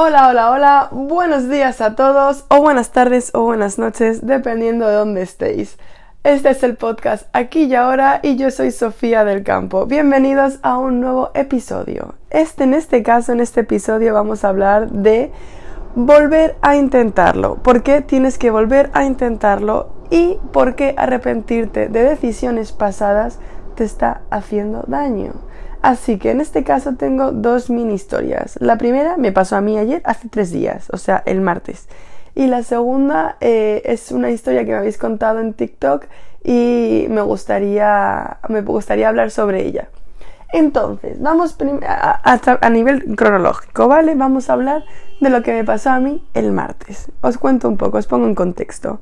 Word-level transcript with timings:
Hola, 0.00 0.28
hola, 0.28 0.52
hola, 0.52 0.88
buenos 0.92 1.48
días 1.48 1.80
a 1.80 1.96
todos, 1.96 2.44
o 2.50 2.60
buenas 2.60 2.92
tardes 2.92 3.32
o 3.34 3.42
buenas 3.42 3.80
noches, 3.80 4.24
dependiendo 4.24 4.86
de 4.86 4.94
dónde 4.94 5.22
estéis. 5.22 5.76
Este 6.22 6.50
es 6.50 6.62
el 6.62 6.76
podcast 6.76 7.26
Aquí 7.32 7.64
y 7.64 7.74
Ahora 7.74 8.20
y 8.22 8.36
yo 8.36 8.52
soy 8.52 8.70
Sofía 8.70 9.24
del 9.24 9.42
Campo. 9.42 9.86
Bienvenidos 9.86 10.60
a 10.62 10.78
un 10.78 11.00
nuevo 11.00 11.32
episodio. 11.34 12.14
Este, 12.30 12.62
en 12.62 12.74
este 12.74 13.02
caso, 13.02 13.32
en 13.32 13.40
este 13.40 13.62
episodio 13.62 14.14
vamos 14.14 14.44
a 14.44 14.50
hablar 14.50 14.88
de 14.88 15.32
volver 15.96 16.54
a 16.62 16.76
intentarlo. 16.76 17.56
¿Por 17.56 17.82
qué 17.82 18.00
tienes 18.00 18.38
que 18.38 18.52
volver 18.52 18.90
a 18.92 19.02
intentarlo? 19.02 19.88
Y 20.10 20.38
por 20.52 20.76
qué 20.76 20.94
arrepentirte 20.96 21.88
de 21.88 22.04
decisiones 22.04 22.70
pasadas 22.70 23.40
te 23.74 23.82
está 23.82 24.20
haciendo 24.30 24.84
daño. 24.86 25.47
Así 25.82 26.18
que 26.18 26.30
en 26.30 26.40
este 26.40 26.64
caso 26.64 26.94
tengo 26.96 27.32
dos 27.32 27.70
mini 27.70 27.94
historias. 27.94 28.58
La 28.60 28.78
primera 28.78 29.16
me 29.16 29.32
pasó 29.32 29.56
a 29.56 29.60
mí 29.60 29.78
ayer, 29.78 30.02
hace 30.04 30.28
tres 30.28 30.50
días, 30.50 30.88
o 30.92 30.96
sea, 30.96 31.22
el 31.24 31.40
martes. 31.40 31.88
Y 32.34 32.46
la 32.46 32.62
segunda 32.62 33.36
eh, 33.40 33.82
es 33.84 34.12
una 34.12 34.30
historia 34.30 34.64
que 34.64 34.72
me 34.72 34.78
habéis 34.78 34.98
contado 34.98 35.40
en 35.40 35.54
TikTok 35.54 36.06
y 36.44 37.06
me 37.10 37.20
gustaría, 37.22 38.38
me 38.48 38.62
gustaría 38.62 39.08
hablar 39.08 39.30
sobre 39.30 39.66
ella. 39.66 39.88
Entonces, 40.52 41.20
vamos 41.20 41.56
a, 41.86 42.20
a, 42.60 42.70
nivel 42.70 43.16
cronológico, 43.16 43.86
¿vale? 43.86 44.14
Vamos 44.14 44.48
a 44.48 44.54
hablar 44.54 44.84
de 45.20 45.30
lo 45.30 45.42
que 45.42 45.52
me 45.52 45.64
pasó 45.64 45.90
a 45.90 46.00
mí 46.00 46.26
el 46.32 46.52
martes. 46.52 47.10
Os 47.20 47.38
cuento 47.38 47.68
un 47.68 47.76
poco, 47.76 47.98
os 47.98 48.06
pongo 48.06 48.26
en 48.26 48.34
contexto. 48.34 49.00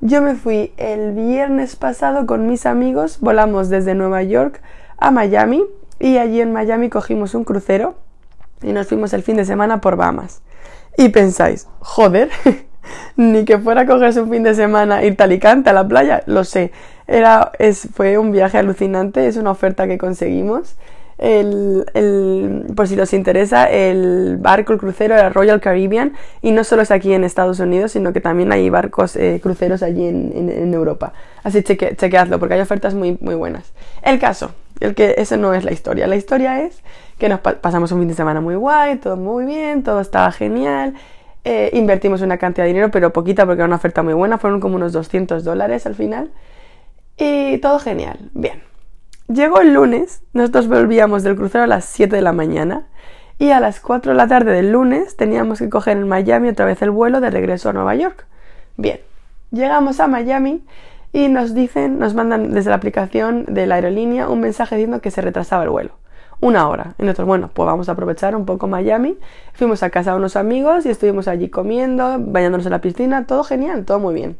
Yo 0.00 0.22
me 0.22 0.34
fui 0.34 0.72
el 0.76 1.12
viernes 1.12 1.76
pasado 1.76 2.26
con 2.26 2.46
mis 2.46 2.64
amigos, 2.64 3.18
volamos 3.20 3.68
desde 3.68 3.94
Nueva 3.94 4.22
York 4.22 4.62
a 4.96 5.10
Miami 5.10 5.64
y 5.98 6.18
allí 6.18 6.40
en 6.40 6.52
Miami 6.52 6.88
cogimos 6.88 7.34
un 7.34 7.44
crucero 7.44 7.96
y 8.62 8.72
nos 8.72 8.86
fuimos 8.86 9.12
el 9.12 9.22
fin 9.22 9.36
de 9.36 9.44
semana 9.44 9.80
por 9.80 9.96
Bahamas. 9.96 10.42
Y 10.96 11.10
pensáis, 11.10 11.68
joder, 11.80 12.30
ni 13.16 13.44
que 13.44 13.58
fuera 13.58 13.82
a 13.82 13.86
cogerse 13.86 14.20
un 14.20 14.30
fin 14.30 14.42
de 14.42 14.54
semana 14.54 15.04
ir 15.04 15.16
talicante 15.16 15.70
a 15.70 15.72
la 15.72 15.86
playa, 15.86 16.22
lo 16.26 16.44
sé. 16.44 16.72
Era, 17.06 17.52
es, 17.58 17.88
fue 17.94 18.18
un 18.18 18.32
viaje 18.32 18.58
alucinante, 18.58 19.26
es 19.26 19.36
una 19.36 19.50
oferta 19.50 19.86
que 19.86 19.98
conseguimos. 19.98 20.76
El, 21.18 21.84
el, 21.94 22.66
por 22.76 22.86
si 22.86 22.98
os 22.98 23.12
interesa, 23.12 23.68
el 23.68 24.36
barco, 24.38 24.72
el 24.72 24.78
crucero 24.78 25.14
era 25.14 25.30
Royal 25.30 25.60
Caribbean 25.60 26.12
y 26.42 26.52
no 26.52 26.62
solo 26.62 26.82
es 26.82 26.92
aquí 26.92 27.12
en 27.12 27.24
Estados 27.24 27.58
Unidos, 27.58 27.90
sino 27.90 28.12
que 28.12 28.20
también 28.20 28.52
hay 28.52 28.70
barcos, 28.70 29.16
eh, 29.16 29.40
cruceros 29.42 29.82
allí 29.82 30.06
en, 30.06 30.32
en, 30.48 30.74
Europa. 30.74 31.12
Así 31.42 31.64
cheque, 31.64 31.96
chequeadlo 31.96 32.38
porque 32.38 32.54
hay 32.54 32.60
ofertas 32.60 32.94
muy, 32.94 33.18
muy 33.20 33.34
buenas. 33.34 33.72
El 34.02 34.20
caso, 34.20 34.52
el 34.80 34.94
que 34.94 35.14
eso 35.18 35.36
no 35.36 35.54
es 35.54 35.64
la 35.64 35.72
historia. 35.72 36.06
La 36.06 36.16
historia 36.16 36.60
es 36.60 36.82
que 37.18 37.28
nos 37.28 37.40
pasamos 37.40 37.92
un 37.92 38.00
fin 38.00 38.08
de 38.08 38.14
semana 38.14 38.40
muy 38.40 38.54
guay, 38.54 38.96
todo 38.96 39.16
muy 39.16 39.44
bien, 39.44 39.82
todo 39.82 40.00
estaba 40.00 40.30
genial. 40.32 40.94
Eh, 41.44 41.70
invertimos 41.72 42.20
una 42.22 42.38
cantidad 42.38 42.64
de 42.64 42.68
dinero, 42.68 42.90
pero 42.90 43.12
poquita 43.12 43.46
porque 43.46 43.60
era 43.60 43.66
una 43.66 43.76
oferta 43.76 44.02
muy 44.02 44.14
buena, 44.14 44.38
fueron 44.38 44.60
como 44.60 44.76
unos 44.76 44.92
200 44.92 45.44
dólares 45.44 45.86
al 45.86 45.94
final. 45.94 46.30
Y 47.16 47.58
todo 47.58 47.78
genial, 47.78 48.30
bien. 48.34 48.62
Llegó 49.28 49.60
el 49.60 49.74
lunes, 49.74 50.22
nosotros 50.32 50.68
volvíamos 50.68 51.22
del 51.22 51.36
crucero 51.36 51.64
a 51.64 51.66
las 51.66 51.84
7 51.84 52.16
de 52.16 52.22
la 52.22 52.32
mañana 52.32 52.86
y 53.38 53.50
a 53.50 53.60
las 53.60 53.80
4 53.80 54.12
de 54.12 54.16
la 54.16 54.26
tarde 54.26 54.52
del 54.52 54.72
lunes 54.72 55.16
teníamos 55.16 55.58
que 55.58 55.68
coger 55.68 55.96
en 55.96 56.08
Miami 56.08 56.48
otra 56.48 56.64
vez 56.64 56.80
el 56.82 56.90
vuelo 56.90 57.20
de 57.20 57.30
regreso 57.30 57.68
a 57.68 57.72
Nueva 57.72 57.94
York. 57.94 58.26
Bien, 58.76 59.00
llegamos 59.50 60.00
a 60.00 60.08
Miami 60.08 60.64
y 61.12 61.28
nos 61.28 61.54
dicen, 61.54 61.98
nos 61.98 62.14
mandan 62.14 62.52
desde 62.52 62.70
la 62.70 62.76
aplicación 62.76 63.44
de 63.46 63.66
la 63.66 63.76
aerolínea 63.76 64.28
un 64.28 64.40
mensaje 64.40 64.76
diciendo 64.76 65.00
que 65.00 65.10
se 65.10 65.20
retrasaba 65.20 65.64
el 65.64 65.70
vuelo. 65.70 65.92
Una 66.40 66.68
hora. 66.68 66.94
Y 66.98 67.02
nosotros, 67.02 67.26
bueno, 67.26 67.50
pues 67.52 67.66
vamos 67.66 67.88
a 67.88 67.92
aprovechar 67.92 68.36
un 68.36 68.46
poco 68.46 68.68
Miami. 68.68 69.18
Fuimos 69.54 69.82
a 69.82 69.90
casa 69.90 70.12
de 70.12 70.18
unos 70.18 70.36
amigos 70.36 70.86
y 70.86 70.90
estuvimos 70.90 71.26
allí 71.26 71.48
comiendo, 71.48 72.16
bañándonos 72.18 72.66
en 72.66 72.72
la 72.72 72.80
piscina, 72.80 73.26
todo 73.26 73.42
genial, 73.42 73.84
todo 73.84 73.98
muy 73.98 74.14
bien. 74.14 74.38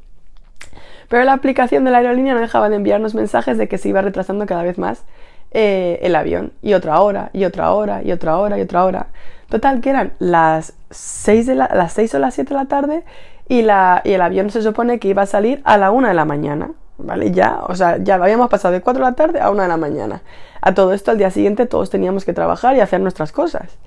Pero 1.09 1.25
la 1.25 1.33
aplicación 1.33 1.85
de 1.85 1.91
la 1.91 1.99
aerolínea 1.99 2.35
no 2.35 2.41
dejaba 2.41 2.69
de 2.69 2.77
enviarnos 2.77 3.15
mensajes 3.15 3.59
de 3.59 3.67
que 3.67 3.79
se 3.79 3.89
iba 3.89 4.03
retrasando 4.03 4.47
cada 4.47 4.63
vez 4.63 4.79
más 4.79 5.05
eh, 5.51 5.99
el 6.03 6.15
avión. 6.15 6.53
Y 6.63 6.75
otra 6.75 7.01
hora, 7.01 7.31
y 7.33 7.45
otra 7.45 7.73
hora, 7.73 8.03
y 8.03 8.13
otra 8.13 8.39
hora, 8.39 8.59
y 8.59 8.61
otra 8.61 8.85
hora. 8.85 9.07
Total, 9.49 9.81
que 9.81 9.91
eran 9.91 10.13
las 10.19 10.75
6, 10.91 11.47
de 11.47 11.55
las 11.55 11.93
6 11.95 12.15
o 12.15 12.19
las 12.19 12.35
7 12.35 12.51
de 12.51 12.55
la 12.55 12.67
tarde 12.67 13.05
y, 13.49 13.63
la, 13.63 14.03
el 14.05 14.21
avión 14.21 14.51
se 14.51 14.63
supone 14.63 14.99
que 14.99 15.09
iba 15.09 15.23
a 15.23 15.27
salir 15.27 15.61
a 15.65 15.77
la 15.77 15.91
1 15.91 16.09
de 16.09 16.15
la 16.15 16.25
mañana. 16.25 16.73
¿Vale? 17.01 17.31
Ya, 17.31 17.61
o 17.63 17.77
sea, 17.77 17.99
ya 17.99 18.17
habíamos 18.17 18.51
pasado 18.51 18.75
de 18.75 18.81
4 18.81 19.05
de 19.05 19.11
la 19.11 19.15
tarde 19.15 19.41
a 19.41 19.51
1 19.51 19.63
de 19.63 19.69
la 19.69 19.77
mañana. 19.77 20.23
A 20.61 20.75
todo 20.75 20.93
esto, 20.93 21.13
al 21.13 21.19
día 21.19 21.31
siguiente 21.31 21.67
todos 21.67 21.91
teníamos 21.91 22.25
que 22.25 22.33
trabajar 22.33 22.77
y 22.77 22.81
hacer 22.81 23.01
nuestras 23.01 23.31
cosas. 23.31 23.79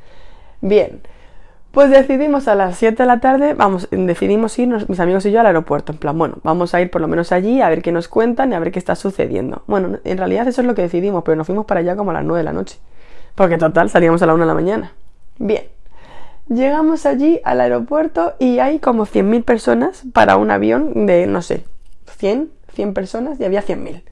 Bien, 0.62 1.02
pues 1.72 1.90
decidimos 1.90 2.48
a 2.48 2.56
las 2.56 2.78
7 2.78 3.04
de 3.04 3.08
la 3.08 3.20
tarde, 3.20 3.54
vamos, 3.54 3.88
decidimos 3.92 4.58
irnos, 4.60 4.90
mis 4.90 5.00
amigos 5.00 5.26
y 5.26 5.32
yo, 5.32 5.40
al 5.40 5.46
aeropuerto. 5.46 5.94
En 5.94 5.98
plan, 5.98 6.18
bueno, 6.18 6.36
vamos 6.44 6.74
a 6.74 6.82
ir 6.82 6.92
por 6.92 7.02
lo 7.02 7.08
menos 7.08 7.32
allí 7.32 7.62
a 7.62 7.70
ver 7.70 7.82
qué 7.82 7.92
nos 7.92 8.08
cuentan 8.08 8.52
y 8.52 8.56
a 8.56 8.60
ver 8.60 8.72
qué 8.72 8.80
está 8.80 8.96
sucediendo. 8.96 9.64
Bueno, 9.68 10.00
en 10.04 10.18
realidad 10.18 10.48
eso 10.48 10.62
es 10.62 10.68
lo 10.68 10.76
que 10.76 10.82
decidimos, 10.82 11.24
pero 11.24 11.38
nos 11.38 11.48
fuimos 11.48 11.66
para 11.66 11.82
allá 11.82 11.96
como 11.96 12.12
a 12.12 12.14
las 12.14 12.26
9 12.26 12.40
de 12.40 12.44
la 12.44 12.54
noche. 12.54 12.80
Porque 13.36 13.58
total, 13.58 13.90
salíamos 13.90 14.22
a 14.22 14.26
la 14.26 14.34
1 14.34 14.44
de 14.44 14.48
la 14.48 14.54
mañana. 14.54 14.92
Bien, 15.38 15.64
Llegamos 16.50 17.06
allí 17.06 17.40
al 17.44 17.62
aeropuerto 17.62 18.34
y 18.40 18.60
hay 18.60 18.80
como 18.80 19.06
100.000 19.06 19.44
personas 19.44 20.04
para 20.14 20.36
un 20.38 20.52
avión 20.52 21.06
de, 21.06 21.26
no 21.28 21.42
sé, 21.42 21.64
100, 22.18 22.50
100 22.74 22.94
personas 22.94 23.40
y 23.40 23.46
había 23.46 23.64
100.000. 23.64 24.04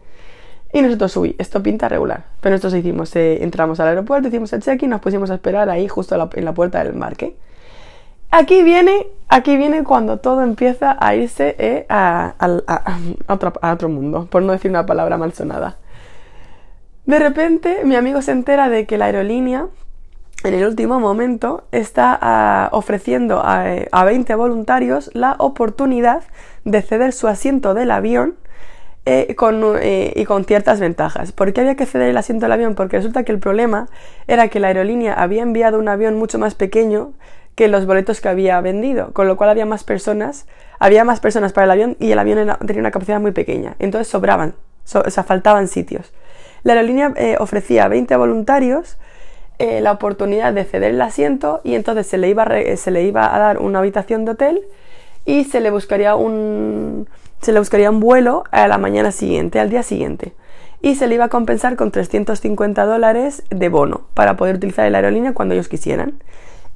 Y 0.71 0.81
nosotros, 0.81 1.17
uy, 1.17 1.35
esto 1.39 1.63
pinta 1.63 1.89
regular. 1.89 2.25
Pero 2.41 2.53
nosotros 2.53 2.75
hicimos, 2.75 3.15
eh, 3.15 3.43
entramos 3.43 3.79
al 3.79 3.87
aeropuerto, 3.87 4.27
hicimos 4.27 4.53
el 4.53 4.61
check-in, 4.61 4.89
nos 4.89 5.01
pusimos 5.01 5.31
a 5.31 5.35
esperar 5.35 5.69
ahí 5.69 5.87
justo 5.87 6.29
en 6.33 6.45
la 6.45 6.53
puerta 6.53 6.79
del 6.79 6.93
embarque. 6.93 7.35
Aquí 8.31 8.61
viene, 8.61 9.07
aquí 9.27 9.57
viene 9.57 9.83
cuando 9.83 10.19
todo 10.19 10.43
empieza 10.43 10.95
a 10.99 11.15
irse 11.15 11.55
eh, 11.57 11.87
a, 11.89 12.35
otro, 13.27 13.53
a 13.59 13.73
otro 13.73 13.89
mundo, 13.89 14.27
por 14.29 14.43
no 14.43 14.53
decir 14.53 14.69
una 14.69 14.85
palabra 14.85 15.17
mal 15.17 15.33
sonada. 15.33 15.77
De 17.07 17.17
repente, 17.17 17.79
mi 17.85 17.95
amigo 17.95 18.21
se 18.21 18.31
entera 18.31 18.69
de 18.69 18.85
que 18.85 18.99
la 18.99 19.05
aerolínea 19.05 19.65
en 20.43 20.53
el 20.53 20.65
último 20.65 20.99
momento 20.99 21.63
está 21.71 22.17
ah, 22.21 22.69
ofreciendo 22.71 23.41
a, 23.43 24.05
20 24.05 24.35
voluntarios 24.35 25.11
la 25.13 25.35
oportunidad 25.37 26.23
de 26.63 26.81
ceder 26.81 27.13
su 27.13 27.27
asiento 27.27 27.73
del 27.73 27.91
avión 27.91 28.35
eh, 29.05 29.35
eh, 29.35 30.13
y 30.15 30.25
con 30.25 30.45
ciertas 30.45 30.79
ventajas. 30.79 31.31
¿Por 31.31 31.51
qué 31.51 31.61
había 31.61 31.75
que 31.75 31.85
ceder 31.85 32.09
el 32.09 32.17
asiento 32.17 32.45
del 32.45 32.53
avión? 32.53 32.75
Porque 32.75 32.97
resulta 32.97 33.23
que 33.23 33.31
el 33.31 33.39
problema 33.39 33.87
era 34.27 34.47
que 34.47 34.59
la 34.59 34.67
aerolínea 34.67 35.13
había 35.13 35.41
enviado 35.41 35.79
un 35.79 35.89
avión 35.89 36.17
mucho 36.17 36.39
más 36.39 36.55
pequeño 36.55 37.13
que 37.55 37.67
los 37.67 37.85
boletos 37.85 38.21
que 38.21 38.29
había 38.29 38.61
vendido, 38.61 39.11
con 39.11 39.27
lo 39.27 39.35
cual 39.35 39.49
había 39.49 39.65
más 39.65 39.83
personas, 39.83 40.47
había 40.79 41.03
más 41.03 41.19
personas 41.19 41.51
para 41.51 41.65
el 41.65 41.71
avión 41.71 41.97
y 41.99 42.11
el 42.11 42.19
avión 42.19 42.55
tenía 42.65 42.79
una 42.79 42.91
capacidad 42.91 43.19
muy 43.19 43.31
pequeña, 43.31 43.75
entonces 43.79 44.07
sobraban, 44.07 44.53
o 44.93 45.09
sea, 45.09 45.23
faltaban 45.23 45.67
sitios. 45.67 46.13
La 46.63 46.73
aerolínea 46.73 47.11
eh, 47.17 47.35
ofrecía 47.37 47.89
20 47.89 48.15
voluntarios 48.15 48.97
eh, 49.59 49.81
la 49.81 49.91
oportunidad 49.91 50.53
de 50.53 50.63
ceder 50.63 50.91
el 50.91 51.01
asiento 51.01 51.61
y 51.63 51.75
entonces 51.75 52.07
se 52.07 52.17
le, 52.17 52.29
iba 52.29 52.43
a 52.43 52.77
se 52.77 52.91
le 52.91 53.03
iba 53.03 53.35
a 53.35 53.39
dar 53.39 53.59
una 53.59 53.79
habitación 53.79 54.25
de 54.25 54.31
hotel 54.31 54.61
y 55.25 55.43
se 55.43 55.59
le 55.59 55.69
buscaría 55.69 56.15
un 56.15 57.07
se 57.41 57.53
le 57.53 57.59
buscaría 57.59 57.89
un 57.89 57.99
vuelo 57.99 58.43
a 58.51 58.67
la 58.67 58.77
mañana 58.77 59.11
siguiente, 59.11 59.59
al 59.59 59.69
día 59.69 59.83
siguiente. 59.83 60.33
Y 60.81 60.95
se 60.95 61.07
le 61.07 61.15
iba 61.15 61.25
a 61.25 61.29
compensar 61.29 61.75
con 61.75 61.91
350 61.91 62.85
dólares 62.85 63.43
de 63.49 63.69
bono 63.69 64.01
para 64.13 64.37
poder 64.37 64.55
utilizar 64.55 64.89
la 64.91 64.97
aerolínea 64.99 65.33
cuando 65.33 65.53
ellos 65.53 65.67
quisieran. 65.67 66.21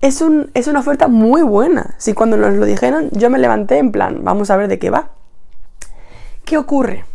Es, 0.01 0.21
un, 0.21 0.51
es 0.53 0.67
una 0.67 0.79
oferta 0.79 1.07
muy 1.07 1.41
buena. 1.41 1.95
Si 1.97 2.13
cuando 2.13 2.35
nos 2.35 2.53
lo 2.53 2.65
dijeron, 2.65 3.09
yo 3.11 3.29
me 3.29 3.39
levanté 3.39 3.77
en 3.77 3.91
plan, 3.91 4.23
vamos 4.23 4.49
a 4.49 4.57
ver 4.57 4.67
de 4.67 4.79
qué 4.79 4.89
va. 4.89 5.09
¿Qué 6.43 6.57
ocurre? 6.57 7.05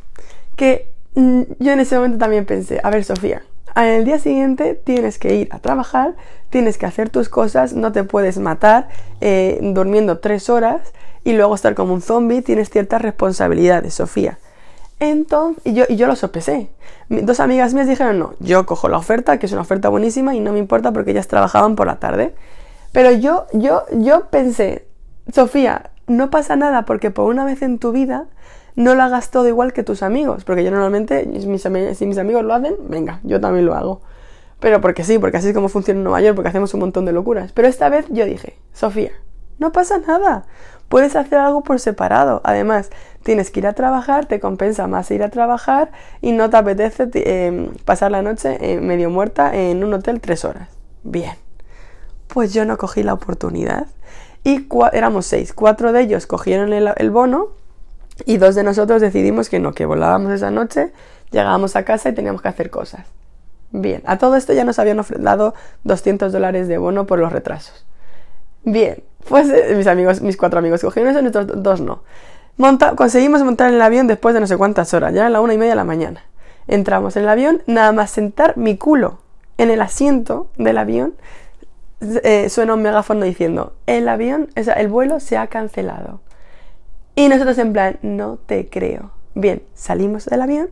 Que 0.56 0.88
mm, 1.14 1.42
yo 1.58 1.72
en 1.72 1.80
ese 1.80 1.96
momento 1.96 2.18
también 2.18 2.46
pensé, 2.46 2.80
a 2.82 2.90
ver 2.90 3.04
Sofía, 3.04 3.42
el 3.86 4.04
día 4.04 4.18
siguiente 4.18 4.74
tienes 4.74 5.18
que 5.18 5.34
ir 5.34 5.48
a 5.52 5.58
trabajar, 5.58 6.14
tienes 6.50 6.78
que 6.78 6.86
hacer 6.86 7.10
tus 7.10 7.28
cosas, 7.28 7.74
no 7.74 7.92
te 7.92 8.04
puedes 8.04 8.38
matar 8.38 8.88
eh, 9.20 9.58
durmiendo 9.62 10.18
tres 10.18 10.50
horas 10.50 10.80
y 11.24 11.32
luego 11.32 11.54
estar 11.54 11.74
como 11.74 11.94
un 11.94 12.00
zombie, 12.00 12.42
tienes 12.42 12.70
ciertas 12.70 13.02
responsabilidades, 13.02 13.94
Sofía. 13.94 14.38
Entonces, 15.00 15.62
y 15.64 15.74
yo, 15.74 15.84
y 15.88 15.96
yo 15.96 16.06
lo 16.06 16.16
sopesé. 16.16 16.70
dos 17.08 17.40
amigas 17.40 17.74
mías 17.74 17.86
dijeron, 17.86 18.18
no, 18.18 18.34
yo 18.40 18.66
cojo 18.66 18.88
la 18.88 18.98
oferta, 18.98 19.38
que 19.38 19.46
es 19.46 19.52
una 19.52 19.62
oferta 19.62 19.88
buenísima 19.88 20.34
y 20.34 20.40
no 20.40 20.52
me 20.52 20.58
importa 20.58 20.92
porque 20.92 21.12
ellas 21.12 21.28
trabajaban 21.28 21.76
por 21.76 21.86
la 21.86 21.96
tarde. 21.96 22.34
Pero 22.92 23.12
yo, 23.12 23.46
yo, 23.52 23.84
yo 23.92 24.26
pensé, 24.30 24.86
Sofía, 25.32 25.90
no 26.06 26.30
pasa 26.30 26.56
nada 26.56 26.84
porque 26.84 27.10
por 27.10 27.26
una 27.26 27.44
vez 27.44 27.62
en 27.62 27.78
tu 27.78 27.92
vida 27.92 28.26
no 28.78 28.94
lo 28.94 29.02
hagas 29.02 29.32
todo 29.32 29.48
igual 29.48 29.72
que 29.72 29.82
tus 29.82 30.04
amigos, 30.04 30.44
porque 30.44 30.62
yo 30.62 30.70
normalmente, 30.70 31.28
si 31.40 32.06
mis 32.06 32.18
amigos 32.18 32.44
lo 32.44 32.54
hacen, 32.54 32.76
venga, 32.88 33.18
yo 33.24 33.40
también 33.40 33.66
lo 33.66 33.74
hago. 33.74 34.02
Pero 34.60 34.80
porque 34.80 35.02
sí, 35.02 35.18
porque 35.18 35.36
así 35.36 35.48
es 35.48 35.54
como 35.54 35.68
funciona 35.68 35.98
en 35.98 36.04
Nueva 36.04 36.20
York, 36.20 36.36
porque 36.36 36.50
hacemos 36.50 36.72
un 36.74 36.80
montón 36.80 37.04
de 37.04 37.10
locuras. 37.10 37.50
Pero 37.50 37.66
esta 37.66 37.88
vez 37.88 38.06
yo 38.08 38.24
dije, 38.24 38.56
Sofía, 38.72 39.10
no 39.58 39.72
pasa 39.72 39.98
nada. 39.98 40.44
Puedes 40.88 41.16
hacer 41.16 41.40
algo 41.40 41.62
por 41.62 41.80
separado. 41.80 42.40
Además, 42.44 42.90
tienes 43.24 43.50
que 43.50 43.58
ir 43.58 43.66
a 43.66 43.72
trabajar, 43.72 44.26
te 44.26 44.38
compensa 44.38 44.86
más 44.86 45.10
ir 45.10 45.24
a 45.24 45.30
trabajar 45.30 45.90
y 46.20 46.30
no 46.30 46.48
te 46.48 46.56
apetece 46.56 47.10
em, 47.14 47.74
pasar 47.84 48.12
la 48.12 48.22
noche 48.22 48.58
eh, 48.60 48.80
medio 48.80 49.10
muerta 49.10 49.56
en 49.56 49.82
un 49.82 49.92
hotel 49.92 50.20
tres 50.20 50.44
horas. 50.44 50.68
Bien. 51.02 51.34
Pues 52.28 52.54
yo 52.54 52.64
no 52.64 52.78
cogí 52.78 53.02
la 53.02 53.14
oportunidad. 53.14 53.88
Y 54.44 54.68
éramos 54.92 55.26
seis. 55.26 55.52
Cuatro 55.52 55.92
de 55.92 56.02
ellos 56.02 56.28
cogieron 56.28 56.72
el 56.72 57.10
bono 57.10 57.57
y 58.26 58.36
dos 58.38 58.54
de 58.54 58.64
nosotros 58.64 59.00
decidimos 59.00 59.48
que 59.48 59.58
no, 59.58 59.72
que 59.72 59.86
volábamos 59.86 60.32
esa 60.32 60.50
noche, 60.50 60.92
llegábamos 61.30 61.76
a 61.76 61.84
casa 61.84 62.08
y 62.08 62.14
teníamos 62.14 62.42
que 62.42 62.48
hacer 62.48 62.70
cosas. 62.70 63.06
Bien, 63.70 64.02
a 64.06 64.18
todo 64.18 64.36
esto 64.36 64.52
ya 64.52 64.64
nos 64.64 64.78
habían 64.78 65.00
dado 65.18 65.54
200 65.84 66.32
dólares 66.32 66.68
de 66.68 66.78
bono 66.78 67.06
por 67.06 67.18
los 67.18 67.32
retrasos. 67.32 67.86
Bien, 68.64 69.02
pues 69.28 69.48
eh, 69.50 69.74
mis 69.76 69.86
amigos, 69.86 70.20
mis 70.22 70.36
cuatro 70.36 70.58
amigos 70.58 70.80
cogieron 70.80 71.10
eso, 71.10 71.22
nosotros 71.22 71.62
dos 71.62 71.80
no. 71.80 72.02
conseguimos 72.96 73.42
montar 73.42 73.72
el 73.72 73.80
avión 73.80 74.06
después 74.06 74.34
de 74.34 74.40
no 74.40 74.46
sé 74.46 74.56
cuántas 74.56 74.92
horas, 74.94 75.12
ya 75.12 75.20
era 75.20 75.30
la 75.30 75.40
una 75.40 75.54
y 75.54 75.58
media 75.58 75.72
de 75.72 75.76
la 75.76 75.84
mañana. 75.84 76.24
Entramos 76.66 77.16
en 77.16 77.24
el 77.24 77.28
avión, 77.28 77.62
nada 77.66 77.92
más 77.92 78.10
sentar 78.10 78.56
mi 78.56 78.76
culo 78.76 79.20
en 79.58 79.70
el 79.70 79.80
asiento 79.80 80.48
del 80.56 80.78
avión, 80.78 81.14
eh, 82.00 82.48
suena 82.48 82.74
un 82.74 82.82
megáfono 82.82 83.24
diciendo, 83.24 83.74
el 83.86 84.08
avión, 84.08 84.50
o 84.56 84.62
sea, 84.62 84.74
el 84.74 84.88
vuelo 84.88 85.20
se 85.20 85.36
ha 85.36 85.48
cancelado. 85.48 86.20
Y 87.18 87.28
nosotros 87.28 87.58
en 87.58 87.72
plan, 87.72 87.98
no 88.02 88.38
te 88.46 88.68
creo. 88.68 89.10
Bien, 89.34 89.60
salimos 89.74 90.26
del 90.26 90.40
avión 90.40 90.68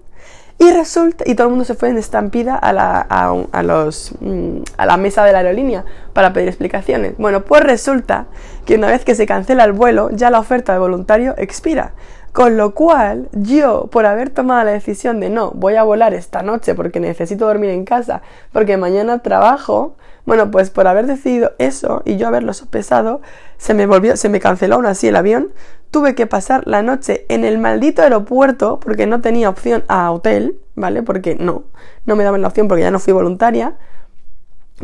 y 0.58 0.70
resulta, 0.70 1.24
y 1.26 1.34
todo 1.34 1.48
el 1.48 1.50
mundo 1.50 1.64
se 1.64 1.74
fue 1.74 1.88
en 1.88 1.98
estampida 1.98 2.54
a 2.54 2.72
la, 2.72 3.00
a, 3.00 3.62
los, 3.64 4.12
mm, 4.20 4.58
a 4.76 4.86
la 4.86 4.96
mesa 4.96 5.24
de 5.24 5.32
la 5.32 5.38
aerolínea 5.38 5.84
para 6.12 6.32
pedir 6.32 6.46
explicaciones. 6.46 7.14
Bueno, 7.18 7.44
pues 7.44 7.64
resulta 7.64 8.26
que 8.64 8.76
una 8.76 8.86
vez 8.86 9.04
que 9.04 9.16
se 9.16 9.26
cancela 9.26 9.64
el 9.64 9.72
vuelo, 9.72 10.10
ya 10.12 10.30
la 10.30 10.38
oferta 10.38 10.72
de 10.72 10.78
voluntario 10.78 11.34
expira. 11.36 11.94
Con 12.32 12.56
lo 12.56 12.74
cual, 12.74 13.28
yo, 13.32 13.88
por 13.90 14.06
haber 14.06 14.30
tomado 14.30 14.62
la 14.62 14.70
decisión 14.70 15.18
de 15.18 15.30
no, 15.30 15.50
voy 15.50 15.74
a 15.74 15.82
volar 15.82 16.14
esta 16.14 16.42
noche 16.42 16.76
porque 16.76 17.00
necesito 17.00 17.46
dormir 17.46 17.70
en 17.70 17.84
casa, 17.84 18.22
porque 18.52 18.76
mañana 18.76 19.18
trabajo, 19.18 19.96
bueno, 20.26 20.50
pues 20.50 20.70
por 20.70 20.86
haber 20.86 21.06
decidido 21.06 21.54
eso 21.58 22.02
y 22.04 22.18
yo 22.18 22.28
haberlo 22.28 22.52
sopesado, 22.52 23.20
se 23.56 23.74
me 23.74 23.86
volvió, 23.86 24.16
se 24.16 24.28
me 24.28 24.38
canceló 24.38 24.76
aún 24.76 24.86
así 24.86 25.08
el 25.08 25.16
avión, 25.16 25.48
tuve 25.90 26.14
que 26.14 26.26
pasar 26.26 26.66
la 26.66 26.82
noche 26.82 27.26
en 27.28 27.44
el 27.44 27.58
maldito 27.58 28.02
aeropuerto 28.02 28.80
porque 28.80 29.06
no 29.06 29.20
tenía 29.20 29.48
opción 29.48 29.84
a 29.88 30.10
hotel, 30.10 30.58
¿vale? 30.74 31.02
Porque 31.02 31.36
no, 31.36 31.64
no 32.04 32.16
me 32.16 32.24
daban 32.24 32.42
la 32.42 32.48
opción 32.48 32.68
porque 32.68 32.82
ya 32.82 32.90
no 32.90 32.98
fui 32.98 33.12
voluntaria. 33.12 33.74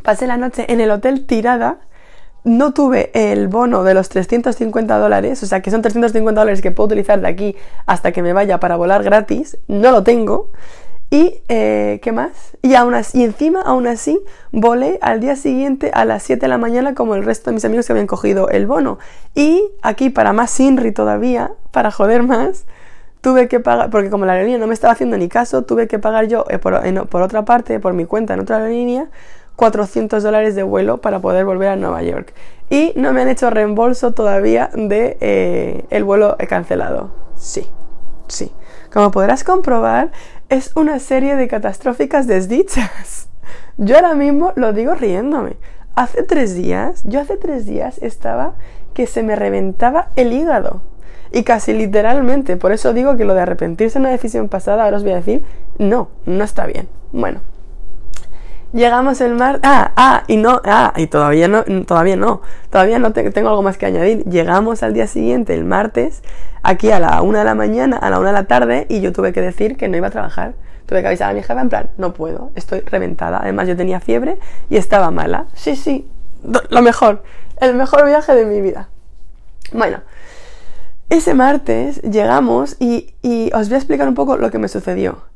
Pasé 0.03 0.27
la 0.27 0.37
noche 0.37 0.67
en 0.73 0.81
el 0.81 0.91
hotel 0.91 1.27
tirada 1.27 1.81
no 2.45 2.75
tuve 2.75 3.11
el 3.15 3.49
bono 3.49 3.85
de 3.85 3.95
los 3.95 4.09
350 4.09 4.99
dólares, 4.99 5.43
o 5.43 5.47
sea 5.47 5.63
que 5.63 5.71
son 5.71 5.83
350 5.83 6.41
dólares 6.41 6.61
que 6.61 6.71
puedo 6.71 6.87
utilizar 6.87 7.21
de 7.21 7.29
aquí 7.29 7.57
hasta 7.87 8.13
que 8.13 8.23
me 8.23 8.33
vaya 8.33 8.59
para 8.59 8.77
volar 8.77 9.03
gratis, 9.03 9.59
no 9.69 9.91
lo 9.93 10.03
tengo. 10.03 10.51
Y, 11.13 11.43
eh, 11.51 12.01
¿qué 12.03 12.11
más? 12.11 12.57
Y, 12.63 12.75
aún 12.75 12.95
así, 12.95 13.23
encima, 13.23 13.61
aún 13.61 13.87
así, 13.87 14.19
volé 14.51 14.99
al 15.03 15.21
día 15.21 15.37
siguiente 15.37 15.91
a 15.93 16.07
las 16.07 16.23
7 16.23 16.41
de 16.41 16.49
la 16.49 16.57
mañana 16.57 16.95
como 16.95 17.15
el 17.15 17.23
resto 17.23 17.51
de 17.51 17.55
mis 17.55 17.67
amigos 17.67 17.87
que 17.87 17.93
habían 17.93 18.07
cogido 18.07 18.49
el 18.49 18.67
bono. 18.67 18.99
Y 19.35 19.63
aquí, 19.83 20.09
para 20.09 20.33
más 20.33 20.51
Sinri 20.53 20.91
todavía, 20.91 21.53
para 21.71 21.91
joder 21.91 22.23
más, 22.23 22.65
tuve 23.21 23.47
que 23.47 23.61
pagar, 23.61 23.91
porque 23.91 24.09
como 24.09 24.25
la 24.25 24.33
aerolínea 24.33 24.59
no 24.59 24.67
me 24.67 24.73
estaba 24.73 24.95
haciendo 24.95 25.19
ni 25.19 25.29
caso, 25.29 25.65
tuve 25.65 25.87
que 25.87 25.99
pagar 25.99 26.29
yo 26.29 26.47
eh, 26.49 26.59
por, 26.59 26.81
por 27.11 27.21
otra 27.21 27.45
parte, 27.45 27.79
por 27.79 27.93
mi 27.93 28.07
cuenta 28.07 28.33
en 28.33 28.41
otra 28.41 28.57
aerolínea, 28.57 29.11
400 29.57 30.23
dólares 30.23 30.55
de 30.55 30.63
vuelo 30.63 31.03
para 31.03 31.21
poder 31.21 31.45
volver 31.45 31.69
a 31.69 31.77
Nueva 31.77 32.03
York. 32.03 32.33
Y 32.71 32.95
no 32.97 33.13
me 33.13 33.21
han 33.21 33.29
hecho 33.29 33.51
reembolso 33.51 34.13
todavía 34.13 34.71
de 34.73 35.19
eh, 35.21 35.85
el 35.91 36.05
vuelo 36.05 36.39
cancelado. 36.49 37.11
Sí, 37.37 37.67
sí. 38.29 38.51
Como 38.93 39.11
podrás 39.11 39.43
comprobar, 39.43 40.11
es 40.53 40.71
una 40.77 40.99
serie 40.99 41.35
de 41.35 41.49
catastróficas 41.49 42.27
desdichas. 42.27 43.29
Yo 43.79 43.97
ahora 43.97 44.15
mismo 44.15 44.53
lo 44.55 44.75
digo 44.75 44.95
riéndome. 44.95 45.57
Hace 45.95 46.23
tres 46.25 46.55
días, 46.55 47.03
yo 47.05 47.21
hace 47.21 47.37
tres 47.37 47.67
días 47.67 47.99
estaba 48.03 48.55
que 48.95 49.07
se 49.07 49.23
me 49.23 49.37
reventaba 49.37 50.09
el 50.17 50.33
hígado. 50.33 50.83
Y 51.33 51.43
casi 51.43 51.73
literalmente, 51.75 52.57
por 52.57 52.73
eso 52.73 52.95
digo 52.95 53.17
que 53.17 53.27
lo 53.27 53.35
de 53.35 53.43
arrepentirse 53.43 53.99
de 53.99 54.01
una 54.01 54.11
decisión 54.11 54.49
pasada, 54.49 54.85
ahora 54.85 54.99
os 54.99 55.03
voy 55.03 55.13
a 55.13 55.17
decir, 55.17 55.43
no, 55.79 56.09
no 56.25 56.45
está 56.45 56.65
bien. 56.67 56.89
Bueno, 57.13 57.41
Llegamos 58.73 59.21
el 59.21 59.35
mar. 59.35 59.61
Ah, 59.63 59.93
ah, 59.97 60.25
y 60.29 60.37
no, 60.39 60.61
ah, 60.65 60.95
y 60.97 61.07
todavía 61.07 61.47
no, 61.47 61.63
todavía 61.85 62.17
no, 62.17 62.41
todavía 62.71 62.99
no 62.99 63.13
tengo 63.13 63.51
algo 63.51 63.63
más 63.63 63.77
que 63.77 63.85
añadir. 63.85 64.25
Llegamos 64.25 64.83
al 64.83 64.95
día 64.95 65.07
siguiente, 65.07 65.55
el 65.55 65.65
martes, 65.65 66.23
aquí 66.63 66.91
a 66.91 66.99
la 66.99 67.21
una 67.21 67.41
de 67.41 67.45
la 67.45 67.55
mañana, 67.55 67.99
a 67.99 68.09
la 68.09 68.19
una 68.19 68.29
de 68.29 68.35
la 68.35 68.45
tarde, 68.45 68.87
y 68.89 69.03
yo 69.03 69.13
tuve 69.13 69.35
que 69.35 69.43
decir 69.43 69.77
que 69.77 69.89
no 69.89 69.99
iba 69.99 70.07
a 70.07 70.11
trabajar. 70.11 70.55
Tuve 70.87 71.03
que 71.03 71.09
avisar 71.09 71.31
a 71.31 71.35
mi 71.35 71.43
jefa 71.43 71.61
en 71.61 71.69
plan, 71.69 71.91
no 71.99 72.15
puedo, 72.15 72.51
estoy 72.55 72.81
reventada. 72.81 73.41
Además, 73.43 73.69
yo 73.69 73.77
tenía 73.77 74.01
fiebre 74.01 74.39
y 74.71 74.79
estaba 74.79 75.11
mala. 75.11 75.47
Sí, 75.53 75.77
sí, 75.77 76.09
lo 76.71 76.83
mejor, 76.83 77.23
el 77.61 77.75
mejor 77.75 78.07
viaje 78.07 78.35
de 78.35 78.47
mi 78.47 78.63
vida. 78.63 78.89
Bueno, 79.73 80.01
ese 81.11 81.35
martes 81.35 82.01
llegamos 82.03 82.77
y, 82.79 83.15
y 83.21 83.51
os 83.55 83.69
voy 83.69 83.75
a 83.75 83.79
explicar 83.79 84.09
un 84.09 84.15
poco 84.15 84.39
lo 84.39 84.51
que 84.51 84.59
me 84.59 84.69
sucedió 84.69 85.32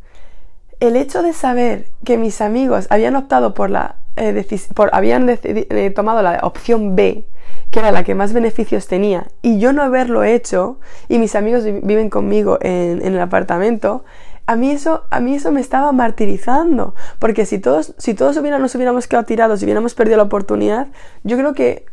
el 0.81 0.97
hecho 0.97 1.23
de 1.23 1.33
saber 1.33 1.87
que 2.05 2.19
mis 2.19 2.41
amigos 2.41 2.87
habían 2.91 3.17
optado 3.17 3.55
por 3.55 3.71
la 3.71 3.97
eh, 4.17 4.47
habían 4.93 5.29
eh, 5.29 5.93
tomado 5.95 6.23
la 6.23 6.41
opción 6.43 6.97
B, 6.97 7.27
que 7.71 7.79
era 7.81 7.93
la 7.93 8.03
que 8.03 8.15
más 8.15 8.33
beneficios 8.33 8.87
tenía, 8.87 9.27
y 9.43 9.59
yo 9.59 9.73
no 9.73 9.83
haberlo 9.83 10.25
hecho, 10.25 10.79
y 11.09 11.19
mis 11.19 11.35
amigos 11.35 11.65
viven 11.65 12.09
conmigo 12.09 12.59
en, 12.63 13.03
el 13.03 13.21
apartamento, 13.21 14.05
a 14.47 14.57
mí 14.57 14.71
eso, 14.71 15.05
a 15.11 15.21
mí 15.21 15.35
eso 15.35 15.53
me 15.53 15.61
estaba 15.61 15.93
martirizando, 15.93 16.95
porque 17.19 17.45
si 17.45 17.59
todos, 17.59 17.95
si 17.99 18.15
todos 18.15 18.37
nos 18.37 18.75
hubiéramos 18.75 19.07
quedado 19.07 19.27
tirados 19.27 19.61
y 19.61 19.67
hubiéramos 19.67 19.95
perdido 19.95 20.17
la 20.17 20.23
oportunidad, 20.23 20.87
yo 21.25 21.37
creo 21.37 21.53
que 21.53 21.85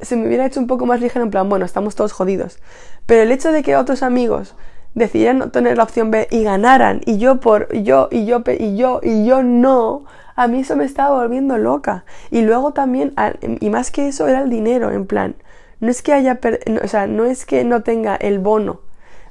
se 0.00 0.16
me 0.16 0.26
hubiera 0.26 0.46
hecho 0.46 0.60
un 0.60 0.66
poco 0.66 0.86
más 0.86 1.00
ligero 1.00 1.24
en 1.24 1.30
plan, 1.30 1.48
bueno, 1.48 1.64
estamos 1.64 1.94
todos 1.94 2.12
jodidos. 2.12 2.58
Pero 3.06 3.22
el 3.22 3.32
hecho 3.32 3.52
de 3.52 3.62
que 3.62 3.76
otros 3.76 4.02
amigos 4.02 4.54
decidieran 4.94 5.38
no 5.38 5.50
tener 5.50 5.76
la 5.76 5.84
opción 5.84 6.10
B 6.10 6.28
y 6.30 6.44
ganaran 6.44 7.00
y 7.04 7.18
yo 7.18 7.40
por 7.40 7.72
yo 7.72 8.08
y 8.10 8.26
yo 8.26 8.42
y 8.46 8.76
yo 8.76 9.00
y 9.02 9.24
yo 9.24 9.42
no, 9.42 10.04
a 10.36 10.48
mí 10.48 10.60
eso 10.60 10.76
me 10.76 10.84
estaba 10.84 11.16
volviendo 11.16 11.58
loca. 11.58 12.04
Y 12.30 12.42
luego 12.42 12.72
también, 12.72 13.14
y 13.60 13.70
más 13.70 13.90
que 13.90 14.08
eso, 14.08 14.26
era 14.26 14.42
el 14.42 14.50
dinero, 14.50 14.90
en 14.90 15.06
plan, 15.06 15.36
no 15.80 15.90
es 15.90 16.02
que 16.02 16.12
haya, 16.12 16.38
o 16.82 16.88
sea, 16.88 17.06
no 17.06 17.24
es 17.24 17.46
que 17.46 17.64
no 17.64 17.82
tenga 17.82 18.16
el 18.16 18.38
bono 18.38 18.80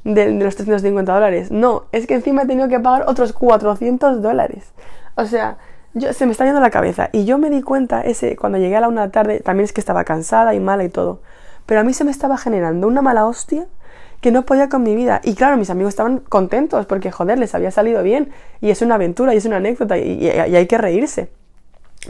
de, 0.04 0.32
los 0.32 0.56
350 0.56 1.14
dólares, 1.14 1.52
no, 1.52 1.86
es 1.92 2.08
que 2.08 2.16
encima 2.16 2.44
he 2.44 2.46
tenido 2.46 2.68
que 2.68 2.80
pagar 2.80 3.06
otros 3.08 3.34
400 3.34 4.22
dólares. 4.22 4.72
O 5.16 5.26
sea, 5.26 5.58
yo, 5.94 6.14
se 6.14 6.26
me 6.26 6.32
está 6.32 6.46
yendo 6.46 6.60
la 6.60 6.72
cabeza. 6.72 7.10
Y 7.12 7.26
yo 7.26 7.38
me 7.38 7.50
di 7.50 7.62
cuenta, 7.62 8.02
ese, 8.02 8.36
cuando 8.36 8.58
llegué 8.58 8.78
a 8.78 8.82
la 8.82 8.88
una 8.88 9.02
de 9.02 9.08
la 9.08 9.12
tarde, 9.12 9.40
también 9.42 9.66
es 9.66 9.74
que 9.74 9.82
estaba 9.82 10.04
cansada 10.04 10.54
y 10.54 10.60
mala 10.60 10.84
y 10.84 10.90
todo. 10.90 11.22
Pero 11.66 11.82
a 11.82 11.84
mí 11.84 11.94
se 11.94 12.04
me 12.04 12.12
estaba 12.12 12.38
generando 12.38 12.88
una 12.88 13.02
mala 13.02 13.26
hostia 13.26 13.68
que 14.24 14.32
no 14.32 14.46
podía 14.46 14.70
con 14.70 14.84
mi 14.84 14.96
vida. 14.96 15.20
Y 15.22 15.36
claro, 15.36 15.58
mis 15.58 15.70
amigos 15.70 15.90
estaban 15.90 16.20
contentos 16.20 16.86
porque, 16.86 17.12
joder, 17.12 17.38
les 17.38 17.54
había 17.56 17.72
salido 17.72 18.02
bien 18.02 18.32
y 18.62 18.72
es 18.72 18.82
una 18.82 18.96
aventura 18.96 19.34
y 19.34 19.38
es 19.38 19.46
una 19.46 19.58
anécdota 19.58 19.98
y, 19.98 20.26
hay 20.28 20.66
que 20.66 20.78
reírse. 20.78 21.30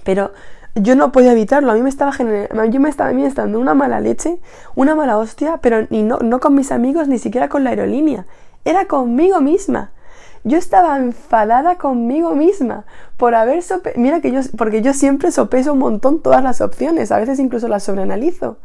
Pero 0.04 0.32
yo 0.76 0.96
no 0.96 1.12
podía 1.12 1.32
evitarlo, 1.32 1.72
a 1.72 1.74
mí 1.74 1.82
me 1.82 1.90
estaba 1.90 2.12
generando, 2.12 2.66
yo 2.66 2.80
me 2.80 2.90
estaba, 2.90 3.10
a 3.10 3.14
mí 3.14 3.28
dando 3.30 3.60
una 3.60 3.74
mala 3.74 4.00
leche, 4.00 4.38
una 4.76 4.94
mala 4.94 5.18
hostia, 5.18 5.58
pero 5.58 5.88
ni 5.90 6.04
no, 6.04 6.20
no 6.20 6.40
con 6.40 6.54
mis 6.54 6.72
amigos, 6.72 7.08
ni 7.08 7.18
siquiera 7.18 7.50
con 7.50 7.64
la 7.64 7.72
aerolínea, 7.72 8.28
era 8.64 8.86
conmigo 8.86 9.42
misma. 9.42 9.90
Yo 10.44 10.60
estaba 10.60 10.98
enfadada 10.98 11.78
conmigo 11.80 12.36
misma 12.36 12.86
por 13.18 13.34
haber 13.34 13.64
sope 13.64 13.94
mira 13.96 14.20
que 14.20 14.32
yo 14.32 14.42
porque 14.58 14.82
yo 14.82 14.94
siempre 14.94 15.32
sopeso 15.32 15.74
un 15.74 15.80
montón 15.80 16.22
todas 16.22 16.44
las 16.44 16.62
opciones, 16.62 17.12
a 17.12 17.18
veces 17.18 17.40
incluso 17.40 17.68
las 17.68 17.82
sobreanalizo. 17.82 18.58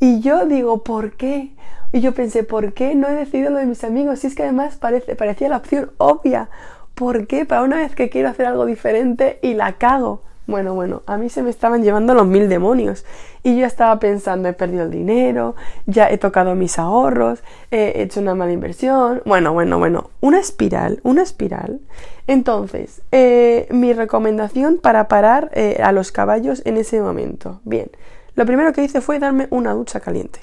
Y 0.00 0.20
yo 0.20 0.44
digo, 0.44 0.82
¿por 0.82 1.16
qué? 1.16 1.54
Y 1.92 2.00
yo 2.00 2.12
pensé, 2.14 2.44
¿por 2.44 2.72
qué 2.72 2.94
no 2.94 3.08
he 3.08 3.14
decidido 3.14 3.50
lo 3.50 3.58
de 3.58 3.66
mis 3.66 3.82
amigos? 3.82 4.20
Si 4.20 4.28
es 4.28 4.34
que 4.34 4.44
además 4.44 4.76
parece, 4.76 5.16
parecía 5.16 5.48
la 5.48 5.56
opción 5.56 5.90
obvia. 5.98 6.48
¿Por 6.94 7.26
qué? 7.26 7.46
Para 7.46 7.62
una 7.62 7.76
vez 7.76 7.94
que 7.94 8.10
quiero 8.10 8.28
hacer 8.28 8.46
algo 8.46 8.66
diferente 8.66 9.38
y 9.42 9.54
la 9.54 9.72
cago. 9.72 10.22
Bueno, 10.46 10.74
bueno, 10.74 11.02
a 11.06 11.16
mí 11.16 11.28
se 11.28 11.42
me 11.42 11.50
estaban 11.50 11.82
llevando 11.82 12.12
los 12.12 12.26
mil 12.26 12.48
demonios. 12.48 13.04
Y 13.42 13.56
yo 13.56 13.66
estaba 13.66 13.98
pensando, 14.00 14.48
he 14.48 14.52
perdido 14.52 14.84
el 14.84 14.90
dinero, 14.90 15.54
ya 15.86 16.10
he 16.10 16.18
tocado 16.18 16.54
mis 16.54 16.78
ahorros, 16.78 17.42
he 17.70 18.02
hecho 18.02 18.20
una 18.20 18.34
mala 18.34 18.52
inversión. 18.52 19.22
Bueno, 19.24 19.52
bueno, 19.52 19.78
bueno, 19.78 20.10
una 20.20 20.40
espiral, 20.40 21.00
una 21.04 21.22
espiral. 21.22 21.80
Entonces, 22.26 23.00
eh, 23.12 23.68
mi 23.70 23.92
recomendación 23.92 24.78
para 24.78 25.08
parar 25.08 25.50
eh, 25.54 25.80
a 25.82 25.92
los 25.92 26.12
caballos 26.12 26.62
en 26.64 26.76
ese 26.76 27.00
momento. 27.00 27.60
Bien, 27.64 27.90
lo 28.34 28.44
primero 28.44 28.72
que 28.72 28.82
hice 28.82 29.00
fue 29.00 29.20
darme 29.20 29.46
una 29.50 29.72
ducha 29.72 30.00
caliente. 30.00 30.40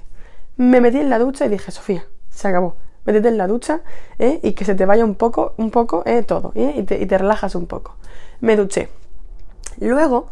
Me 0.57 0.81
metí 0.81 0.97
en 0.97 1.09
la 1.09 1.19
ducha 1.19 1.45
y 1.45 1.49
dije, 1.49 1.71
Sofía, 1.71 2.05
se 2.29 2.47
acabó. 2.47 2.75
Métete 3.05 3.29
en 3.29 3.37
la 3.37 3.47
ducha 3.47 3.81
¿eh? 4.19 4.39
y 4.43 4.51
que 4.53 4.65
se 4.65 4.75
te 4.75 4.85
vaya 4.85 5.05
un 5.05 5.15
poco, 5.15 5.53
un 5.57 5.71
poco 5.71 6.03
¿eh? 6.05 6.23
todo 6.23 6.51
¿eh? 6.55 6.73
y, 6.75 6.83
te, 6.83 7.17
relajas 7.17 7.55
un 7.55 7.67
poco. 7.67 7.95
Me 8.41 8.57
duché. 8.57 8.89
Luego 9.79 10.27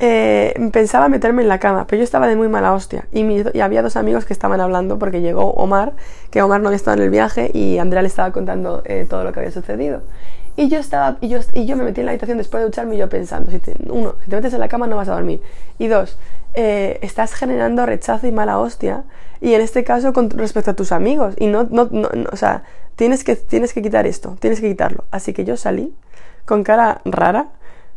eh, 0.00 0.54
pensaba 0.72 1.08
meterme 1.08 1.42
en 1.42 1.48
la 1.48 1.60
cama, 1.60 1.86
pero 1.86 2.00
yo 2.00 2.04
estaba 2.04 2.26
de 2.26 2.36
muy 2.36 2.48
mala 2.48 2.74
hostia 2.74 3.06
y, 3.12 3.22
y, 3.22 3.60
había 3.60 3.80
dos 3.80 3.96
amigos 3.96 4.26
que 4.26 4.34
estaban 4.34 4.60
hablando 4.60 4.98
porque 4.98 5.22
llegó 5.22 5.52
Omar, 5.52 5.94
que 6.30 6.42
Omar 6.42 6.60
no 6.60 6.68
había 6.68 6.76
estado 6.76 6.98
en 6.98 7.04
el 7.04 7.10
viaje 7.10 7.50
y 7.54 7.78
Andrea 7.78 8.02
le 8.02 8.08
estaba 8.08 8.32
contando 8.32 8.82
todo 9.08 9.24
lo 9.24 9.32
que 9.32 9.40
había 9.40 9.52
sucedido. 9.52 10.02
Y 10.56 10.68
yo 10.68 10.78
estaba, 10.78 11.18
y 11.20 11.28
yo, 11.28 11.40
y 11.52 11.66
yo 11.66 11.76
me 11.76 11.82
metí 11.82 12.00
en 12.00 12.06
la 12.06 12.12
habitación 12.12 12.38
después 12.38 12.60
de 12.60 12.66
ducharme 12.66 12.94
y 12.94 12.98
yo 12.98 13.08
pensando, 13.08 13.50
si 13.50 13.60
uno, 13.88 14.14
si 14.22 14.30
te 14.30 14.36
metes 14.36 14.54
en 14.54 14.60
la 14.60 14.68
cama 14.68 14.86
no 14.86 14.96
vas 14.96 15.08
a 15.08 15.14
dormir. 15.14 15.40
Y 15.78 15.88
dos, 15.88 16.16
eh, 16.54 17.00
estás 17.02 17.34
generando 17.34 17.84
rechazo 17.86 18.26
y 18.28 18.32
mala 18.32 18.58
hostia. 18.58 19.04
Y 19.40 19.54
en 19.54 19.60
este 19.60 19.82
caso 19.82 20.12
con 20.12 20.30
respecto 20.30 20.70
a 20.70 20.74
tus 20.74 20.92
amigos. 20.92 21.34
Y 21.38 21.48
no, 21.48 21.64
no, 21.70 21.90
o 22.30 22.36
sea, 22.36 22.62
tienes 22.96 23.24
que, 23.24 23.34
tienes 23.36 23.72
que 23.72 23.82
quitar 23.82 24.06
esto, 24.06 24.36
tienes 24.40 24.60
que 24.60 24.68
quitarlo. 24.68 25.04
Así 25.10 25.32
que 25.32 25.44
yo 25.44 25.56
salí 25.56 25.92
con 26.44 26.62
cara 26.62 27.00
rara, 27.04 27.48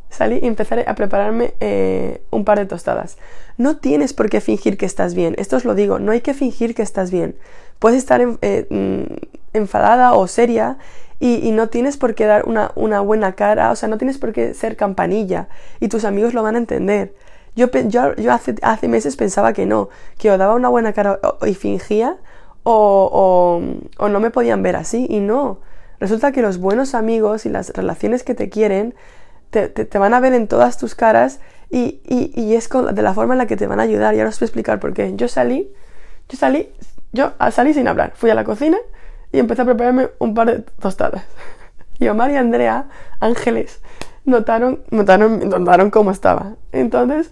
salí 0.09 0.39
y 0.41 0.47
empecé 0.47 0.83
a 0.87 0.95
prepararme 0.95 1.53
eh, 1.59 2.21
un 2.31 2.43
par 2.43 2.57
de 2.57 2.65
tostadas. 2.65 3.17
No 3.57 3.77
tienes 3.77 4.13
por 4.13 4.29
qué 4.29 4.41
fingir 4.41 4.77
que 4.77 4.85
estás 4.85 5.13
bien. 5.13 5.35
Esto 5.37 5.57
os 5.57 5.65
lo 5.65 5.75
digo, 5.75 5.99
no 5.99 6.11
hay 6.11 6.21
que 6.21 6.33
fingir 6.33 6.73
que 6.73 6.81
estás 6.81 7.11
bien. 7.11 7.35
Puedes 7.79 7.99
estar 7.99 8.19
eh, 8.41 8.67
mm, 8.69 9.13
enfadada 9.53 10.13
o 10.13 10.27
seria 10.27 10.77
y, 11.19 11.51
no 11.51 11.67
tienes 11.69 11.97
por 11.97 12.13
qué 12.13 12.25
dar 12.25 12.45
una, 12.45 12.99
buena 13.01 13.33
cara, 13.33 13.71
o 13.71 13.75
sea, 13.75 13.89
no 13.89 13.97
tienes 13.97 14.17
por 14.17 14.33
qué 14.33 14.53
ser 14.53 14.75
campanilla 14.75 15.47
y 15.79 15.87
tus 15.87 16.05
amigos 16.05 16.33
lo 16.33 16.43
van 16.43 16.55
a 16.55 16.59
entender. 16.59 17.15
Yo, 17.55 17.71
yo, 17.71 18.15
yo 18.15 18.31
hace, 18.31 18.87
meses 18.87 19.15
pensaba 19.15 19.53
que 19.53 19.65
no, 19.65 19.89
que 20.19 20.29
o 20.29 20.37
daba 20.37 20.53
una 20.53 20.69
buena 20.69 20.93
cara 20.93 21.19
y 21.45 21.55
fingía 21.55 22.17
o, 22.63 23.61
o, 23.97 24.09
no 24.09 24.19
me 24.19 24.29
podían 24.29 24.61
ver 24.61 24.75
así 24.75 25.07
y 25.09 25.19
no. 25.19 25.59
Resulta 25.99 26.31
que 26.31 26.43
los 26.43 26.59
buenos 26.59 26.93
amigos 26.93 27.47
y 27.47 27.49
las 27.49 27.71
relaciones 27.71 28.21
que 28.21 28.35
te 28.35 28.49
quieren 28.49 28.93
te, 29.49 29.69
te, 29.69 29.97
van 29.97 30.13
a 30.13 30.19
ver 30.19 30.33
en 30.33 30.47
todas 30.47 30.77
tus 30.77 30.93
caras 30.93 31.39
y, 31.71 31.99
y, 32.05 32.53
es 32.53 32.69
de 32.69 33.01
la 33.01 33.13
forma 33.15 33.33
en 33.33 33.39
la 33.39 33.47
que 33.47 33.57
te 33.57 33.65
van 33.65 33.79
a 33.79 33.83
ayudar. 33.83 34.13
Y 34.13 34.19
ahora 34.19 34.29
os 34.29 34.39
voy 34.39 34.45
a 34.45 34.47
explicar 34.47 34.79
por 34.79 34.93
qué. 34.93 35.13
Yo 35.15 35.27
salí, 35.27 35.71
yo 36.29 36.37
salí, 36.37 36.69
yo 37.11 37.33
salí 37.49 37.73
sin 37.73 37.87
hablar. 37.87 38.13
Fui 38.15 38.29
a 38.29 38.35
la 38.35 38.43
cocina 38.43 38.77
y 39.31 39.39
empecé 39.39 39.61
a 39.61 39.65
prepararme 39.65 40.09
un 40.19 40.33
par 40.33 40.47
de 40.47 40.59
tostadas. 40.79 41.23
Y 41.99 42.07
Omar 42.09 42.29
y 42.29 42.35
Andrea, 42.35 42.89
ángeles, 43.19 43.81
notaron, 44.23 44.83
notaron, 44.91 45.49
notaron 45.49 45.89
cómo 45.89 46.11
estaba. 46.11 46.53
Entonces, 46.71 47.31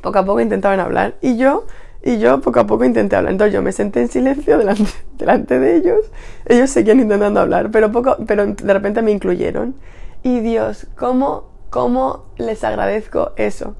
poco 0.00 0.20
a 0.20 0.24
poco 0.24 0.40
intentaban 0.40 0.80
hablar 0.80 1.16
y 1.20 1.36
yo, 1.36 1.66
y 2.02 2.18
yo 2.18 2.40
poco 2.40 2.60
a 2.60 2.66
poco 2.66 2.84
intenté 2.84 3.16
hablar. 3.16 3.32
Entonces 3.32 3.52
yo 3.52 3.62
me 3.62 3.72
senté 3.72 4.00
en 4.00 4.08
silencio 4.08 4.56
delante, 4.56 4.90
delante 5.18 5.58
de 5.58 5.76
ellos. 5.76 6.10
Ellos 6.46 6.70
seguían 6.70 7.00
intentando 7.00 7.40
hablar, 7.40 7.70
pero, 7.70 7.92
poco, 7.92 8.16
pero 8.26 8.46
de 8.46 8.72
repente 8.72 9.02
me 9.02 9.10
incluyeron. 9.10 9.74
Y 10.22 10.40
Dios, 10.40 10.86
¿cómo, 10.96 11.50
cómo 11.70 12.26
les 12.38 12.64
agradezco 12.64 13.32
eso? 13.36 13.76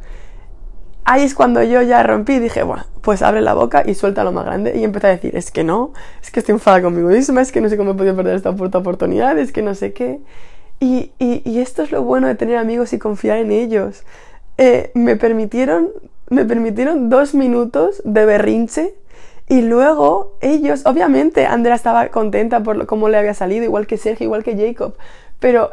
Ahí 1.08 1.22
es 1.22 1.34
cuando 1.34 1.62
yo 1.62 1.80
ya 1.80 2.02
rompí 2.02 2.34
y 2.34 2.38
dije, 2.38 2.62
bueno, 2.62 2.84
pues 3.00 3.22
abre 3.22 3.40
la 3.40 3.54
boca 3.54 3.82
y 3.86 3.94
suelta 3.94 4.24
lo 4.24 4.32
más 4.32 4.44
grande. 4.44 4.76
Y 4.76 4.84
empecé 4.84 5.06
a 5.06 5.10
decir, 5.10 5.34
es 5.34 5.50
que 5.50 5.64
no, 5.64 5.92
es 6.22 6.30
que 6.30 6.40
estoy 6.40 6.52
enfadada 6.52 6.82
conmigo 6.82 7.08
misma, 7.08 7.40
es 7.40 7.50
que 7.50 7.62
no 7.62 7.70
sé 7.70 7.78
cómo 7.78 7.92
he 7.92 7.94
podido 7.94 8.14
perder 8.14 8.36
esta 8.36 8.50
oportunidad, 8.50 9.38
es 9.38 9.50
que 9.50 9.62
no 9.62 9.74
sé 9.74 9.94
qué. 9.94 10.20
Y, 10.80 11.12
y, 11.18 11.58
esto 11.58 11.82
es 11.82 11.90
lo 11.90 12.02
bueno 12.04 12.28
de 12.28 12.34
tener 12.34 12.56
amigos 12.56 12.92
y 12.92 12.98
confiar 12.98 13.38
en 13.38 13.50
ellos. 13.50 14.04
Eh, 14.58 14.92
me, 14.94 15.16
permitieron, 15.16 15.88
me 16.28 16.44
permitieron 16.44 17.08
dos 17.08 17.34
minutos 17.34 18.02
de 18.04 18.26
berrinche 18.26 18.94
y 19.48 19.62
luego 19.62 20.36
ellos, 20.40 20.84
obviamente 20.84 21.46
Andrea 21.46 21.74
estaba 21.74 22.08
contenta 22.08 22.62
por 22.62 22.86
cómo 22.86 23.08
le 23.08 23.16
había 23.16 23.34
salido, 23.34 23.64
igual 23.64 23.86
que 23.86 23.96
Sergio, 23.96 24.26
igual 24.26 24.44
que 24.44 24.56
Jacob, 24.56 24.94
pero 25.40 25.70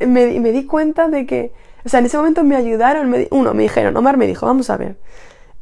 me, 0.00 0.40
me 0.40 0.52
di 0.52 0.64
cuenta 0.64 1.08
de 1.08 1.26
que 1.26 1.52
o 1.84 1.88
sea, 1.88 2.00
en 2.00 2.06
ese 2.06 2.16
momento 2.16 2.44
me 2.44 2.56
ayudaron, 2.56 3.10
me, 3.10 3.28
uno, 3.30 3.54
me 3.54 3.62
dijeron, 3.64 3.96
Omar 3.96 4.16
me 4.16 4.26
dijo, 4.26 4.46
vamos 4.46 4.70
a 4.70 4.76
ver, 4.76 4.96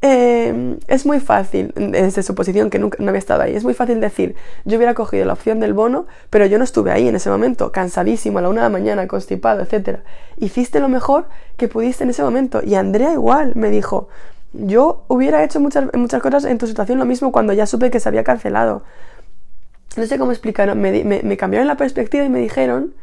eh, 0.03 0.79
es 0.89 1.05
muy 1.05 1.21
fácil, 1.21 1.73
desde 1.77 2.23
su 2.23 2.35
posición 2.35 2.71
que 2.71 2.79
nunca 2.79 2.97
no 3.01 3.09
había 3.09 3.19
estado 3.19 3.43
ahí, 3.43 3.55
es 3.55 3.65
muy 3.65 3.75
fácil 3.75 4.01
decir, 4.01 4.35
yo 4.65 4.79
hubiera 4.79 4.95
cogido 4.95 5.27
la 5.27 5.35
opción 5.35 5.61
del 5.61 5.75
bono, 5.75 6.07
pero 6.31 6.47
yo 6.47 6.57
no 6.57 6.65
estuve 6.65 6.91
ahí 6.91 7.07
en 7.07 7.17
ese 7.17 7.29
momento, 7.29 7.71
cansadísimo, 7.71 8.39
a 8.39 8.43
la 8.43 8.49
una 8.49 8.63
de 8.63 8.67
la 8.67 8.71
mañana, 8.71 9.07
constipado, 9.07 9.63
etc. 9.63 10.01
Hiciste 10.39 10.81
lo 10.81 10.89
mejor 10.89 11.27
que 11.59 11.69
pudiste 11.69 12.05
en 12.05 12.11
ese 12.11 12.23
momento. 12.23 12.63
Y 12.65 12.77
Andrea 12.77 13.13
igual 13.13 13.53
me 13.57 13.69
dijo, 13.69 14.09
yo 14.55 15.05
hubiera 15.09 15.45
hecho 15.45 15.61
muchas, 15.61 15.93
muchas 15.93 16.23
cosas 16.23 16.45
en 16.47 16.57
tu 16.57 16.67
situación 16.67 16.99
lo 16.99 17.05
mismo 17.05 17.31
cuando 17.31 17.53
ya 17.53 17.67
supe 17.67 17.91
que 17.91 18.01
se 18.01 18.09
había 18.09 18.25
cancelado. 18.25 18.83
No 19.97 20.07
sé 20.07 20.19
cómo 20.19 20.33
explicaron, 20.33 20.81
me, 20.81 21.05
me 21.05 21.37
cambiaron 21.37 21.69
la 21.69 21.77
perspectiva 21.77 22.25
y 22.25 22.31
me 22.31 22.39
dijeron 22.39 22.95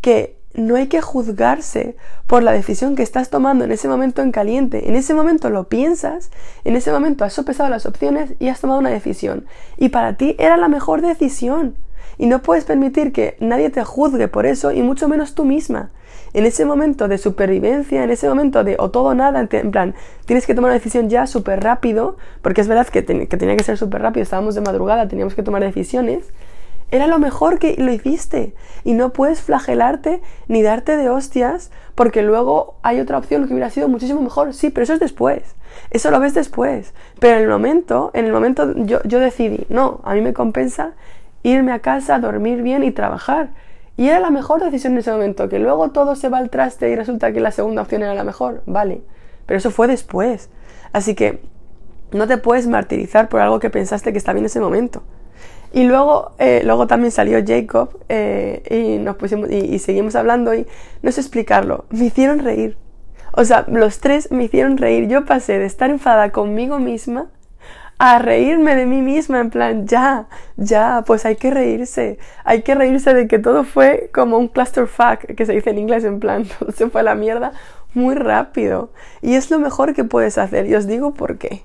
que 0.00 0.38
no 0.54 0.76
hay 0.76 0.86
que 0.86 1.00
juzgarse 1.00 1.96
por 2.26 2.42
la 2.42 2.52
decisión 2.52 2.96
que 2.96 3.02
estás 3.02 3.28
tomando 3.28 3.64
en 3.64 3.72
ese 3.72 3.88
momento 3.88 4.22
en 4.22 4.32
caliente. 4.32 4.88
En 4.88 4.94
ese 4.94 5.14
momento 5.14 5.50
lo 5.50 5.68
piensas, 5.68 6.30
en 6.64 6.76
ese 6.76 6.92
momento 6.92 7.24
has 7.24 7.32
sopesado 7.32 7.68
las 7.68 7.86
opciones 7.86 8.34
y 8.38 8.48
has 8.48 8.60
tomado 8.60 8.80
una 8.80 8.90
decisión. 8.90 9.46
Y 9.76 9.90
para 9.90 10.16
ti 10.16 10.36
era 10.38 10.56
la 10.56 10.68
mejor 10.68 11.02
decisión. 11.02 11.76
Y 12.16 12.26
no 12.26 12.42
puedes 12.42 12.64
permitir 12.64 13.12
que 13.12 13.36
nadie 13.40 13.70
te 13.70 13.82
juzgue 13.84 14.28
por 14.28 14.46
eso 14.46 14.70
y 14.70 14.82
mucho 14.82 15.08
menos 15.08 15.34
tú 15.34 15.44
misma. 15.44 15.90
En 16.32 16.46
ese 16.46 16.64
momento 16.64 17.08
de 17.08 17.18
supervivencia, 17.18 18.02
en 18.04 18.10
ese 18.10 18.28
momento 18.28 18.64
de 18.64 18.76
o 18.78 18.90
todo 18.90 19.10
o 19.10 19.14
nada, 19.14 19.48
en 19.50 19.70
plan, 19.70 19.94
tienes 20.26 20.46
que 20.46 20.54
tomar 20.54 20.70
una 20.70 20.78
decisión 20.78 21.08
ya 21.08 21.26
súper 21.26 21.62
rápido, 21.62 22.16
porque 22.42 22.60
es 22.60 22.68
verdad 22.68 22.86
que, 22.88 23.04
que 23.04 23.36
tenía 23.36 23.56
que 23.56 23.64
ser 23.64 23.78
súper 23.78 24.02
rápido, 24.02 24.22
estábamos 24.22 24.54
de 24.54 24.60
madrugada, 24.60 25.08
teníamos 25.08 25.34
que 25.34 25.42
tomar 25.42 25.62
decisiones 25.62 26.24
era 26.94 27.08
lo 27.08 27.18
mejor 27.18 27.58
que 27.58 27.74
lo 27.76 27.92
hiciste. 27.92 28.54
Y 28.84 28.92
no 28.92 29.12
puedes 29.12 29.40
flagelarte 29.42 30.22
ni 30.46 30.62
darte 30.62 30.96
de 30.96 31.10
hostias 31.10 31.72
porque 31.96 32.22
luego 32.22 32.76
hay 32.82 33.00
otra 33.00 33.18
opción 33.18 33.48
que 33.48 33.52
hubiera 33.52 33.68
sido 33.68 33.88
muchísimo 33.88 34.22
mejor. 34.22 34.54
Sí, 34.54 34.70
pero 34.70 34.84
eso 34.84 34.94
es 34.94 35.00
después. 35.00 35.42
Eso 35.90 36.12
lo 36.12 36.20
ves 36.20 36.34
después. 36.34 36.94
Pero 37.18 37.38
en 37.38 37.42
el 37.42 37.48
momento, 37.48 38.12
en 38.14 38.26
el 38.26 38.32
momento 38.32 38.74
yo, 38.76 39.02
yo 39.02 39.18
decidí, 39.18 39.66
no, 39.68 40.02
a 40.04 40.14
mí 40.14 40.20
me 40.20 40.32
compensa 40.32 40.92
irme 41.42 41.72
a 41.72 41.80
casa, 41.80 42.20
dormir 42.20 42.62
bien 42.62 42.84
y 42.84 42.92
trabajar. 42.92 43.50
Y 43.96 44.06
era 44.06 44.20
la 44.20 44.30
mejor 44.30 44.62
decisión 44.62 44.92
en 44.92 45.00
ese 45.00 45.10
momento. 45.10 45.48
Que 45.48 45.58
luego 45.58 45.90
todo 45.90 46.14
se 46.14 46.28
va 46.28 46.38
al 46.38 46.48
traste 46.48 46.90
y 46.90 46.94
resulta 46.94 47.32
que 47.32 47.40
la 47.40 47.50
segunda 47.50 47.82
opción 47.82 48.04
era 48.04 48.14
la 48.14 48.22
mejor. 48.22 48.62
Vale. 48.66 49.02
Pero 49.46 49.58
eso 49.58 49.72
fue 49.72 49.88
después. 49.88 50.48
Así 50.92 51.16
que 51.16 51.42
no 52.12 52.28
te 52.28 52.38
puedes 52.38 52.68
martirizar 52.68 53.28
por 53.28 53.40
algo 53.40 53.58
que 53.58 53.68
pensaste 53.68 54.12
que 54.12 54.18
estaba 54.18 54.34
bien 54.34 54.44
en 54.44 54.46
ese 54.46 54.60
momento. 54.60 55.02
Y 55.74 55.82
luego, 55.82 56.36
eh, 56.38 56.62
luego 56.64 56.86
también 56.86 57.10
salió 57.10 57.42
Jacob 57.44 57.98
eh, 58.08 58.62
y 58.70 59.02
nos 59.02 59.16
pusimos 59.16 59.50
y, 59.50 59.80
seguimos 59.80 60.14
hablando 60.14 60.54
y 60.54 60.68
no 61.02 61.10
sé 61.10 61.20
explicarlo. 61.20 61.86
Me 61.90 62.04
hicieron 62.04 62.38
reír. 62.38 62.76
O 63.32 63.44
sea, 63.44 63.64
los 63.66 63.98
tres 63.98 64.30
me 64.30 64.44
hicieron 64.44 64.76
reír. 64.78 65.08
Yo 65.08 65.24
pasé 65.24 65.58
de 65.58 65.66
estar 65.66 65.90
enfadada 65.90 66.30
conmigo 66.30 66.78
misma 66.78 67.26
a 67.98 68.20
reírme 68.20 68.76
de 68.76 68.86
mí 68.86 69.02
misma, 69.02 69.40
en 69.40 69.50
plan, 69.50 69.86
ya, 69.88 70.28
ya, 70.56 71.02
pues 71.04 71.26
hay 71.26 71.34
que 71.34 71.50
reírse. 71.50 72.18
Hay 72.44 72.62
que 72.62 72.76
reírse 72.76 73.12
de 73.12 73.26
que 73.26 73.40
todo 73.40 73.64
fue 73.64 74.10
como 74.14 74.38
un 74.38 74.46
clusterfuck, 74.46 75.34
que 75.36 75.44
se 75.44 75.54
dice 75.54 75.70
en 75.70 75.78
inglés, 75.78 76.04
en 76.04 76.20
plan, 76.20 76.44
todo 76.60 76.70
se 76.70 76.88
fue 76.88 77.00
a 77.00 77.04
la 77.04 77.16
mierda 77.16 77.52
muy 77.94 78.14
rápido. 78.14 78.90
Y 79.22 79.34
es 79.34 79.50
lo 79.50 79.58
mejor 79.58 79.92
que 79.92 80.04
puedes 80.04 80.38
hacer. 80.38 80.68
Y 80.68 80.74
os 80.76 80.86
digo 80.86 81.14
por 81.14 81.36
qué. 81.38 81.64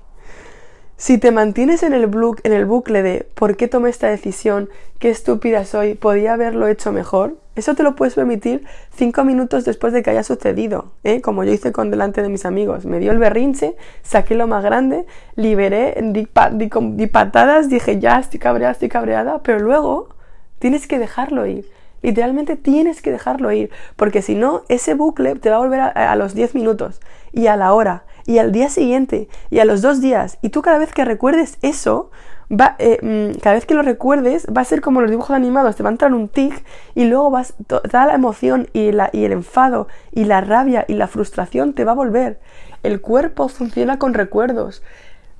Si 1.00 1.16
te 1.16 1.32
mantienes 1.32 1.82
en 1.82 1.94
el, 1.94 2.10
en 2.42 2.52
el 2.52 2.66
bucle 2.66 3.02
de 3.02 3.26
¿por 3.34 3.56
qué 3.56 3.68
tomé 3.68 3.88
esta 3.88 4.08
decisión? 4.08 4.68
¿Qué 4.98 5.08
estúpida 5.08 5.64
soy? 5.64 5.94
¿Podía 5.94 6.34
haberlo 6.34 6.68
hecho 6.68 6.92
mejor? 6.92 7.38
Eso 7.56 7.74
te 7.74 7.82
lo 7.82 7.96
puedes 7.96 8.16
permitir 8.16 8.66
cinco 8.94 9.24
minutos 9.24 9.64
después 9.64 9.94
de 9.94 10.02
que 10.02 10.10
haya 10.10 10.22
sucedido, 10.22 10.92
¿eh? 11.02 11.22
como 11.22 11.42
yo 11.42 11.54
hice 11.54 11.72
con 11.72 11.90
delante 11.90 12.20
de 12.20 12.28
mis 12.28 12.44
amigos. 12.44 12.84
Me 12.84 12.98
dio 12.98 13.12
el 13.12 13.18
berrinche, 13.18 13.76
saqué 14.02 14.34
lo 14.34 14.46
más 14.46 14.62
grande, 14.62 15.06
liberé, 15.36 15.96
di, 16.02 16.28
di 16.58 17.06
patadas, 17.06 17.70
dije 17.70 17.98
ya 17.98 18.18
estoy 18.18 18.38
cabreada, 18.38 18.72
estoy 18.72 18.90
cabreada, 18.90 19.42
pero 19.42 19.58
luego 19.58 20.10
tienes 20.58 20.86
que 20.86 20.98
dejarlo 20.98 21.46
ir. 21.46 21.64
Literalmente 22.02 22.56
tienes 22.56 23.02
que 23.02 23.10
dejarlo 23.10 23.52
ir, 23.52 23.70
porque 23.96 24.22
si 24.22 24.34
no, 24.34 24.62
ese 24.68 24.94
bucle 24.94 25.34
te 25.36 25.50
va 25.50 25.56
a 25.56 25.60
volver 25.60 25.80
a, 25.80 26.16
los 26.16 26.34
10 26.34 26.54
minutos 26.54 27.00
y 27.32 27.46
a 27.46 27.56
la 27.56 27.74
hora 27.74 28.04
y 28.26 28.38
al 28.38 28.52
día 28.52 28.68
siguiente 28.68 29.28
y 29.50 29.58
a 29.58 29.64
los 29.64 29.82
dos 29.82 30.00
días. 30.00 30.38
Y 30.40 30.48
tú 30.48 30.62
cada 30.62 30.78
vez 30.78 30.92
que 30.92 31.04
recuerdes 31.04 31.58
eso, 31.62 32.10
va, 32.50 32.76
eh, 32.78 32.98
mm, 33.02 33.38
cada 33.40 33.54
vez 33.54 33.66
que 33.66 33.74
lo 33.74 33.82
recuerdes, 33.82 34.46
va 34.46 34.62
a 34.62 34.64
ser 34.64 34.80
como 34.80 35.00
los 35.00 35.10
dibujos 35.10 35.36
animados, 35.36 35.76
te 35.76 35.82
va 35.82 35.90
a 35.90 35.92
entrar 35.92 36.14
un 36.14 36.28
tic 36.28 36.64
y 36.94 37.04
luego 37.04 37.30
vas, 37.30 37.54
toda 37.66 38.06
la 38.06 38.14
emoción 38.14 38.68
y, 38.72 38.92
la, 38.92 39.10
y 39.12 39.24
el 39.24 39.32
enfado 39.32 39.88
y 40.12 40.24
la 40.24 40.40
rabia 40.40 40.84
y 40.88 40.94
la 40.94 41.06
frustración 41.06 41.74
te 41.74 41.84
va 41.84 41.92
a 41.92 41.96
volver. 41.96 42.40
El 42.82 43.00
cuerpo 43.00 43.48
funciona 43.48 43.98
con 43.98 44.14
recuerdos. 44.14 44.82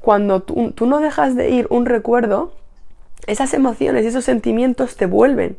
Cuando 0.00 0.42
tú, 0.42 0.72
tú 0.72 0.86
no 0.86 1.00
dejas 1.00 1.34
de 1.36 1.50
ir 1.50 1.66
un 1.70 1.86
recuerdo, 1.86 2.52
esas 3.26 3.54
emociones 3.54 4.04
y 4.04 4.08
esos 4.08 4.24
sentimientos 4.24 4.96
te 4.96 5.06
vuelven. 5.06 5.56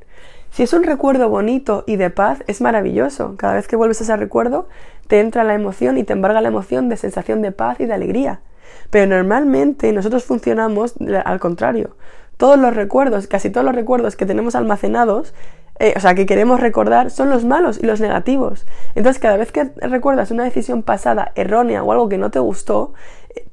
Si 0.51 0.63
es 0.63 0.73
un 0.73 0.83
recuerdo 0.83 1.29
bonito 1.29 1.85
y 1.87 1.95
de 1.95 2.09
paz, 2.09 2.43
es 2.45 2.59
maravilloso. 2.59 3.35
Cada 3.37 3.53
vez 3.53 3.69
que 3.69 3.77
vuelves 3.77 4.01
a 4.01 4.03
ese 4.03 4.17
recuerdo, 4.17 4.67
te 5.07 5.21
entra 5.21 5.45
la 5.45 5.53
emoción 5.53 5.97
y 5.97 6.03
te 6.03 6.11
embarga 6.11 6.41
la 6.41 6.49
emoción 6.49 6.89
de 6.89 6.97
sensación 6.97 7.41
de 7.41 7.53
paz 7.53 7.79
y 7.79 7.85
de 7.85 7.93
alegría. 7.93 8.41
Pero 8.89 9.07
normalmente 9.07 9.93
nosotros 9.93 10.25
funcionamos 10.25 10.95
al 11.23 11.39
contrario. 11.39 11.95
Todos 12.35 12.59
los 12.59 12.75
recuerdos, 12.75 13.27
casi 13.27 13.49
todos 13.49 13.63
los 13.63 13.75
recuerdos 13.75 14.17
que 14.17 14.25
tenemos 14.25 14.55
almacenados, 14.55 15.33
eh, 15.79 15.93
o 15.95 15.99
sea, 16.01 16.15
que 16.15 16.25
queremos 16.25 16.59
recordar, 16.59 17.11
son 17.11 17.29
los 17.29 17.45
malos 17.45 17.79
y 17.81 17.85
los 17.85 18.01
negativos. 18.01 18.67
Entonces, 18.93 19.21
cada 19.21 19.37
vez 19.37 19.53
que 19.53 19.71
recuerdas 19.77 20.31
una 20.31 20.43
decisión 20.43 20.83
pasada 20.83 21.31
errónea 21.35 21.81
o 21.81 21.93
algo 21.93 22.09
que 22.09 22.17
no 22.17 22.29
te 22.29 22.39
gustó, 22.39 22.93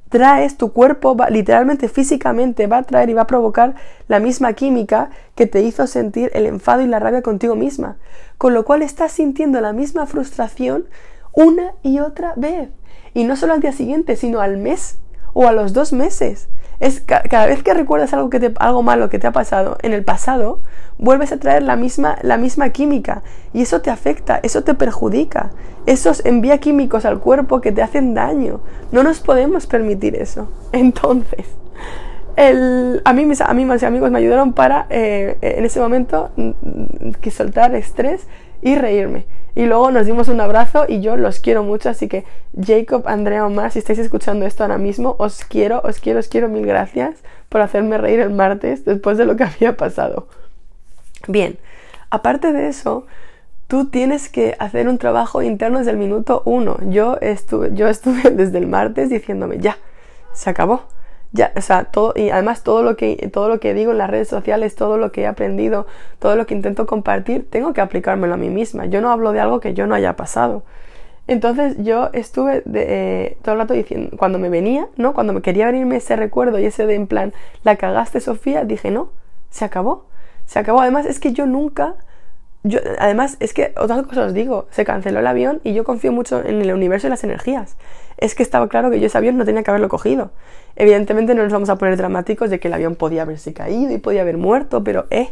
traes, 0.08 0.56
tu 0.56 0.72
cuerpo 0.72 1.16
literalmente 1.30 1.88
físicamente 1.88 2.66
va 2.66 2.78
a 2.78 2.82
traer 2.82 3.10
y 3.10 3.14
va 3.14 3.22
a 3.22 3.26
provocar 3.26 3.74
la 4.08 4.20
misma 4.20 4.52
química 4.52 5.10
que 5.34 5.46
te 5.46 5.62
hizo 5.62 5.86
sentir 5.86 6.30
el 6.34 6.46
enfado 6.46 6.82
y 6.82 6.86
la 6.86 6.98
rabia 6.98 7.22
contigo 7.22 7.54
misma. 7.54 7.98
Con 8.36 8.54
lo 8.54 8.64
cual 8.64 8.82
estás 8.82 9.12
sintiendo 9.12 9.60
la 9.60 9.72
misma 9.72 10.06
frustración 10.06 10.86
una 11.32 11.74
y 11.82 12.00
otra 12.00 12.32
vez. 12.36 12.70
Y 13.14 13.24
no 13.24 13.36
solo 13.36 13.54
al 13.54 13.60
día 13.60 13.72
siguiente, 13.72 14.16
sino 14.16 14.40
al 14.40 14.56
mes 14.56 14.98
o 15.32 15.46
a 15.46 15.52
los 15.52 15.72
dos 15.72 15.92
meses. 15.92 16.48
Es 16.80 17.00
cada 17.00 17.46
vez 17.46 17.62
que 17.62 17.74
recuerdas 17.74 18.12
algo, 18.12 18.30
que 18.30 18.38
te, 18.38 18.52
algo 18.58 18.82
malo 18.82 19.08
que 19.08 19.18
te 19.18 19.26
ha 19.26 19.32
pasado 19.32 19.78
en 19.82 19.92
el 19.92 20.04
pasado, 20.04 20.60
vuelves 20.96 21.32
a 21.32 21.38
traer 21.38 21.62
la 21.62 21.76
misma, 21.76 22.18
la 22.22 22.36
misma 22.36 22.70
química 22.70 23.22
y 23.52 23.62
eso 23.62 23.80
te 23.80 23.90
afecta, 23.90 24.38
eso 24.42 24.62
te 24.62 24.74
perjudica, 24.74 25.50
eso 25.86 26.12
envía 26.24 26.58
químicos 26.58 27.04
al 27.04 27.18
cuerpo 27.18 27.60
que 27.60 27.72
te 27.72 27.82
hacen 27.82 28.14
daño. 28.14 28.60
No 28.92 29.02
nos 29.02 29.20
podemos 29.20 29.66
permitir 29.66 30.14
eso. 30.14 30.48
Entonces, 30.72 31.46
el, 32.36 33.02
a, 33.04 33.12
mí, 33.12 33.26
mis, 33.26 33.40
a 33.40 33.52
mí 33.52 33.66
amigos 33.82 34.10
me 34.10 34.18
ayudaron 34.18 34.52
para 34.52 34.86
eh, 34.90 35.36
en 35.40 35.64
ese 35.64 35.80
momento 35.80 36.30
que 37.20 37.30
soltar 37.32 37.74
estrés 37.74 38.26
y 38.62 38.76
reírme. 38.76 39.26
Y 39.58 39.66
luego 39.66 39.90
nos 39.90 40.06
dimos 40.06 40.28
un 40.28 40.40
abrazo 40.40 40.84
y 40.86 41.00
yo 41.00 41.16
los 41.16 41.40
quiero 41.40 41.64
mucho, 41.64 41.90
así 41.90 42.06
que 42.06 42.24
Jacob, 42.56 43.08
Andrea, 43.08 43.44
Omar, 43.44 43.72
si 43.72 43.80
estáis 43.80 43.98
escuchando 43.98 44.46
esto 44.46 44.62
ahora 44.62 44.78
mismo, 44.78 45.16
os 45.18 45.44
quiero, 45.44 45.80
os 45.82 45.98
quiero, 45.98 46.20
os 46.20 46.28
quiero 46.28 46.48
mil 46.48 46.64
gracias 46.64 47.16
por 47.48 47.60
hacerme 47.60 47.98
reír 47.98 48.20
el 48.20 48.30
martes 48.30 48.84
después 48.84 49.18
de 49.18 49.24
lo 49.24 49.34
que 49.34 49.42
había 49.56 49.76
pasado. 49.76 50.28
Bien, 51.26 51.58
aparte 52.08 52.52
de 52.52 52.68
eso, 52.68 53.08
tú 53.66 53.86
tienes 53.86 54.28
que 54.28 54.54
hacer 54.60 54.88
un 54.88 54.96
trabajo 54.96 55.42
interno 55.42 55.78
desde 55.78 55.90
el 55.90 55.96
minuto 55.96 56.42
uno. 56.44 56.76
Yo 56.82 57.18
estuve, 57.20 57.70
yo 57.74 57.88
estuve 57.88 58.30
desde 58.30 58.58
el 58.58 58.68
martes 58.68 59.10
diciéndome, 59.10 59.58
ya, 59.58 59.76
se 60.34 60.50
acabó 60.50 60.84
ya, 61.32 61.52
o 61.56 61.60
sea, 61.60 61.84
todo, 61.84 62.14
y 62.16 62.30
además 62.30 62.62
todo 62.62 62.82
lo, 62.82 62.96
que, 62.96 63.28
todo 63.32 63.48
lo 63.48 63.60
que 63.60 63.74
digo 63.74 63.92
en 63.92 63.98
las 63.98 64.08
redes 64.08 64.28
sociales, 64.28 64.74
todo 64.74 64.96
lo 64.96 65.12
que 65.12 65.22
he 65.22 65.26
aprendido, 65.26 65.86
todo 66.18 66.36
lo 66.36 66.46
que 66.46 66.54
intento 66.54 66.86
compartir, 66.86 67.48
tengo 67.50 67.72
que 67.74 67.80
aplicármelo 67.80 68.34
a 68.34 68.36
mí 68.38 68.48
misma. 68.48 68.86
Yo 68.86 69.00
no 69.00 69.10
hablo 69.10 69.32
de 69.32 69.40
algo 69.40 69.60
que 69.60 69.74
yo 69.74 69.86
no 69.86 69.94
haya 69.94 70.16
pasado. 70.16 70.62
Entonces 71.26 71.76
yo 71.78 72.08
estuve 72.14 72.62
eh, 72.74 73.36
todo 73.42 73.52
el 73.52 73.60
rato 73.60 73.74
diciendo, 73.74 74.16
cuando 74.16 74.38
me 74.38 74.48
venía, 74.48 74.88
¿no? 74.96 75.12
Cuando 75.12 75.34
me 75.34 75.42
quería 75.42 75.66
venirme 75.66 75.96
ese 75.96 76.16
recuerdo 76.16 76.58
y 76.58 76.64
ese 76.64 76.86
de 76.86 76.94
en 76.94 77.06
plan, 77.06 77.34
la 77.64 77.76
cagaste 77.76 78.20
Sofía, 78.20 78.64
dije, 78.64 78.90
no, 78.90 79.10
se 79.50 79.66
acabó. 79.66 80.06
Se 80.46 80.58
acabó. 80.58 80.80
Además 80.80 81.04
es 81.04 81.20
que 81.20 81.34
yo 81.34 81.44
nunca 81.44 81.96
yo, 82.64 82.80
además, 82.98 83.36
es 83.40 83.54
que 83.54 83.72
otra 83.76 84.02
cosa 84.02 84.26
os 84.26 84.34
digo, 84.34 84.66
se 84.70 84.84
canceló 84.84 85.20
el 85.20 85.26
avión 85.26 85.60
y 85.62 85.74
yo 85.74 85.84
confío 85.84 86.12
mucho 86.12 86.44
en 86.44 86.60
el 86.60 86.72
universo 86.72 87.06
y 87.06 87.10
las 87.10 87.22
energías. 87.22 87.76
Es 88.16 88.34
que 88.34 88.42
estaba 88.42 88.68
claro 88.68 88.90
que 88.90 88.98
yo 88.98 89.06
ese 89.06 89.16
avión 89.16 89.36
no 89.36 89.44
tenía 89.44 89.62
que 89.62 89.70
haberlo 89.70 89.88
cogido. 89.88 90.32
Evidentemente 90.74 91.34
no 91.34 91.44
nos 91.44 91.52
vamos 91.52 91.70
a 91.70 91.76
poner 91.76 91.96
dramáticos 91.96 92.50
de 92.50 92.58
que 92.58 92.68
el 92.68 92.74
avión 92.74 92.96
podía 92.96 93.22
haberse 93.22 93.52
caído 93.52 93.92
y 93.92 93.98
podía 93.98 94.22
haber 94.22 94.38
muerto, 94.38 94.82
pero 94.82 95.06
eh, 95.10 95.30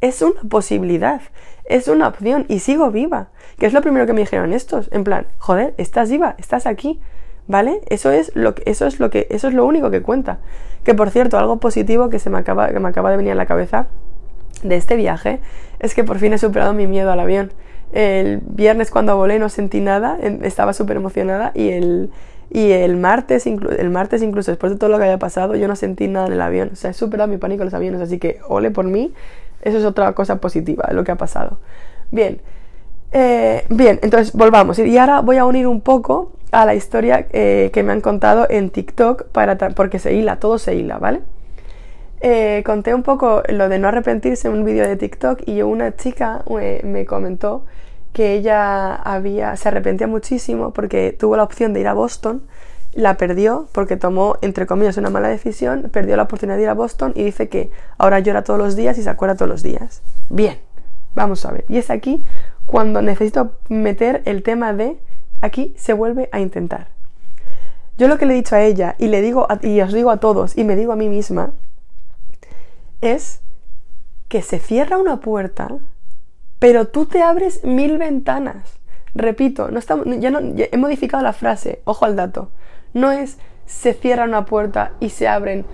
es 0.00 0.22
una 0.22 0.40
posibilidad, 0.48 1.20
es 1.64 1.86
una 1.88 2.08
opción 2.08 2.46
y 2.48 2.58
sigo 2.58 2.90
viva. 2.90 3.28
Que 3.58 3.66
es 3.66 3.72
lo 3.72 3.80
primero 3.80 4.06
que 4.06 4.12
me 4.12 4.20
dijeron 4.20 4.52
estos, 4.52 4.88
en 4.92 5.04
plan, 5.04 5.26
joder, 5.38 5.74
estás 5.78 6.10
viva, 6.10 6.34
estás 6.38 6.66
aquí, 6.66 7.00
¿vale? 7.46 7.80
Eso 7.88 8.10
es 8.10 8.34
lo 8.34 8.56
que, 8.56 8.64
eso 8.66 8.86
es 8.86 8.98
lo 8.98 9.08
que, 9.08 9.28
eso 9.30 9.46
es 9.46 9.54
lo 9.54 9.64
único 9.64 9.90
que 9.90 10.02
cuenta. 10.02 10.40
Que 10.84 10.94
por 10.94 11.10
cierto, 11.10 11.38
algo 11.38 11.58
positivo 11.58 12.10
que 12.10 12.18
se 12.18 12.28
me 12.28 12.38
acaba, 12.38 12.68
que 12.68 12.80
me 12.80 12.88
acaba 12.88 13.10
de 13.10 13.16
venir 13.16 13.32
a 13.32 13.36
la 13.36 13.46
cabeza 13.46 13.86
de 14.62 14.76
este 14.76 14.96
viaje 14.96 15.40
es 15.86 15.94
que 15.94 16.04
por 16.04 16.18
fin 16.18 16.32
he 16.32 16.38
superado 16.38 16.72
mi 16.74 16.86
miedo 16.86 17.10
al 17.10 17.20
avión. 17.20 17.52
El 17.92 18.40
viernes 18.46 18.90
cuando 18.90 19.16
volé 19.16 19.38
no 19.38 19.48
sentí 19.48 19.80
nada, 19.80 20.18
estaba 20.42 20.72
súper 20.72 20.96
emocionada 20.96 21.52
y 21.54 21.70
el, 21.70 22.10
y 22.50 22.72
el 22.72 22.96
martes, 22.96 23.46
el 23.46 23.90
martes 23.90 24.22
incluso 24.22 24.50
después 24.50 24.72
de 24.72 24.78
todo 24.78 24.90
lo 24.90 24.98
que 24.98 25.04
había 25.04 25.18
pasado 25.18 25.56
yo 25.56 25.68
no 25.68 25.76
sentí 25.76 26.08
nada 26.08 26.26
en 26.26 26.32
el 26.34 26.40
avión. 26.40 26.70
O 26.72 26.76
sea, 26.76 26.90
he 26.90 26.94
superado 26.94 27.28
mi 27.28 27.38
pánico 27.38 27.62
en 27.62 27.66
los 27.66 27.74
aviones, 27.74 28.00
así 28.00 28.18
que 28.18 28.40
ole 28.48 28.70
por 28.70 28.86
mí, 28.86 29.14
eso 29.62 29.78
es 29.78 29.84
otra 29.84 30.12
cosa 30.12 30.40
positiva 30.40 30.88
lo 30.92 31.04
que 31.04 31.12
ha 31.12 31.16
pasado. 31.16 31.58
Bien, 32.10 32.40
eh, 33.12 33.64
bien, 33.68 33.98
entonces 34.02 34.32
volvamos. 34.32 34.78
Y 34.78 34.98
ahora 34.98 35.20
voy 35.20 35.38
a 35.38 35.44
unir 35.44 35.66
un 35.66 35.80
poco 35.80 36.32
a 36.52 36.66
la 36.66 36.74
historia 36.74 37.26
eh, 37.32 37.70
que 37.72 37.82
me 37.82 37.92
han 37.92 38.00
contado 38.00 38.46
en 38.48 38.70
TikTok 38.70 39.26
para 39.28 39.56
porque 39.74 39.98
se 39.98 40.14
hila, 40.14 40.38
todo 40.38 40.58
se 40.58 40.74
hila, 40.74 40.98
¿vale? 40.98 41.20
Eh, 42.28 42.64
conté 42.66 42.92
un 42.92 43.04
poco 43.04 43.44
lo 43.48 43.68
de 43.68 43.78
no 43.78 43.86
arrepentirse 43.86 44.48
en 44.48 44.54
un 44.54 44.64
vídeo 44.64 44.84
de 44.84 44.96
TikTok 44.96 45.42
y 45.46 45.62
una 45.62 45.94
chica 45.94 46.42
eh, 46.60 46.80
me 46.82 47.06
comentó 47.06 47.64
que 48.12 48.34
ella 48.34 48.96
había, 48.96 49.54
se 49.54 49.68
arrepentía 49.68 50.08
muchísimo 50.08 50.72
porque 50.72 51.12
tuvo 51.12 51.36
la 51.36 51.44
opción 51.44 51.72
de 51.72 51.78
ir 51.78 51.86
a 51.86 51.92
Boston, 51.92 52.42
la 52.94 53.16
perdió 53.16 53.68
porque 53.70 53.96
tomó, 53.96 54.38
entre 54.40 54.66
comillas, 54.66 54.96
una 54.96 55.08
mala 55.08 55.28
decisión, 55.28 55.88
perdió 55.92 56.16
la 56.16 56.24
oportunidad 56.24 56.56
de 56.56 56.64
ir 56.64 56.68
a 56.68 56.74
Boston 56.74 57.12
y 57.14 57.22
dice 57.22 57.48
que 57.48 57.70
ahora 57.96 58.18
llora 58.18 58.42
todos 58.42 58.58
los 58.58 58.74
días 58.74 58.98
y 58.98 59.04
se 59.04 59.10
acuerda 59.10 59.36
todos 59.36 59.48
los 59.48 59.62
días. 59.62 60.02
Bien, 60.28 60.58
vamos 61.14 61.46
a 61.46 61.52
ver. 61.52 61.64
Y 61.68 61.76
es 61.76 61.90
aquí 61.90 62.24
cuando 62.66 63.02
necesito 63.02 63.52
meter 63.68 64.22
el 64.24 64.42
tema 64.42 64.72
de 64.72 64.98
aquí 65.42 65.76
se 65.78 65.92
vuelve 65.92 66.28
a 66.32 66.40
intentar. 66.40 66.88
Yo 67.98 68.08
lo 68.08 68.18
que 68.18 68.26
le 68.26 68.32
he 68.32 68.36
dicho 68.36 68.56
a 68.56 68.62
ella 68.62 68.96
y 68.98 69.06
le 69.06 69.22
digo 69.22 69.46
y 69.62 69.80
os 69.80 69.92
digo 69.92 70.10
a 70.10 70.16
todos 70.16 70.58
y 70.58 70.64
me 70.64 70.74
digo 70.74 70.92
a 70.92 70.96
mí 70.96 71.08
misma 71.08 71.52
es 73.00 73.40
que 74.28 74.42
se 74.42 74.58
cierra 74.58 74.98
una 74.98 75.20
puerta, 75.20 75.68
pero 76.58 76.88
tú 76.88 77.06
te 77.06 77.22
abres 77.22 77.64
mil 77.64 77.98
ventanas. 77.98 78.78
Repito, 79.14 79.70
no 79.70 79.78
estamos, 79.78 80.06
ya 80.18 80.30
no, 80.30 80.40
he 80.40 80.76
modificado 80.76 81.22
la 81.22 81.32
frase, 81.32 81.80
ojo 81.84 82.04
al 82.04 82.16
dato. 82.16 82.50
No 82.92 83.12
es 83.12 83.38
se 83.66 83.94
cierra 83.94 84.24
una 84.24 84.44
puerta 84.44 84.92
y 85.00 85.10
se 85.10 85.28
abren 85.28 85.66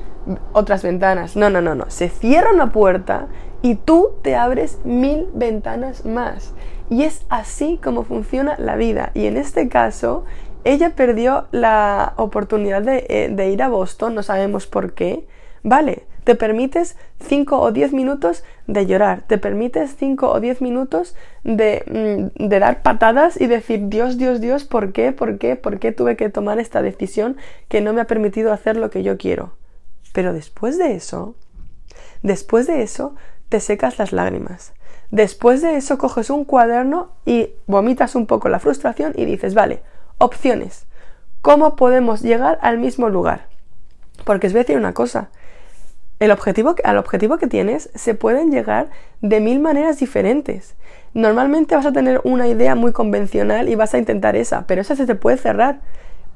otras 0.52 0.82
ventanas. 0.82 1.37
No, 1.37 1.50
no, 1.50 1.61
no, 1.61 1.74
no. 1.74 1.90
Se 1.90 2.08
cierra 2.08 2.52
una 2.52 2.72
puerta 2.72 3.28
y 3.61 3.76
tú 3.76 4.14
te 4.22 4.35
abres 4.35 4.78
mil 4.85 5.28
ventanas 5.35 6.04
más. 6.04 6.54
Y 6.90 7.04
es 7.04 7.24
así 7.28 7.78
como 7.82 8.02
funciona 8.02 8.56
la 8.58 8.76
vida. 8.76 9.12
Y 9.14 9.26
en 9.26 9.37
este 9.37 9.68
caso, 9.68 10.24
ella 10.64 10.94
perdió 10.94 11.46
la 11.52 12.14
oportunidad 12.16 12.82
de, 12.82 13.06
eh, 13.08 13.28
de 13.30 13.50
ir 13.50 13.62
a 13.62 13.68
Boston, 13.68 14.14
no 14.14 14.22
sabemos 14.22 14.66
por 14.66 14.94
qué. 14.94 15.26
Vale, 15.62 16.06
te 16.24 16.35
permites 16.35 16.96
5 17.20 17.61
o 17.61 17.72
10 17.72 17.92
minutos 17.92 18.44
de 18.66 18.87
llorar, 18.87 19.22
te 19.26 19.38
permites 19.38 19.96
5 19.98 20.30
o 20.30 20.40
10 20.40 20.61
minutos 20.62 21.16
de, 21.42 22.30
mm, 22.38 22.48
de, 22.48 22.58
dar 22.58 22.82
patadas 22.82 23.40
y 23.40 23.46
decir, 23.46 23.88
Dios, 23.88 24.18
Dios, 24.18 24.40
Dios, 24.40 24.64
¿por 24.64 24.92
qué? 24.92 25.12
¿Por 25.12 25.38
qué? 25.38 25.56
¿Por 25.56 25.78
qué 25.78 25.92
tuve 25.92 26.16
que 26.16 26.28
tomar 26.28 26.58
esta 26.58 26.82
decisión 26.82 27.37
que 27.68 27.80
no 27.80 27.92
me 27.92 28.00
ha 28.00 28.06
permitido 28.06 28.52
hacer 28.52 28.76
lo 28.76 28.90
que 28.90 29.02
yo 29.02 29.18
quiero? 29.18 29.54
Pero 30.12 30.32
después 30.32 30.78
de 30.78 30.94
eso, 30.94 31.35
después 32.22 32.66
de 32.66 32.82
eso, 32.82 33.14
te 33.48 33.61
secas 33.61 33.98
las 33.98 34.12
lágrimas. 34.12 34.72
Después 35.11 35.61
de 35.61 35.76
eso, 35.76 35.98
coges 35.98 36.30
un 36.30 36.44
cuaderno 36.44 37.11
y 37.26 37.50
vomitas 37.66 38.14
un 38.14 38.26
poco 38.26 38.48
la 38.48 38.61
frustración 38.61 39.12
y 39.14 39.24
dices, 39.24 39.54
vale, 39.54 39.82
opciones. 40.18 40.87
¿Cómo 41.42 41.76
podemos 41.76 42.22
llegar 42.22 42.58
al 42.62 42.78
mismo 42.78 43.08
lugar? 43.08 43.48
Porque 44.24 44.46
os 44.46 44.52
voy 44.52 44.61
a 44.61 44.62
decir 44.62 44.76
una 44.76 44.94
cosa, 44.94 45.30
el 46.22 46.30
objetivo, 46.30 46.76
al 46.85 46.98
objetivo 46.98 47.37
que 47.37 47.48
tienes 47.48 47.90
se 47.96 48.14
pueden 48.14 48.52
llegar 48.52 48.90
de 49.22 49.40
mil 49.40 49.58
maneras 49.58 49.98
diferentes. 49.98 50.76
Normalmente 51.14 51.74
vas 51.74 51.85
a 51.85 51.92
tener 51.92 52.20
una 52.22 52.46
idea 52.46 52.76
muy 52.76 52.92
convencional 52.92 53.68
y 53.68 53.74
vas 53.74 53.92
a 53.92 53.98
intentar 53.98 54.37
esa, 54.37 54.64
pero 54.68 54.82
esa 54.82 54.94
se 54.94 55.04
te 55.04 55.16
puede 55.16 55.37
cerrar. 55.37 55.80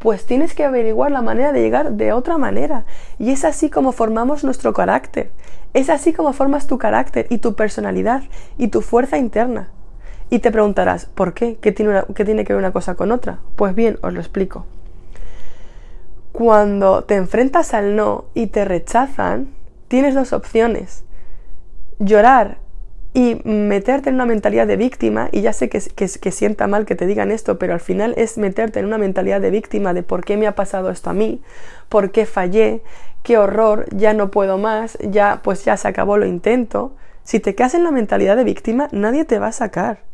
Pues 0.01 0.27
tienes 0.27 0.55
que 0.55 0.64
averiguar 0.64 1.12
la 1.12 1.22
manera 1.22 1.53
de 1.53 1.61
llegar 1.61 1.92
de 1.92 2.12
otra 2.12 2.37
manera. 2.37 2.85
Y 3.20 3.31
es 3.31 3.44
así 3.44 3.70
como 3.70 3.92
formamos 3.92 4.42
nuestro 4.42 4.72
carácter. 4.72 5.31
Es 5.72 5.88
así 5.88 6.12
como 6.12 6.33
formas 6.33 6.66
tu 6.66 6.79
carácter 6.79 7.29
y 7.31 7.38
tu 7.38 7.55
personalidad 7.55 8.25
y 8.59 8.68
tu 8.68 8.83
fuerza 8.83 9.18
interna. 9.18 9.68
Y 10.31 10.40
te 10.40 10.51
preguntarás, 10.51 11.07
¿por 11.07 11.33
qué? 11.33 11.59
¿Qué 11.61 11.70
tiene, 11.70 12.03
¿Qué 12.12 12.25
tiene 12.25 12.44
que 12.44 12.55
ver 12.55 12.59
una 12.59 12.72
cosa 12.72 12.96
con 12.96 13.12
otra? 13.12 13.38
Pues 13.55 13.72
bien, 13.77 14.01
os 14.03 14.12
lo 14.12 14.18
explico. 14.18 14.66
Cuando 16.33 17.05
te 17.05 17.14
enfrentas 17.14 17.72
al 17.72 17.94
no 17.94 18.25
y 18.35 18.49
te 18.49 18.64
rechazan, 18.64 19.55
tienes 19.88 20.14
dos 20.14 20.33
opciones. 20.33 21.05
Llorar 21.99 22.59
y 23.14 23.40
meterte 23.44 24.11
en 24.11 24.16
una 24.16 24.27
mentalidad 24.27 24.66
de 24.66 24.77
víctima, 24.77 25.31
y 25.33 25.40
ya 25.40 25.55
sé 25.55 25.70
que, 25.70 25.81
que, 25.96 26.31
sienta 26.31 26.66
mal 26.66 26.85
que 26.85 26.94
te 26.94 27.07
digan 27.07 27.31
esto, 27.31 27.59
pero 27.59 27.72
al 27.72 27.81
final 27.81 28.12
es 28.18 28.37
meterte 28.37 28.79
en 28.79 28.85
una 28.85 28.99
mentalidad 28.99 29.40
de 29.40 29.51
víctima 29.51 29.94
de 29.94 30.03
por 30.03 30.22
qué 30.22 30.37
me 30.37 30.46
ha 30.46 30.55
pasado 30.55 30.90
esto 30.90 31.09
a 31.09 31.14
mí, 31.14 31.40
por 31.88 32.11
qué 32.11 32.27
fallé, 32.27 32.83
qué 33.22 33.38
horror, 33.38 33.87
ya 33.96 34.12
no 34.12 34.31
puedo 34.31 34.59
más, 34.59 34.99
ya 35.01 35.40
pues 35.42 35.64
ya 35.64 35.79
se 35.79 35.88
acabó 35.88 36.18
lo 36.18 36.27
intento. 36.27 36.92
Si 37.22 37.40
te 37.40 37.55
quedas 37.55 37.75
en 37.75 37.85
la 37.85 37.90
mentalidad 37.90 38.37
de 38.37 38.44
víctima, 38.44 38.88
nadie 38.92 39.25
te 39.25 39.38
va 39.38 39.46
a 39.49 39.53
sacar. 39.53 40.06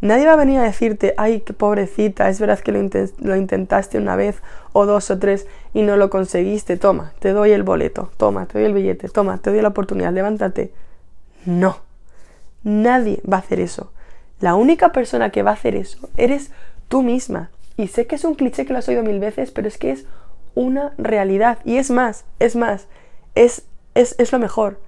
Nadie 0.00 0.26
va 0.26 0.34
a 0.34 0.36
venir 0.36 0.60
a 0.60 0.62
decirte, 0.62 1.14
ay, 1.16 1.40
qué 1.40 1.52
pobrecita, 1.52 2.28
es 2.28 2.38
verdad 2.38 2.60
que 2.60 2.70
lo, 2.70 3.36
intentaste 3.36 3.98
una 3.98 4.14
vez 4.14 4.36
o 4.72 4.86
dos 4.86 5.10
o 5.10 5.18
tres 5.18 5.46
y 5.74 5.82
no 5.82 5.96
lo 5.96 6.08
conseguiste, 6.08 6.76
toma, 6.76 7.12
te 7.18 7.32
doy 7.32 7.50
el 7.50 7.64
boleto, 7.64 8.10
toma, 8.16 8.46
te 8.46 8.58
doy 8.58 8.66
el 8.66 8.74
billete, 8.74 9.08
toma, 9.08 9.38
te 9.38 9.50
doy 9.50 9.60
la 9.60 9.68
oportunidad, 9.68 10.12
levántate. 10.12 10.72
No, 11.46 11.78
nadie 12.62 13.20
va 13.30 13.38
a 13.38 13.40
hacer 13.40 13.58
eso. 13.58 13.90
La 14.40 14.54
única 14.54 14.92
persona 14.92 15.30
que 15.30 15.42
va 15.42 15.50
a 15.50 15.54
hacer 15.54 15.74
eso 15.74 16.08
eres 16.16 16.52
tú 16.86 17.02
misma. 17.02 17.50
Y 17.76 17.88
sé 17.88 18.06
que 18.06 18.14
es 18.14 18.24
un 18.24 18.34
cliché 18.34 18.66
que 18.66 18.72
lo 18.72 18.78
has 18.78 18.88
oído 18.88 19.02
mil 19.02 19.18
veces, 19.18 19.50
pero 19.50 19.66
es 19.66 19.78
que 19.78 19.90
es 19.90 20.04
una 20.54 20.92
realidad. 20.96 21.58
Y 21.64 21.78
es 21.78 21.90
más, 21.90 22.24
es 22.38 22.54
más, 22.54 22.86
es, 23.34 23.64
es, 23.94 24.14
es 24.18 24.30
lo 24.30 24.38
mejor. 24.38 24.78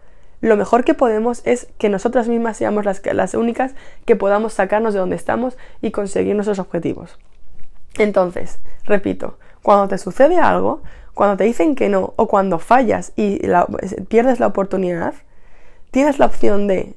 Lo 0.41 0.57
mejor 0.57 0.85
que 0.85 0.95
podemos 0.95 1.43
es 1.45 1.67
que 1.79 1.91
nosotras 1.91 2.29
mismas 2.29 2.57
seamos 2.57 2.85
las, 2.87 3.35
únicas 3.35 3.75
que 4.07 4.17
podamos 4.17 4.55
sacarnos 4.55 4.95
de 4.95 5.01
donde 5.01 5.17
estamos 5.17 5.59
y 5.83 5.91
conseguir 5.91 6.35
nuestros 6.35 6.59
objetivos. 6.59 7.19
Entonces, 7.99 8.59
repito, 8.85 9.39
cuando 9.63 9.89
te 9.89 9.99
sucede 9.99 10.39
algo, 10.39 10.81
cuando 11.13 11.37
te 11.37 11.45
dicen 11.45 11.75
que 11.75 11.91
no 11.91 12.15
o 12.17 12.27
cuando 12.27 12.59
fallas 12.59 13.13
y 13.17 13.41
pierdes 14.09 14.41
la 14.41 14.47
oportunidad, 14.47 15.13
tienes 15.91 16.19
la 16.19 16.27
opción 16.27 16.67
de 16.67 16.95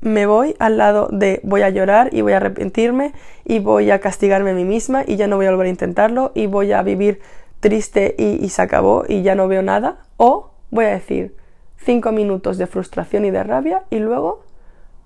me 0.00 0.26
voy 0.26 0.54
al 0.58 0.78
lado 0.78 1.08
de 1.10 1.40
voy 1.42 1.62
a 1.62 1.70
llorar 1.70 2.10
y 2.12 2.22
voy 2.22 2.32
a 2.32 2.36
arrepentirme 2.36 3.12
y 3.44 3.58
voy 3.58 3.90
a 3.90 4.00
castigarme 4.00 4.50
a 4.50 4.54
mí 4.54 4.64
misma 4.64 5.04
y 5.06 5.16
ya 5.16 5.26
no 5.26 5.36
voy 5.36 5.46
a 5.46 5.50
volver 5.50 5.66
a 5.66 5.70
intentarlo 5.70 6.30
y 6.34 6.46
voy 6.46 6.72
a 6.72 6.82
vivir 6.82 7.20
triste 7.60 8.14
y 8.18 8.48
se 8.48 8.62
acabó 8.62 9.04
y 9.08 9.22
ya 9.22 9.36
no 9.36 9.46
veo 9.46 9.62
nada 9.62 9.98
o 10.16 10.50
voy 10.70 10.86
a 10.86 10.90
decir 10.90 11.36
cinco 11.84 12.12
minutos 12.12 12.58
de 12.58 12.66
frustración 12.66 13.24
y 13.24 13.30
de 13.30 13.42
rabia 13.42 13.82
y 13.90 13.98
luego 13.98 14.42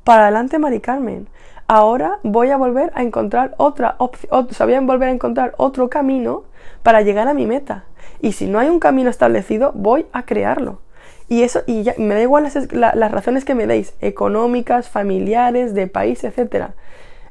para 0.04 0.24
adelante 0.24 0.58
Mari 0.58 0.80
Carmen 0.80 1.28
ahora 1.68 2.18
voy 2.22 2.50
a 2.50 2.56
volver 2.56 2.92
a 2.94 3.02
encontrar 3.02 3.54
otra 3.56 3.96
opción, 3.98 4.30
o 4.30 4.52
sea, 4.52 4.66
voy 4.66 4.74
a 4.74 4.80
volver 4.80 5.08
a 5.08 5.12
encontrar 5.12 5.54
otro 5.56 5.88
camino 5.88 6.44
para 6.82 7.02
llegar 7.02 7.28
a 7.28 7.34
mi 7.34 7.46
meta. 7.46 7.84
Y 8.20 8.32
si 8.32 8.46
no 8.46 8.58
hay 8.58 8.68
un 8.68 8.80
camino 8.80 9.10
establecido, 9.10 9.72
voy 9.74 10.06
a 10.12 10.24
crearlo. 10.24 10.80
Y 11.28 11.42
eso, 11.42 11.62
y 11.66 11.82
ya, 11.82 11.94
me 11.98 12.14
da 12.14 12.22
igual 12.22 12.44
las, 12.44 12.72
las 12.72 13.12
razones 13.12 13.44
que 13.44 13.54
me 13.54 13.66
deis, 13.66 13.94
económicas, 14.00 14.88
familiares, 14.88 15.74
de 15.74 15.88
país, 15.88 16.22
etcétera. 16.22 16.74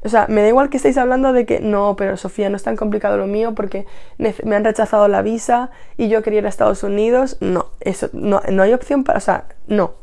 O 0.05 0.09
sea, 0.09 0.27
me 0.29 0.43
da 0.43 0.47
igual 0.47 0.69
que 0.69 0.77
estéis 0.77 0.97
hablando 0.99 1.33
de 1.33 1.47
que 1.47 1.59
no, 1.59 1.95
pero 1.97 2.15
Sofía, 2.15 2.47
no 2.51 2.55
es 2.55 2.63
tan 2.63 2.75
complicado 2.75 3.17
lo 3.17 3.25
mío 3.25 3.55
porque 3.55 3.87
me 4.19 4.55
han 4.55 4.63
rechazado 4.63 5.07
la 5.07 5.23
visa 5.23 5.71
y 5.97 6.09
yo 6.09 6.21
quería 6.21 6.39
ir 6.39 6.45
a 6.45 6.49
Estados 6.49 6.83
Unidos. 6.83 7.37
No, 7.41 7.69
eso 7.79 8.09
no, 8.13 8.41
no 8.49 8.61
hay 8.61 8.73
opción 8.73 9.03
para, 9.03 9.17
o 9.17 9.21
sea, 9.21 9.45
no. 9.67 9.93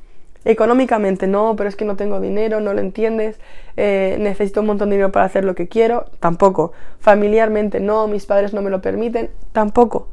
Económicamente 0.44 1.28
no, 1.28 1.54
pero 1.54 1.68
es 1.68 1.76
que 1.76 1.84
no 1.84 1.94
tengo 1.94 2.18
dinero, 2.18 2.60
no 2.60 2.74
lo 2.74 2.80
entiendes, 2.80 3.38
eh, 3.76 4.16
necesito 4.18 4.62
un 4.62 4.66
montón 4.66 4.90
de 4.90 4.96
dinero 4.96 5.12
para 5.12 5.24
hacer 5.24 5.44
lo 5.44 5.54
que 5.54 5.68
quiero, 5.68 6.06
tampoco. 6.18 6.72
Familiarmente 6.98 7.78
no, 7.78 8.08
mis 8.08 8.26
padres 8.26 8.52
no 8.52 8.60
me 8.60 8.70
lo 8.70 8.82
permiten, 8.82 9.30
tampoco. 9.52 10.08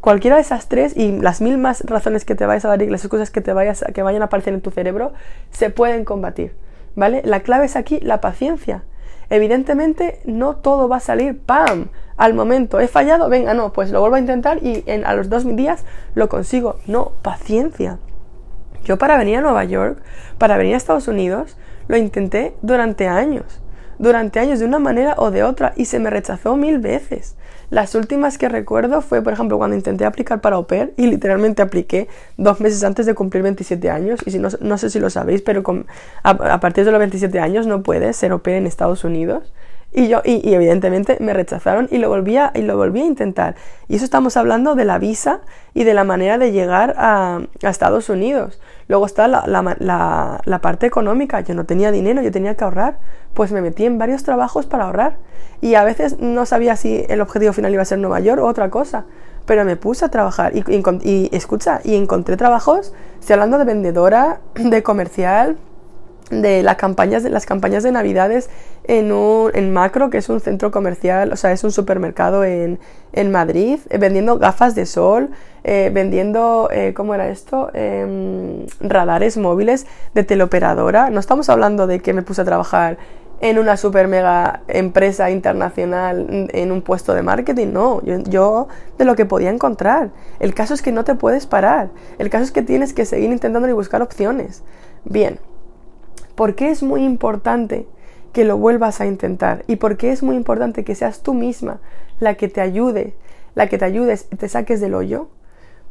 Cualquiera 0.00 0.34
de 0.34 0.42
esas 0.42 0.66
tres 0.66 0.96
y 0.96 1.12
las 1.12 1.40
mil 1.40 1.58
más 1.58 1.82
razones 1.82 2.24
que 2.24 2.34
te 2.34 2.44
vayas 2.44 2.64
a 2.64 2.70
dar 2.70 2.82
y 2.82 2.90
las 2.90 3.04
excusas 3.04 3.30
que 3.30 3.40
te 3.40 3.52
vayas 3.52 3.84
que 3.94 4.02
vayan 4.02 4.22
a 4.22 4.24
aparecer 4.24 4.52
en 4.52 4.62
tu 4.62 4.72
cerebro 4.72 5.12
se 5.52 5.70
pueden 5.70 6.04
combatir, 6.04 6.56
¿vale? 6.96 7.22
La 7.24 7.40
clave 7.40 7.66
es 7.66 7.76
aquí 7.76 8.00
la 8.00 8.20
paciencia. 8.20 8.82
Evidentemente 9.32 10.20
no 10.26 10.56
todo 10.56 10.90
va 10.90 10.98
a 10.98 11.00
salir 11.00 11.40
¡pam! 11.40 11.86
al 12.18 12.34
momento. 12.34 12.80
He 12.80 12.86
fallado, 12.86 13.30
venga, 13.30 13.54
no, 13.54 13.72
pues 13.72 13.90
lo 13.90 14.00
vuelvo 14.00 14.16
a 14.16 14.18
intentar 14.18 14.58
y 14.62 14.84
en, 14.84 15.06
a 15.06 15.14
los 15.14 15.30
dos 15.30 15.46
días 15.56 15.86
lo 16.14 16.28
consigo. 16.28 16.76
No, 16.86 17.12
paciencia. 17.22 17.98
Yo 18.84 18.98
para 18.98 19.16
venir 19.16 19.38
a 19.38 19.40
Nueva 19.40 19.64
York, 19.64 20.02
para 20.36 20.58
venir 20.58 20.74
a 20.74 20.76
Estados 20.76 21.08
Unidos, 21.08 21.56
lo 21.88 21.96
intenté 21.96 22.54
durante 22.60 23.08
años, 23.08 23.61
durante 23.98 24.40
años 24.40 24.58
de 24.58 24.66
una 24.66 24.78
manera 24.78 25.14
o 25.18 25.30
de 25.30 25.42
otra 25.42 25.72
y 25.76 25.86
se 25.86 25.98
me 25.98 26.10
rechazó 26.10 26.56
mil 26.56 26.78
veces. 26.78 27.36
Las 27.70 27.94
últimas 27.94 28.36
que 28.36 28.50
recuerdo 28.50 29.00
fue, 29.00 29.22
por 29.22 29.32
ejemplo, 29.32 29.56
cuando 29.56 29.74
intenté 29.74 30.04
aplicar 30.04 30.42
para 30.42 30.60
pair 30.60 30.92
y 30.98 31.06
literalmente 31.06 31.62
apliqué 31.62 32.06
dos 32.36 32.60
meses 32.60 32.84
antes 32.84 33.06
de 33.06 33.14
cumplir 33.14 33.42
27 33.42 33.88
años. 33.88 34.20
Y 34.26 34.30
si 34.30 34.38
no, 34.38 34.78
sé 34.78 34.90
si 34.90 35.00
lo 35.00 35.08
sabéis, 35.08 35.40
pero 35.40 35.62
a, 36.22 36.30
a, 36.30 36.60
partir 36.60 36.84
de 36.84 36.90
los 36.90 36.98
27 36.98 37.40
años 37.40 37.66
no 37.66 37.82
puedes 37.82 38.14
ser 38.14 38.38
pair 38.40 38.58
en 38.58 38.66
Estados 38.66 39.04
Unidos. 39.04 39.54
Y 39.94 40.08
yo, 40.08 40.22
y, 40.24 40.54
evidentemente 40.54 41.18
me 41.20 41.34
rechazaron 41.34 41.86
y 41.90 41.98
lo, 41.98 42.08
volví 42.08 42.38
a, 42.38 42.50
y 42.54 42.62
lo 42.62 42.76
volví 42.78 43.02
a 43.02 43.04
intentar. 43.04 43.56
Y 43.88 43.96
eso 43.96 44.04
estamos 44.04 44.38
hablando 44.38 44.74
de 44.74 44.86
la 44.86 44.98
visa 44.98 45.40
y 45.74 45.84
de 45.84 45.92
la 45.92 46.04
manera 46.04 46.38
de 46.38 46.50
llegar 46.50 46.94
a, 46.96 47.40
Estados 47.60 48.08
Unidos. 48.08 48.58
Luego 48.88 49.04
está 49.04 49.28
la, 49.28 49.44
la, 49.46 50.58
parte 50.60 50.86
económica. 50.86 51.40
Yo 51.40 51.54
no 51.54 51.64
tenía 51.64 51.90
dinero, 51.90 52.22
yo 52.22 52.32
tenía 52.32 52.54
que 52.54 52.64
ahorrar. 52.64 52.98
Pues 53.34 53.52
me 53.52 53.60
metí 53.60 53.84
en 53.84 53.98
varios 53.98 54.22
trabajos 54.22 54.64
para 54.64 54.84
ahorrar. 54.84 55.16
Y 55.60 55.74
a 55.74 55.84
veces 55.84 56.18
no 56.18 56.46
sabía 56.46 56.76
si 56.76 57.04
el 57.08 57.20
objetivo 57.20 57.52
final 57.52 57.72
iba 57.72 57.82
a 57.82 57.86
ser 57.86 57.98
Nueva 57.98 58.20
York 58.20 58.42
o 58.42 58.46
otra 58.46 58.70
cosa. 58.70 59.04
Pero 59.44 59.64
me 59.66 59.76
puse 59.76 60.06
a 60.06 60.08
trabajar 60.08 60.56
y, 60.56 60.64
y, 60.68 60.82
y 61.02 61.36
escucha, 61.36 61.80
y 61.84 61.96
encontré 61.96 62.36
trabajos, 62.36 62.94
estoy 63.20 63.34
hablando 63.34 63.58
de 63.58 63.64
vendedora, 63.64 64.40
de 64.54 64.82
comercial, 64.82 65.58
de 66.30 66.62
las 66.62 66.76
campañas 66.76 67.22
de 67.22 67.30
las 67.30 67.46
campañas 67.46 67.82
de 67.82 67.92
navidades 67.92 68.48
en 68.84 69.12
un 69.12 69.50
en 69.54 69.72
macro 69.72 70.10
que 70.10 70.18
es 70.18 70.28
un 70.28 70.40
centro 70.40 70.70
comercial 70.70 71.32
o 71.32 71.36
sea 71.36 71.52
es 71.52 71.64
un 71.64 71.72
supermercado 71.72 72.44
en, 72.44 72.78
en 73.12 73.30
Madrid 73.30 73.78
eh, 73.90 73.98
vendiendo 73.98 74.38
gafas 74.38 74.74
de 74.74 74.86
sol 74.86 75.30
eh, 75.64 75.90
vendiendo 75.92 76.68
eh, 76.72 76.92
cómo 76.94 77.14
era 77.14 77.28
esto 77.28 77.70
em, 77.74 78.66
radares 78.80 79.36
móviles 79.36 79.86
de 80.14 80.24
teleoperadora 80.24 81.10
no 81.10 81.20
estamos 81.20 81.48
hablando 81.48 81.86
de 81.86 82.00
que 82.00 82.12
me 82.12 82.22
puse 82.22 82.42
a 82.42 82.44
trabajar 82.44 82.98
en 83.42 83.58
una 83.58 83.76
super 83.76 84.06
mega 84.06 84.62
empresa 84.68 85.30
internacional 85.30 86.48
en 86.52 86.70
un 86.70 86.80
puesto 86.80 87.12
de 87.12 87.22
marketing, 87.22 87.72
no, 87.72 88.00
yo, 88.04 88.18
yo, 88.20 88.68
de 88.98 89.04
lo 89.04 89.16
que 89.16 89.26
podía 89.26 89.50
encontrar. 89.50 90.10
El 90.38 90.54
caso 90.54 90.74
es 90.74 90.80
que 90.80 90.92
no 90.92 91.02
te 91.02 91.16
puedes 91.16 91.46
parar, 91.46 91.90
el 92.18 92.30
caso 92.30 92.44
es 92.44 92.52
que 92.52 92.62
tienes 92.62 92.94
que 92.94 93.04
seguir 93.04 93.32
intentando 93.32 93.68
y 93.68 93.72
buscar 93.72 94.00
opciones. 94.00 94.62
Bien, 95.04 95.40
¿Por 96.42 96.56
qué 96.56 96.70
es 96.70 96.82
muy 96.82 97.04
importante 97.04 97.86
que 98.32 98.44
lo 98.44 98.56
vuelvas 98.56 99.00
a 99.00 99.06
intentar? 99.06 99.62
¿Y 99.68 99.76
por 99.76 99.96
qué 99.96 100.10
es 100.10 100.24
muy 100.24 100.34
importante 100.34 100.82
que 100.82 100.96
seas 100.96 101.22
tú 101.22 101.34
misma 101.34 101.78
la 102.18 102.34
que 102.34 102.48
te 102.48 102.60
ayude, 102.60 103.14
la 103.54 103.68
que 103.68 103.78
te 103.78 103.84
ayudes 103.84 104.26
y 104.32 104.34
te 104.34 104.48
saques 104.48 104.80
del 104.80 104.94
hoyo? 104.94 105.28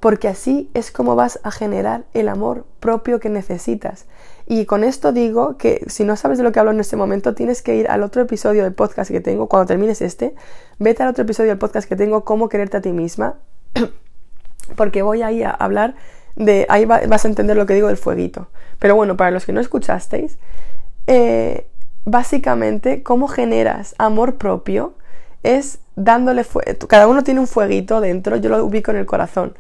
Porque 0.02 0.28
así 0.28 0.70
es 0.74 0.92
como 0.92 1.16
vas 1.16 1.40
a 1.44 1.52
generar 1.52 2.04
el 2.14 2.28
amor 2.28 2.66
propio 2.82 3.22
que 3.22 3.30
necesitas. 3.30 4.08
Y 4.46 4.66
con 4.66 4.84
esto 4.84 5.14
digo 5.14 5.56
que 5.56 5.86
si 5.88 6.04
no 6.04 6.18
sabes 6.18 6.38
de 6.38 6.44
lo 6.44 6.52
que 6.52 6.60
hablo 6.60 6.74
en 6.74 6.82
este 6.82 6.98
momento, 6.98 7.34
tienes 7.34 7.62
que 7.62 7.78
ir 7.78 7.88
al 7.88 8.04
otro 8.04 8.22
episodio 8.22 8.66
del 8.66 8.74
podcast 8.74 9.10
que 9.10 9.22
tengo, 9.22 9.48
cuando 9.48 9.68
termines 9.68 10.02
este, 10.02 10.36
vete 10.80 11.02
al 11.02 11.08
otro 11.08 11.24
episodio 11.24 11.52
del 11.52 11.60
podcast 11.60 11.88
que 11.88 11.96
tengo, 11.96 12.26
cómo 12.26 12.50
quererte 12.50 12.76
a 12.76 12.82
ti 12.82 12.92
misma, 12.92 13.36
porque 14.76 15.02
voy 15.02 15.22
ahí 15.22 15.44
a 15.44 15.52
hablar 15.52 15.96
de, 16.36 16.66
ahí 16.70 16.86
vas 16.86 17.26
a 17.26 17.28
entender 17.28 17.58
lo 17.58 17.66
que 17.66 17.74
digo 17.74 17.88
del 17.88 17.98
fueguito. 17.98 18.48
Pero 18.80 18.96
bueno, 18.96 19.18
para 19.18 19.32
los 19.32 19.46
que 19.46 19.54
no 19.54 19.62
escuchasteis, 19.62 20.38
eh, 21.08 21.68
básicamente 22.06 23.04
cómo 23.04 23.28
generas 23.28 23.96
amor 23.98 24.36
propio 24.36 24.94
es 25.44 25.80
dándole 25.96 26.44
fuego. 26.44 26.88
Cada 26.88 27.08
uno 27.08 27.24
tiene 27.24 27.40
un 27.40 27.48
fueguito 27.48 28.02
dentro, 28.02 28.38
yo 28.38 28.50
lo 28.50 28.64
ubico 28.64 28.92
en 28.92 28.98
el 28.98 29.06
corazón. 29.06 29.54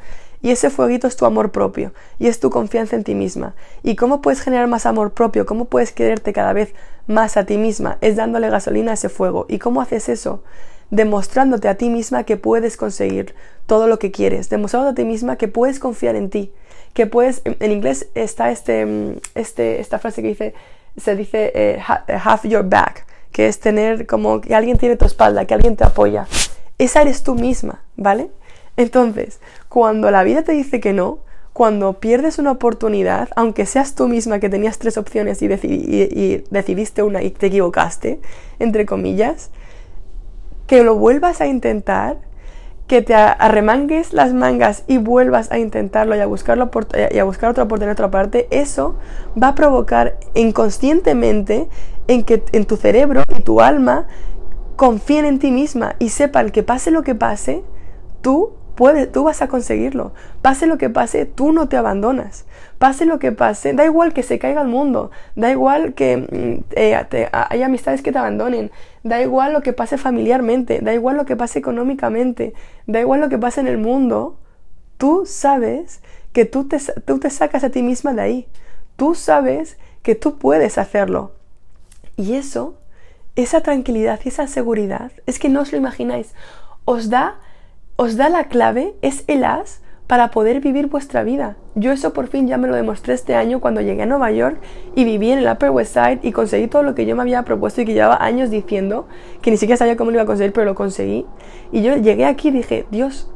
Y 0.43 0.49
ese 0.49 0.71
fueguito 0.71 1.07
es 1.07 1.15
tu 1.15 1.25
amor 1.25 1.51
propio 1.51 1.93
y 2.17 2.27
es 2.27 2.39
tu 2.39 2.49
confianza 2.49 2.95
en 2.95 3.03
ti 3.03 3.13
misma. 3.13 3.53
¿Y 3.83 3.95
cómo 3.95 4.21
puedes 4.21 4.41
generar 4.41 4.67
más 4.67 4.87
amor 4.87 5.13
propio? 5.13 5.45
¿Cómo 5.45 5.65
puedes 5.65 5.91
quererte 5.91 6.33
cada 6.33 6.53
vez 6.53 6.73
más 7.05 7.37
a 7.37 7.45
ti 7.45 7.57
misma? 7.57 7.99
Es 8.01 8.15
dándole 8.15 8.49
gasolina 8.49 8.91
a 8.91 8.93
ese 8.95 9.09
fuego. 9.09 9.45
¿Y 9.47 9.59
cómo 9.59 9.81
haces 9.81 10.09
eso? 10.09 10.43
Demostrándote 10.89 11.67
a 11.67 11.75
ti 11.75 11.89
misma 11.89 12.23
que 12.23 12.37
puedes 12.37 12.75
conseguir 12.75 13.35
todo 13.67 13.85
lo 13.85 13.99
que 13.99 14.11
quieres, 14.11 14.49
demostrándote 14.49 15.01
a 15.01 15.03
ti 15.03 15.07
misma 15.07 15.35
que 15.35 15.47
puedes 15.47 15.79
confiar 15.79 16.15
en 16.15 16.31
ti, 16.31 16.51
que 16.93 17.07
puedes, 17.07 17.41
en 17.45 17.71
inglés 17.71 18.07
está 18.15 18.51
este, 18.51 18.85
mm, 18.85 19.15
este, 19.35 19.79
esta 19.79 19.99
frase 19.99 20.21
que 20.21 20.29
dice, 20.29 20.53
se 20.97 21.15
dice 21.15 21.51
eh, 21.55 21.81
have 21.87 22.49
your 22.49 22.63
back, 22.63 23.05
que 23.31 23.47
es 23.47 23.59
tener 23.59 24.05
como 24.05 24.41
que 24.41 24.55
alguien 24.55 24.77
tiene 24.77 24.97
tu 24.97 25.05
espalda, 25.05 25.45
que 25.45 25.53
alguien 25.53 25.75
te 25.75 25.83
apoya. 25.83 26.27
Esa 26.77 27.01
eres 27.01 27.23
tú 27.23 27.35
misma, 27.35 27.83
¿vale? 27.95 28.29
Entonces, 28.77 29.39
cuando 29.69 30.11
la 30.11 30.23
vida 30.23 30.43
te 30.43 30.51
dice 30.51 30.79
que 30.79 30.93
no, 30.93 31.19
cuando 31.53 31.99
pierdes 31.99 32.39
una 32.39 32.51
oportunidad, 32.51 33.29
aunque 33.35 33.65
seas 33.65 33.95
tú 33.95 34.07
misma 34.07 34.39
que 34.39 34.49
tenías 34.49 34.79
tres 34.79 34.97
opciones 34.97 35.41
y, 35.41 35.45
y 35.45 36.43
decidiste 36.49 37.03
una 37.03 37.21
y 37.21 37.29
te 37.29 37.47
equivocaste, 37.47 38.19
entre 38.59 38.85
comillas, 38.85 39.51
que 40.67 40.83
lo 40.83 40.95
vuelvas 40.95 41.41
a 41.41 41.47
intentar 41.47 42.17
que 42.91 43.01
te 43.01 43.15
arremangues 43.15 44.11
las 44.11 44.33
mangas 44.33 44.83
y 44.85 44.97
vuelvas 44.97 45.49
a 45.49 45.59
intentarlo 45.59 46.13
y 46.13 46.19
a, 46.19 46.25
buscarlo 46.25 46.69
y 47.09 47.19
a 47.19 47.23
buscar 47.23 47.49
otra 47.49 47.63
oportunidad 47.63 47.93
otra 47.93 48.11
parte, 48.11 48.49
eso 48.51 48.97
va 49.41 49.47
a 49.47 49.55
provocar 49.55 50.17
inconscientemente 50.33 51.69
en 52.09 52.25
que 52.25 52.43
en 52.51 52.65
tu 52.65 52.75
cerebro 52.75 53.23
y 53.33 53.43
tu 53.43 53.61
alma 53.61 54.07
confíen 54.75 55.23
en 55.23 55.39
ti 55.39 55.51
misma 55.51 55.95
y 55.99 56.09
sepan 56.09 56.49
que 56.49 56.63
pase 56.63 56.91
lo 56.91 57.01
que 57.01 57.15
pase, 57.15 57.63
tú 58.19 58.55
tú 59.11 59.23
vas 59.23 59.41
a 59.41 59.47
conseguirlo. 59.47 60.13
Pase 60.41 60.67
lo 60.67 60.77
que 60.77 60.89
pase, 60.89 61.25
tú 61.25 61.51
no 61.51 61.67
te 61.67 61.77
abandonas. 61.77 62.45
Pase 62.77 63.05
lo 63.05 63.19
que 63.19 63.31
pase, 63.31 63.73
da 63.73 63.85
igual 63.85 64.13
que 64.13 64.23
se 64.23 64.39
caiga 64.39 64.61
el 64.61 64.67
mundo, 64.67 65.11
da 65.35 65.51
igual 65.51 65.93
que 65.93 66.17
mm, 66.17 66.63
eh, 66.71 67.29
hay 67.31 67.61
amistades 67.61 68.01
que 68.01 68.11
te 68.11 68.17
abandonen, 68.17 68.71
da 69.03 69.21
igual 69.21 69.53
lo 69.53 69.61
que 69.61 69.71
pase 69.73 69.97
familiarmente, 69.97 70.79
da 70.81 70.93
igual 70.93 71.17
lo 71.17 71.25
que 71.25 71.35
pase 71.35 71.59
económicamente, 71.59 72.53
da 72.87 72.99
igual 72.99 73.21
lo 73.21 73.29
que 73.29 73.37
pase 73.37 73.61
en 73.61 73.67
el 73.67 73.77
mundo. 73.77 74.37
Tú 74.97 75.23
sabes 75.25 76.01
que 76.33 76.45
tú 76.45 76.67
te, 76.67 76.79
tú 77.05 77.19
te 77.19 77.29
sacas 77.29 77.63
a 77.63 77.69
ti 77.69 77.83
misma 77.83 78.13
de 78.13 78.21
ahí. 78.21 78.47
Tú 78.95 79.15
sabes 79.15 79.77
que 80.01 80.15
tú 80.15 80.37
puedes 80.37 80.77
hacerlo. 80.77 81.33
Y 82.17 82.33
eso, 82.33 82.75
esa 83.35 83.61
tranquilidad 83.61 84.19
y 84.23 84.29
esa 84.29 84.47
seguridad, 84.47 85.11
es 85.25 85.39
que 85.39 85.49
no 85.49 85.61
os 85.61 85.71
lo 85.71 85.77
imagináis, 85.77 86.33
os 86.85 87.09
da 87.09 87.39
os 88.01 88.17
da 88.17 88.29
la 88.29 88.45
clave, 88.45 88.95
es 89.03 89.23
el 89.27 89.43
as 89.43 89.83
para 90.07 90.31
poder 90.31 90.59
vivir 90.59 90.87
vuestra 90.87 91.21
vida. 91.21 91.55
Yo 91.75 91.91
eso 91.91 92.13
por 92.13 92.29
fin 92.29 92.47
ya 92.47 92.57
me 92.57 92.67
lo 92.67 92.75
demostré 92.75 93.13
este 93.13 93.35
año 93.35 93.61
cuando 93.61 93.79
llegué 93.79 94.01
a 94.01 94.05
Nueva 94.07 94.31
York 94.31 94.59
y 94.95 95.03
viví 95.03 95.29
en 95.29 95.37
el 95.37 95.47
Upper 95.47 95.69
West 95.69 95.93
Side 95.93 96.21
y 96.23 96.31
conseguí 96.31 96.65
todo 96.65 96.81
lo 96.81 96.95
que 96.95 97.05
yo 97.05 97.15
me 97.15 97.21
había 97.21 97.43
propuesto 97.43 97.81
y 97.81 97.85
que 97.85 97.93
llevaba 97.93 98.17
años 98.19 98.49
diciendo, 98.49 99.07
que 99.43 99.51
ni 99.51 99.57
siquiera 99.57 99.77
sabía 99.77 99.97
cómo 99.97 100.09
lo 100.09 100.15
iba 100.15 100.23
a 100.23 100.25
conseguir, 100.25 100.51
pero 100.51 100.65
lo 100.65 100.73
conseguí. 100.73 101.27
Y 101.71 101.83
yo 101.83 101.95
llegué 101.95 102.25
aquí 102.25 102.47
y 102.47 102.51
dije, 102.51 102.87
Dios, 102.89 103.29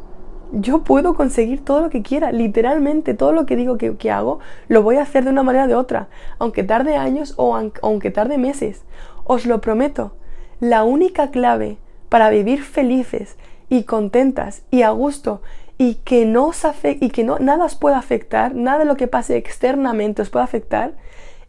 yo 0.52 0.84
puedo 0.84 1.14
conseguir 1.14 1.64
todo 1.64 1.82
lo 1.82 1.92
que 1.92 2.02
quiera, 2.02 2.32
literalmente 2.32 3.14
todo 3.14 3.34
lo 3.34 3.46
que 3.46 3.58
digo 3.58 3.78
que, 3.78 4.12
hago, 4.12 4.40
lo 4.68 4.82
voy 4.82 4.96
a 4.96 5.04
hacer 5.04 5.26
de 5.26 5.30
una 5.30 5.44
manera 5.44 5.66
o 5.66 5.68
de 5.68 5.76
otra, 5.76 6.08
aunque 6.40 6.64
tarde 6.64 6.96
años 6.96 7.36
o 7.38 7.56
aunque 7.84 8.10
tarde 8.10 8.40
meses. 8.40 8.84
Os 9.26 9.46
lo 9.46 9.62
prometo, 9.62 10.16
la 10.60 10.84
única 10.84 11.30
clave 11.30 11.78
para 12.10 12.32
vivir 12.32 12.64
felices 12.64 13.38
y 13.70 13.84
contentas 13.84 14.64
y 14.72 14.84
a 14.84 14.90
gusto 14.92 15.42
y 15.78 15.96
que 15.96 16.26
no 16.26 16.48
os 16.48 16.64
y 16.84 17.10
que 17.10 17.24
no 17.24 17.40
nada 17.40 17.66
os 17.66 17.76
pueda 17.76 17.98
afectar, 17.98 18.56
nada 18.56 18.80
de 18.80 18.86
lo 18.86 18.96
que 18.96 19.08
pase 19.08 19.38
externamente 19.38 20.22
os 20.22 20.30
pueda 20.30 20.46
afectar, 20.46 20.94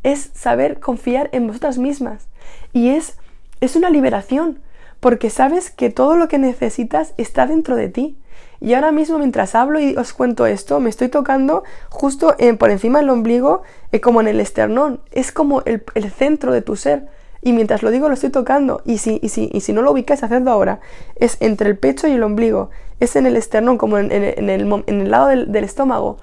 es 0.02 0.30
saber 0.34 0.80
confiar 0.80 1.28
en 1.32 1.46
vosotras 1.46 1.78
mismas. 1.78 2.28
Y 2.72 2.90
es, 2.90 3.18
es 3.60 3.76
una 3.76 3.90
liberación, 3.90 4.60
porque 5.00 5.30
sabes 5.30 5.70
que 5.70 5.90
todo 5.90 6.16
lo 6.16 6.28
que 6.28 6.38
necesitas 6.38 7.14
está 7.16 7.46
dentro 7.46 7.76
de 7.76 7.88
ti. 7.88 8.18
Y 8.60 8.74
ahora 8.74 8.90
mismo 8.90 9.18
mientras 9.18 9.54
hablo 9.54 9.78
y 9.78 9.96
os 9.96 10.12
cuento 10.12 10.46
esto, 10.46 10.80
me 10.80 10.90
estoy 10.90 11.08
tocando 11.08 11.62
justo 11.90 12.34
por 12.58 12.70
encima 12.70 13.00
del 13.00 13.10
ombligo, 13.10 13.62
eh, 13.92 14.00
como 14.00 14.20
en 14.20 14.28
el 14.28 14.40
esternón. 14.40 15.00
Es 15.10 15.30
como 15.30 15.62
el, 15.62 15.84
el 15.94 16.10
centro 16.10 16.52
de 16.52 16.62
tu 16.62 16.74
ser. 16.76 17.06
Y 17.46 17.52
mientras 17.52 17.84
lo 17.84 17.92
digo, 17.92 18.08
lo 18.08 18.14
estoy 18.14 18.30
tocando. 18.30 18.82
Y 18.84 18.98
si, 18.98 19.20
y 19.22 19.28
si, 19.28 19.48
y 19.52 19.60
si 19.60 19.72
no 19.72 19.80
lo 19.80 19.92
ubicáis, 19.92 20.20
hacedlo 20.24 20.50
ahora. 20.50 20.80
Es 21.14 21.36
entre 21.38 21.70
el 21.70 21.78
pecho 21.78 22.08
y 22.08 22.10
el 22.14 22.24
ombligo. 22.24 22.70
Es 22.98 23.14
en 23.14 23.24
el 23.24 23.36
esternón, 23.36 23.78
como 23.78 23.98
en, 23.98 24.10
el, 24.10 24.34
en 24.36 24.50
el, 24.50 25.10
lado 25.12 25.28
del, 25.28 25.54
estómago. 25.62 26.16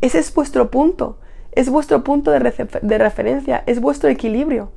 Ese 0.00 0.18
es 0.18 0.34
vuestro 0.34 0.72
punto. 0.72 1.16
Es 1.52 1.70
vuestro 1.70 2.02
punto 2.02 2.32
de, 2.32 2.40
de 2.82 2.98
referencia. 2.98 3.62
Es 3.66 3.80
vuestro 3.80 4.10
equilibrio. 4.10 4.72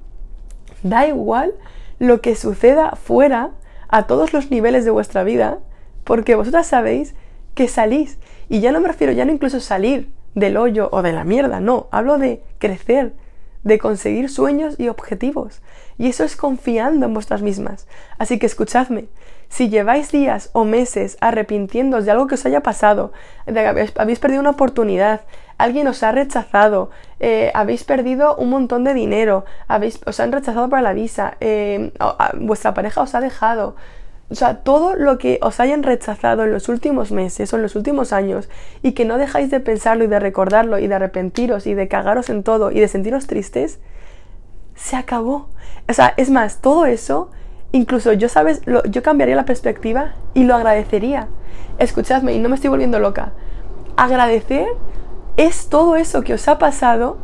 Da 0.84 1.08
igual 1.08 1.56
lo 1.98 2.22
que 2.22 2.36
suceda 2.36 2.92
fuera 2.92 3.54
a 3.88 4.06
todos 4.06 4.34
los 4.34 4.52
niveles 4.52 4.86
de 4.86 4.92
vuestra 4.92 5.24
vida, 5.24 5.58
porque 6.04 6.36
vosotras 6.36 6.68
sabéis 6.68 7.16
que 7.56 7.68
salís. 7.68 8.20
Y 8.50 8.60
ya 8.60 8.72
no 8.72 8.82
me 8.82 8.88
refiero 8.88 9.14
ya 9.14 9.26
no 9.26 9.32
incluso 9.32 9.60
salir 9.60 10.12
del 10.36 10.58
hoyo 10.58 10.90
o 10.92 11.02
de 11.02 11.14
la 11.14 11.24
mierda, 11.24 11.60
no, 11.60 11.88
hablo 11.90 12.20
de 12.20 12.44
crecer, 12.60 13.14
de 13.64 13.80
conseguir 13.80 14.30
sueños 14.30 14.76
y 14.80 14.88
objetivos. 14.88 15.62
Y 15.98 16.08
eso 16.08 16.24
es 16.24 16.36
confiando 16.36 17.06
en 17.06 17.14
vuestras 17.14 17.42
mismas. 17.42 17.88
Así 18.18 18.40
que 18.40 18.46
escuchadme, 18.46 19.06
si 19.50 19.70
lleváis 19.70 20.12
días 20.12 20.50
o 20.54 20.66
meses 20.66 21.18
arrepintiéndoos 21.22 22.06
de 22.06 22.12
algo 22.12 22.28
que 22.28 22.36
os 22.36 22.46
haya 22.46 22.62
pasado, 22.62 23.12
habéis 23.96 24.20
perdido 24.20 24.42
una 24.42 24.52
oportunidad, 24.52 25.22
alguien 25.58 25.88
os 25.88 26.04
ha 26.04 26.12
rechazado, 26.12 26.92
eh, 27.20 27.52
habéis 27.54 27.84
perdido 27.84 28.36
un 28.36 28.50
montón 28.50 28.84
de 28.84 28.94
dinero, 28.94 29.46
habéis, 29.68 30.00
os 30.06 30.20
han 30.20 30.32
rechazado 30.32 30.70
para 30.70 30.82
la 30.82 30.94
visa, 30.94 31.38
eh, 31.40 31.92
vuestra 32.40 32.74
pareja 32.74 33.02
os 33.02 33.16
ha 33.16 33.22
dejado, 33.22 33.76
o 34.30 34.36
sea, 34.36 34.58
todo 34.58 34.96
lo 34.96 35.18
que 35.18 35.40
os 35.42 35.60
hayan 35.62 35.84
rechazado 35.84 36.44
en 36.44 36.52
los 36.52 36.68
últimos 36.68 37.12
meses 37.12 37.54
o 37.54 37.56
en 37.56 37.62
los 37.62 37.76
últimos 37.76 38.12
años 38.12 38.50
y 38.84 38.92
que 38.92 39.06
no 39.06 39.18
dejáis 39.18 39.50
de 39.50 39.62
pensarlo 39.62 40.04
y 40.04 40.08
de 40.08 40.20
recordarlo 40.20 40.80
y 40.80 40.88
de 40.88 40.96
arrepentiros 40.96 41.66
y 41.66 41.74
de 41.74 41.88
cagaros 41.88 42.30
en 42.30 42.44
todo 42.44 42.72
y 42.72 42.80
de 42.82 42.90
sentiros 42.90 43.28
tristes, 43.28 43.80
se 44.76 44.98
acabó. 44.98 45.48
O 45.90 45.94
sea, 45.94 46.14
es 46.18 46.30
más, 46.30 46.60
todo 46.60 46.86
eso, 46.86 47.32
incluso 47.72 48.12
yo, 48.12 48.28
¿sabes? 48.28 48.62
yo 48.90 49.02
cambiaría 49.02 49.36
la 49.36 49.46
perspectiva 49.46 50.16
y 50.34 50.44
lo 50.44 50.56
agradecería. 50.56 51.30
Escuchadme 51.80 52.34
y 52.34 52.40
no 52.40 52.50
me 52.50 52.56
estoy 52.56 52.70
volviendo 52.70 53.00
loca. 53.00 53.32
Agradecer 53.96 54.68
es 55.38 55.70
todo 55.70 55.96
eso 55.96 56.22
que 56.24 56.34
os 56.34 56.48
ha 56.50 56.60
pasado 56.60 57.18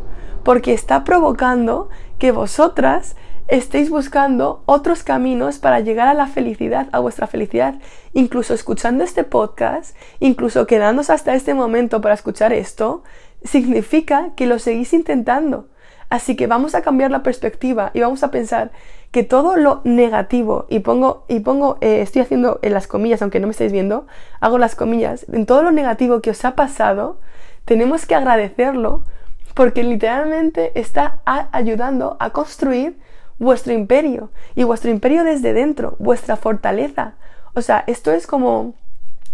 porque 0.44 0.74
está 0.74 1.04
provocando 1.04 1.90
que 2.18 2.32
vosotras 2.32 3.18
estéis 3.48 3.90
buscando 3.90 4.64
otros 4.66 5.04
caminos 5.04 5.60
para 5.60 5.80
llegar 5.80 6.08
a 6.08 6.14
la 6.14 6.28
felicidad, 6.28 6.88
a 6.92 7.00
vuestra 7.00 7.28
felicidad, 7.28 7.76
incluso 8.14 8.54
escuchando 8.54 9.04
este 9.04 9.24
podcast, 9.24 9.96
incluso 10.20 10.66
quedándose 10.66 11.14
hasta 11.14 11.36
este 11.36 11.54
momento 11.54 12.02
para 12.02 12.16
escuchar 12.16 12.54
esto, 12.54 13.04
significa 13.44 14.32
que 14.36 14.48
lo 14.48 14.60
seguís 14.60 14.94
intentando. 14.94 15.68
Así 16.10 16.36
que 16.36 16.48
vamos 16.48 16.76
a 16.76 16.82
cambiar 16.82 17.12
la 17.12 17.24
perspectiva 17.24 17.92
y 17.94 18.02
vamos 18.02 18.24
a 18.24 18.32
pensar 18.32 18.72
que 19.12 19.24
todo 19.24 19.58
lo 19.58 19.82
negativo, 19.84 20.66
y 20.70 20.80
pongo, 20.80 21.26
y 21.28 21.40
pongo, 21.40 21.78
eh, 21.82 22.02
estoy 22.02 22.22
haciendo 22.22 22.60
en 22.62 22.74
las 22.74 22.88
comillas, 22.88 23.22
aunque 23.22 23.40
no 23.40 23.48
me 23.48 23.52
estáis 23.52 23.72
viendo, 23.72 24.08
hago 24.40 24.58
las 24.58 24.76
comillas, 24.76 25.26
en 25.32 25.46
todo 25.46 25.64
lo 25.64 25.72
negativo 25.72 26.22
que 26.22 26.32
os 26.32 26.46
ha 26.46 26.56
pasado, 26.56 27.20
tenemos 27.66 28.06
que 28.06 28.16
agradecerlo 28.16 29.04
porque 29.54 29.84
literalmente 29.84 30.72
está 30.80 31.22
ayudando 31.26 32.18
a 32.20 32.32
construir 32.32 32.98
vuestro 33.40 33.74
imperio 33.74 34.30
y 34.56 34.64
vuestro 34.64 34.92
imperio 34.92 35.24
desde 35.24 35.54
dentro, 35.54 35.96
vuestra 36.00 36.36
fortaleza. 36.38 37.14
O 37.54 37.62
sea, 37.62 37.84
esto 37.88 38.12
es 38.12 38.28
como 38.28 38.74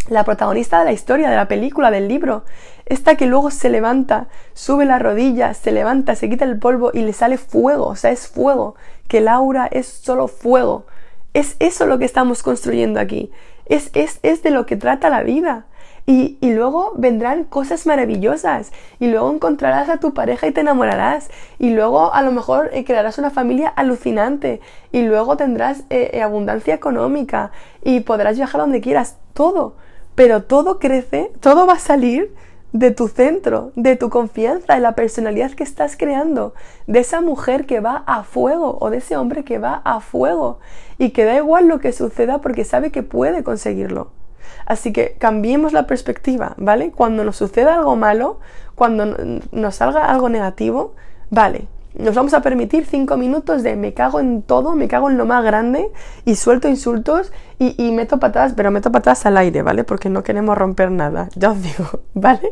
la 0.09 0.23
protagonista 0.23 0.79
de 0.79 0.85
la 0.85 0.91
historia, 0.91 1.29
de 1.29 1.35
la 1.35 1.47
película, 1.47 1.91
del 1.91 2.07
libro. 2.07 2.43
Esta 2.85 3.15
que 3.15 3.25
luego 3.25 3.51
se 3.51 3.69
levanta, 3.69 4.27
sube 4.53 4.85
las 4.85 5.01
rodillas, 5.01 5.57
se 5.57 5.71
levanta, 5.71 6.15
se 6.15 6.29
quita 6.29 6.45
el 6.45 6.59
polvo 6.59 6.91
y 6.93 7.01
le 7.01 7.13
sale 7.13 7.38
fuego. 7.38 7.88
O 7.88 7.95
sea, 7.95 8.12
es 8.12 8.27
fuego. 8.27 8.75
Que 9.07 9.21
Laura 9.21 9.67
es 9.71 9.88
solo 9.88 10.27
fuego. 10.27 10.85
Es 11.33 11.55
eso 11.59 11.85
lo 11.85 11.99
que 11.99 12.05
estamos 12.05 12.41
construyendo 12.41 12.99
aquí. 12.99 13.31
Es, 13.65 13.91
es, 13.93 14.19
es 14.23 14.41
de 14.41 14.49
lo 14.49 14.65
que 14.65 14.77
trata 14.77 15.09
la 15.09 15.21
vida. 15.21 15.65
Y, 16.12 16.39
luego 16.41 16.93
vendrán 16.95 17.43
cosas 17.43 17.86
maravillosas. 17.86 18.72
Y 19.00 19.10
luego 19.12 19.32
encontrarás 19.32 19.89
a 19.89 19.98
tu 19.98 20.15
pareja 20.15 20.48
y 20.48 20.52
te 20.52 20.62
enamorarás. 20.62 21.30
Y 21.60 21.69
luego 21.69 22.15
a 22.15 22.24
lo 22.24 22.32
mejor 22.32 22.72
eh, 22.74 22.84
crearás 22.84 23.19
una 23.19 23.30
familia 23.30 23.69
alucinante. 23.69 24.60
Y 24.91 25.04
luego 25.04 25.38
tendrás 25.38 25.82
eh, 25.91 26.10
eh, 26.13 26.24
abundancia 26.24 26.74
económica. 26.74 27.52
Y 27.84 28.00
podrás 28.00 28.38
viajar 28.38 28.60
donde 28.60 28.82
quieras, 28.82 29.17
todo, 29.34 29.76
pero 30.15 30.41
todo 30.41 30.80
crece, 30.80 31.32
todo 31.41 31.67
va 31.67 31.74
a 31.74 31.80
salir 31.80 32.34
de 32.74 32.89
tu 32.89 33.08
centro, 33.08 33.72
de 33.76 33.95
tu 33.95 34.10
confianza, 34.10 34.74
de 34.74 34.80
la 34.80 34.95
personalidad 34.95 35.52
que 35.52 35.63
estás 35.63 35.95
creando, 35.95 36.56
de 36.88 37.02
esa 37.02 37.22
mujer 37.22 37.67
que 37.67 37.82
va 37.82 38.04
a 38.08 38.24
fuego 38.24 38.80
o 38.82 38.89
de 38.89 38.98
ese 38.98 39.15
hombre 39.15 39.43
que 39.43 39.60
va 39.60 39.84
a 39.86 40.00
fuego. 40.00 40.58
Y 40.98 41.12
que 41.12 41.26
da 41.26 41.36
igual 41.36 41.67
lo 41.67 41.80
que 41.80 41.93
suceda 41.93 42.41
porque 42.41 42.65
sabe 42.65 42.91
que 42.91 43.04
puede 43.04 43.43
conseguirlo. 43.43 44.18
Así 44.65 44.93
que 44.93 45.15
cambiemos 45.17 45.73
la 45.73 45.88
perspectiva, 45.88 46.53
¿vale? 46.57 46.91
Cuando 46.91 47.23
nos 47.23 47.38
suceda 47.38 47.75
algo 47.75 47.95
malo, 47.95 48.39
cuando 48.75 49.15
nos 49.51 49.75
salga 49.75 50.05
algo 50.05 50.29
negativo, 50.29 50.93
vale, 51.29 51.67
nos 51.95 52.15
vamos 52.15 52.33
a 52.33 52.41
permitir 52.41 52.85
cinco 52.85 53.17
minutos 53.17 53.63
de 53.63 53.75
me 53.75 53.93
cago 53.93 54.19
en 54.19 54.41
todo, 54.43 54.75
me 54.75 54.88
cago 54.88 55.09
en 55.09 55.17
lo 55.17 55.25
más 55.25 55.43
grande 55.43 55.91
y 56.23 56.35
suelto 56.35 56.67
insultos 56.67 57.31
y, 57.57 57.91
meto 57.91 58.19
patadas, 58.19 58.53
pero 58.55 58.71
meto 58.71 58.91
patadas 58.91 59.25
al 59.25 59.35
aire, 59.38 59.63
¿vale? 59.63 59.83
Porque 59.83 60.09
no 60.09 60.23
queremos 60.23 60.57
romper 60.57 60.91
nada, 60.91 61.29
ya 61.35 61.51
os 61.51 61.62
digo, 61.62 62.01
¿vale? 62.13 62.51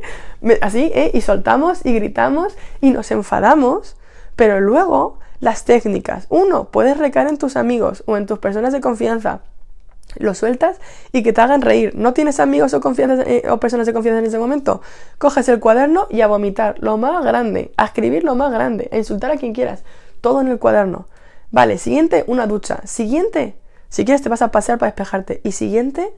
Así, 0.62 0.92
¿eh? 0.94 1.12
Y 1.14 1.22
soltamos 1.22 1.86
y 1.86 1.94
gritamos 1.94 2.58
y 2.82 2.90
nos 2.90 3.12
enfadamos, 3.12 3.96
pero 4.36 4.60
luego 4.60 5.20
las 5.40 5.66
técnicas. 5.66 6.26
Uno, 6.30 6.66
puedes 6.66 6.98
recaer 6.98 7.28
en 7.28 7.38
tus 7.38 7.56
amigos 7.56 8.04
o 8.06 8.18
en 8.18 8.26
tus 8.26 8.40
personas 8.40 8.74
de 8.74 8.82
confianza 8.82 9.42
lo 10.20 10.34
sueltas 10.34 10.78
y 11.12 11.24
que 11.24 11.34
te 11.34 11.42
hagan 11.42 11.62
reír. 11.62 11.94
¿No 11.96 12.14
tienes 12.14 12.40
amigos 12.40 12.74
o, 12.74 12.82
eh, 12.98 13.44
o 13.50 13.60
personas 13.60 13.88
de 13.88 13.94
confianza 13.94 14.20
en 14.20 14.26
ese 14.26 14.40
momento? 14.40 14.82
Coges 15.18 15.50
el 15.50 15.60
cuaderno 15.60 16.08
y 16.10 16.22
a 16.22 16.28
vomitar 16.28 16.76
lo 16.80 16.98
más 16.98 17.24
grande, 17.24 17.72
a 17.78 17.86
escribir 17.86 18.24
lo 18.24 18.36
más 18.36 18.52
grande, 18.52 18.90
a 18.92 18.98
insultar 18.98 19.32
a 19.32 19.38
quien 19.38 19.54
quieras. 19.54 19.84
Todo 20.22 20.42
en 20.42 20.48
el 20.48 20.60
cuaderno. 20.60 21.08
Vale, 21.52 21.78
siguiente, 21.78 22.24
una 22.28 22.48
ducha. 22.48 22.82
Siguiente, 22.86 23.56
si 23.90 24.06
quieres 24.06 24.22
te 24.22 24.30
vas 24.30 24.42
a 24.42 24.52
pasear 24.52 24.78
para 24.78 24.92
despejarte. 24.92 25.42
Y 25.44 25.54
siguiente, 25.54 26.14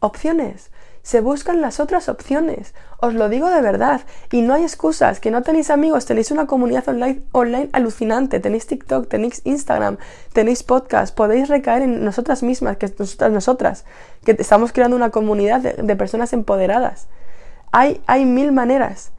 opciones 0.00 0.70
se 1.02 1.20
buscan 1.20 1.60
las 1.60 1.80
otras 1.80 2.08
opciones. 2.08 2.74
Os 2.98 3.14
lo 3.14 3.28
digo 3.28 3.48
de 3.48 3.62
verdad. 3.62 4.02
Y 4.30 4.42
no 4.42 4.54
hay 4.54 4.62
excusas. 4.62 5.20
Que 5.20 5.30
no 5.30 5.42
tenéis 5.42 5.70
amigos, 5.70 6.04
tenéis 6.04 6.30
una 6.30 6.46
comunidad 6.46 6.84
online, 6.88 7.70
alucinante. 7.72 8.40
Tenéis 8.40 8.66
TikTok, 8.66 9.08
tenéis 9.08 9.40
Instagram, 9.44 9.96
tenéis 10.32 10.62
podcast. 10.62 11.14
Podéis 11.14 11.48
recaer 11.48 11.82
en 11.82 12.04
nosotras 12.04 12.42
mismas, 12.42 12.76
que 12.76 12.92
nosotras, 12.98 13.32
nosotras 13.32 13.84
que 14.24 14.36
estamos 14.38 14.72
creando 14.72 14.96
una 14.96 15.10
comunidad 15.10 15.60
de, 15.60 15.96
personas 15.96 16.32
empoderadas. 16.32 17.08
Hay, 17.72 18.02
hay 18.06 18.26
mil 18.26 18.52
maneras, 18.52 19.12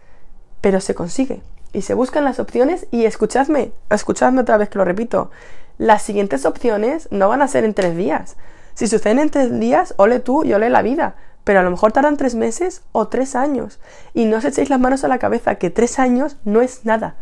pero 0.62 0.82
se 0.82 0.94
consigue. 0.94 1.41
Y 1.74 1.82
se 1.82 1.94
buscan 1.94 2.26
las 2.26 2.39
opciones 2.39 2.86
y 2.91 3.06
escuchadme, 3.06 3.72
escuchadme 3.89 4.41
otra 4.41 4.58
vez 4.58 4.70
que 4.70 4.78
lo 4.78 4.86
repito. 4.86 5.32
Las 5.78 6.04
siguientes 6.04 6.46
opciones 6.46 7.08
no 7.12 7.30
van 7.30 7.41
a 7.41 7.48
ser 7.48 7.63
en 7.63 7.74
tres 7.74 7.96
días. 7.96 8.36
Si 8.74 8.88
suceden 8.88 9.20
en 9.20 9.30
tres 9.30 9.58
días, 9.60 9.94
ole 9.98 10.20
tú 10.20 10.44
y 10.44 10.54
ole 10.54 10.70
la 10.70 10.82
vida 10.82 11.15
pero 11.44 11.60
a 11.60 11.64
lo 11.64 11.72
mejor 11.72 11.92
tardan 11.92 12.18
tres 12.18 12.36
meses 12.36 12.84
o 12.92 13.08
tres 13.08 13.36
años. 13.36 13.80
Y 14.14 14.26
no 14.26 14.38
os 14.38 14.46
echéis 14.46 14.70
las 14.70 14.80
manos 14.80 15.04
a 15.04 15.08
la 15.08 15.20
cabeza, 15.20 15.56
que 15.56 15.70
tres 15.70 16.00
años 16.00 16.38
no 16.46 16.62
es 16.62 16.86
nada. 16.86 17.16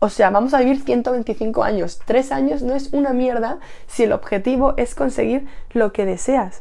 O 0.00 0.08
sea, 0.08 0.30
vamos 0.30 0.54
a 0.54 0.60
vivir 0.60 0.82
125 0.82 1.64
años. 1.64 1.98
Tres 2.04 2.30
años 2.30 2.62
no 2.62 2.74
es 2.74 2.92
una 2.92 3.12
mierda 3.12 3.58
si 3.88 4.04
el 4.04 4.12
objetivo 4.12 4.74
es 4.76 4.94
conseguir 4.94 5.48
lo 5.72 5.92
que 5.92 6.06
deseas. 6.06 6.60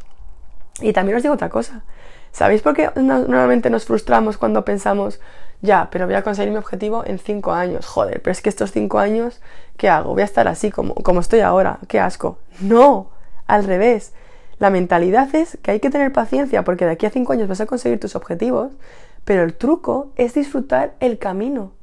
Y 0.81 0.93
también 0.93 1.17
os 1.17 1.23
digo 1.23 1.35
otra 1.35 1.49
cosa. 1.49 1.83
¿Sabéis 2.31 2.61
por 2.61 2.75
qué 2.75 2.91
normalmente 2.95 3.69
nos 3.69 3.85
frustramos 3.85 4.37
cuando 4.37 4.65
pensamos, 4.65 5.19
ya, 5.61 5.89
pero 5.91 6.05
voy 6.05 6.15
a 6.15 6.23
conseguir 6.23 6.51
mi 6.51 6.57
objetivo 6.57 7.03
en 7.05 7.19
cinco 7.19 7.51
años? 7.51 7.85
Joder, 7.85 8.21
pero 8.21 8.31
es 8.31 8.41
que 8.41 8.49
estos 8.49 8.71
cinco 8.71 8.99
años, 8.99 9.41
¿qué 9.77 9.89
hago? 9.89 10.13
Voy 10.13 10.21
a 10.21 10.25
estar 10.25 10.47
así 10.47 10.69
como, 10.71 10.93
como 10.95 11.19
estoy 11.19 11.39
ahora, 11.39 11.79
qué 11.87 11.99
asco. 11.99 12.39
No, 12.59 13.09
al 13.47 13.63
revés. 13.63 14.13
La 14.59 14.69
mentalidad 14.69 15.33
es 15.35 15.57
que 15.61 15.71
hay 15.71 15.79
que 15.79 15.89
tener 15.89 16.11
paciencia 16.11 16.63
porque 16.63 16.85
de 16.85 16.91
aquí 16.91 17.05
a 17.05 17.11
cinco 17.11 17.33
años 17.33 17.47
vas 17.47 17.61
a 17.61 17.67
conseguir 17.67 17.99
tus 17.99 18.15
objetivos, 18.15 18.71
pero 19.23 19.43
el 19.43 19.53
truco 19.53 20.11
es 20.15 20.33
disfrutar 20.33 20.95
el 20.99 21.19
camino. 21.19 21.73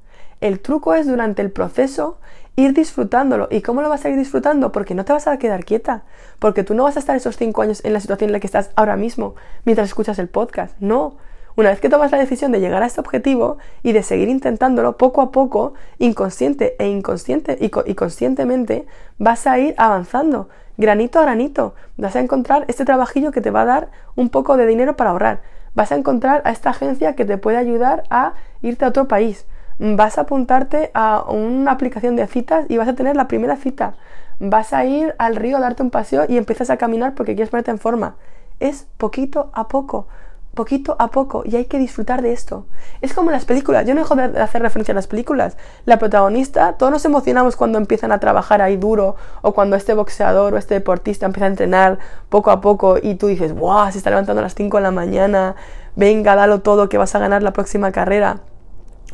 El 0.40 0.60
truco 0.60 0.94
es 0.94 1.06
durante 1.06 1.42
el 1.42 1.50
proceso 1.50 2.18
ir 2.56 2.74
disfrutándolo. 2.74 3.48
¿Y 3.50 3.62
cómo 3.62 3.82
lo 3.82 3.88
vas 3.88 4.04
a 4.04 4.10
ir 4.10 4.16
disfrutando? 4.16 4.72
Porque 4.72 4.94
no 4.94 5.04
te 5.04 5.12
vas 5.12 5.26
a 5.26 5.38
quedar 5.38 5.64
quieta, 5.64 6.02
porque 6.38 6.64
tú 6.64 6.74
no 6.74 6.84
vas 6.84 6.96
a 6.96 6.98
estar 6.98 7.16
esos 7.16 7.36
cinco 7.36 7.62
años 7.62 7.84
en 7.84 7.92
la 7.92 8.00
situación 8.00 8.28
en 8.28 8.32
la 8.32 8.40
que 8.40 8.46
estás 8.46 8.70
ahora 8.76 8.96
mismo 8.96 9.34
mientras 9.64 9.88
escuchas 9.88 10.18
el 10.18 10.28
podcast. 10.28 10.74
No. 10.80 11.16
Una 11.56 11.70
vez 11.70 11.80
que 11.80 11.88
tomas 11.88 12.10
la 12.10 12.18
decisión 12.18 12.52
de 12.52 12.60
llegar 12.60 12.82
a 12.82 12.86
este 12.86 13.00
objetivo 13.00 13.58
y 13.82 13.92
de 13.92 14.02
seguir 14.02 14.28
intentándolo 14.28 14.96
poco 14.96 15.22
a 15.22 15.30
poco, 15.30 15.74
inconsciente 15.98 16.74
e 16.78 16.88
inconsciente 16.88 17.56
y, 17.60 17.94
conscientemente, 17.94 18.86
vas 19.18 19.46
a 19.46 19.58
ir 19.58 19.74
avanzando, 19.78 20.48
granito 20.76 21.20
a 21.20 21.22
granito. 21.22 21.74
Vas 21.96 22.16
a 22.16 22.20
encontrar 22.20 22.64
este 22.68 22.84
trabajillo 22.84 23.30
que 23.30 23.40
te 23.40 23.50
va 23.50 23.62
a 23.62 23.66
dar 23.66 23.88
un 24.16 24.30
poco 24.30 24.56
de 24.56 24.66
dinero 24.66 24.96
para 24.96 25.10
ahorrar. 25.10 25.42
Vas 25.74 25.92
a 25.92 25.96
encontrar 25.96 26.42
a 26.44 26.50
esta 26.50 26.70
agencia 26.70 27.14
que 27.14 27.24
te 27.24 27.38
puede 27.38 27.56
ayudar 27.56 28.04
a 28.10 28.34
irte 28.62 28.84
a 28.84 28.88
otro 28.88 29.06
país 29.06 29.46
vas 29.78 30.18
a 30.18 30.22
apuntarte 30.22 30.90
a 30.94 31.22
una 31.28 31.72
aplicación 31.72 32.16
de 32.16 32.26
citas 32.26 32.66
y 32.68 32.76
vas 32.76 32.88
a 32.88 32.94
tener 32.94 33.16
la 33.16 33.28
primera 33.28 33.56
cita. 33.56 33.94
Vas 34.38 34.72
a 34.72 34.84
ir 34.84 35.14
al 35.18 35.36
río 35.36 35.56
a 35.56 35.60
darte 35.60 35.82
un 35.82 35.90
paseo 35.90 36.24
y 36.28 36.36
empiezas 36.36 36.70
a 36.70 36.76
caminar 36.76 37.14
porque 37.14 37.34
quieres 37.34 37.50
ponerte 37.50 37.70
en 37.70 37.78
forma. 37.78 38.16
Es 38.60 38.86
poquito 38.98 39.50
a 39.52 39.68
poco, 39.68 40.06
poquito 40.54 40.96
a 40.98 41.08
poco 41.08 41.42
y 41.44 41.56
hay 41.56 41.66
que 41.66 41.78
disfrutar 41.78 42.22
de 42.22 42.32
esto. 42.32 42.66
Es 43.00 43.12
como 43.12 43.30
las 43.30 43.44
películas, 43.44 43.86
yo 43.86 43.94
no 43.94 44.00
dejo 44.00 44.16
de 44.16 44.40
hacer 44.40 44.62
referencia 44.62 44.92
a 44.92 44.94
las 44.94 45.06
películas. 45.06 45.56
La 45.84 45.98
protagonista, 45.98 46.74
todos 46.74 46.92
nos 46.92 47.04
emocionamos 47.04 47.56
cuando 47.56 47.78
empiezan 47.78 48.12
a 48.12 48.20
trabajar 48.20 48.62
ahí 48.62 48.76
duro 48.76 49.16
o 49.42 49.52
cuando 49.52 49.76
este 49.76 49.94
boxeador 49.94 50.54
o 50.54 50.58
este 50.58 50.74
deportista 50.74 51.26
empieza 51.26 51.46
a 51.46 51.48
entrenar 51.48 51.98
poco 52.28 52.50
a 52.50 52.60
poco 52.60 52.96
y 53.02 53.16
tú 53.16 53.26
dices, 53.26 53.54
¡guau! 53.54 53.90
Se 53.92 53.98
está 53.98 54.10
levantando 54.10 54.40
a 54.40 54.44
las 54.44 54.54
5 54.54 54.76
de 54.78 54.82
la 54.82 54.90
mañana, 54.90 55.56
venga, 55.96 56.34
dalo 56.34 56.60
todo 56.60 56.88
que 56.88 56.98
vas 56.98 57.14
a 57.14 57.18
ganar 57.18 57.42
la 57.42 57.52
próxima 57.52 57.92
carrera 57.92 58.40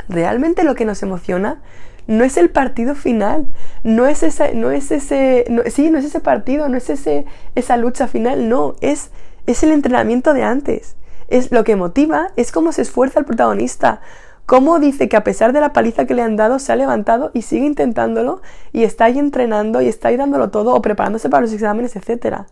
realmente 0.08 0.64
lo 0.64 0.74
que 0.74 0.84
nos 0.84 1.02
emociona 1.02 1.60
no 2.06 2.24
es 2.24 2.36
el 2.36 2.50
partido 2.50 2.96
final, 2.96 3.46
no 3.84 4.06
es 4.06 4.24
ese, 4.24 4.54
no 4.54 4.72
es 4.72 4.90
ese, 4.90 5.44
sí, 5.70 5.90
no 5.90 5.98
es 5.98 6.04
ese 6.04 6.18
partido, 6.18 6.68
no 6.68 6.76
es 6.76 6.90
ese, 6.90 7.24
esa 7.54 7.76
lucha 7.76 8.08
final, 8.08 8.48
no, 8.48 8.74
es, 8.80 9.10
es 9.46 9.62
el 9.62 9.70
entrenamiento 9.70 10.34
de 10.34 10.42
antes. 10.42 10.96
Es 11.30 11.50
lo 11.50 11.64
que 11.64 11.76
motiva, 11.76 12.28
es 12.36 12.52
cómo 12.52 12.72
se 12.72 12.82
esfuerza 12.82 13.20
el 13.20 13.24
protagonista, 13.24 14.02
cómo 14.44 14.78
dice 14.78 15.08
que 15.08 15.16
a 15.16 15.24
pesar 15.24 15.52
de 15.52 15.60
la 15.60 15.72
paliza 15.72 16.04
que 16.04 16.14
le 16.14 16.22
han 16.22 16.36
dado, 16.36 16.58
se 16.58 16.72
ha 16.72 16.76
levantado 16.76 17.30
y 17.32 17.42
sigue 17.42 17.64
intentándolo 17.64 18.42
y 18.72 18.84
está 18.84 19.06
ahí 19.06 19.18
entrenando 19.18 19.80
y 19.80 19.88
está 19.88 20.08
ahí 20.08 20.16
dándolo 20.16 20.50
todo 20.50 20.74
o 20.74 20.82
preparándose 20.82 21.30
para 21.30 21.40
los 21.40 21.52
exámenes, 21.52 21.96
etc. 21.96 22.42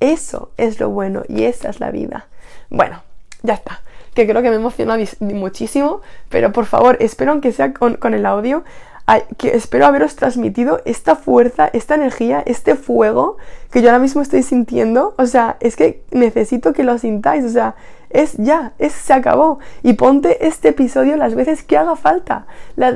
Eso 0.00 0.50
es 0.56 0.80
lo 0.80 0.90
bueno 0.90 1.22
y 1.28 1.44
esa 1.44 1.68
es 1.68 1.78
la 1.78 1.92
vida. 1.92 2.26
Bueno, 2.70 3.02
ya 3.42 3.54
está 3.54 3.80
que 4.14 4.26
creo 4.26 4.42
que 4.42 4.50
me 4.50 4.56
emociona 4.56 4.96
muchísimo, 5.20 6.00
pero 6.28 6.52
por 6.52 6.66
favor, 6.66 6.96
espero 7.00 7.32
aunque 7.32 7.52
sea 7.52 7.74
con, 7.74 8.14
el 8.14 8.26
audio, 8.26 8.64
que 9.36 9.54
espero 9.54 9.86
haberos 9.86 10.16
transmitido 10.16 10.80
esta 10.84 11.16
fuerza, 11.16 11.68
esta 11.72 11.96
energía, 11.96 12.42
este 12.46 12.76
fuego 12.76 13.36
que 13.70 13.82
yo 13.82 13.88
ahora 13.88 13.98
mismo 13.98 14.22
estoy 14.22 14.42
sintiendo. 14.42 15.14
O 15.18 15.26
sea, 15.26 15.56
es 15.60 15.76
que 15.76 16.02
necesito 16.10 16.72
que 16.72 16.84
lo 16.84 16.96
sintáis. 16.96 17.44
O 17.44 17.50
sea, 17.50 17.74
es 18.14 18.34
ya, 18.38 18.72
es, 18.78 18.92
se 18.92 19.12
acabó. 19.12 19.58
Y 19.82 19.94
ponte 19.94 20.46
este 20.46 20.68
episodio 20.68 21.16
las 21.16 21.34
veces 21.34 21.62
que 21.62 21.76
haga 21.76 21.96
falta 21.96 22.46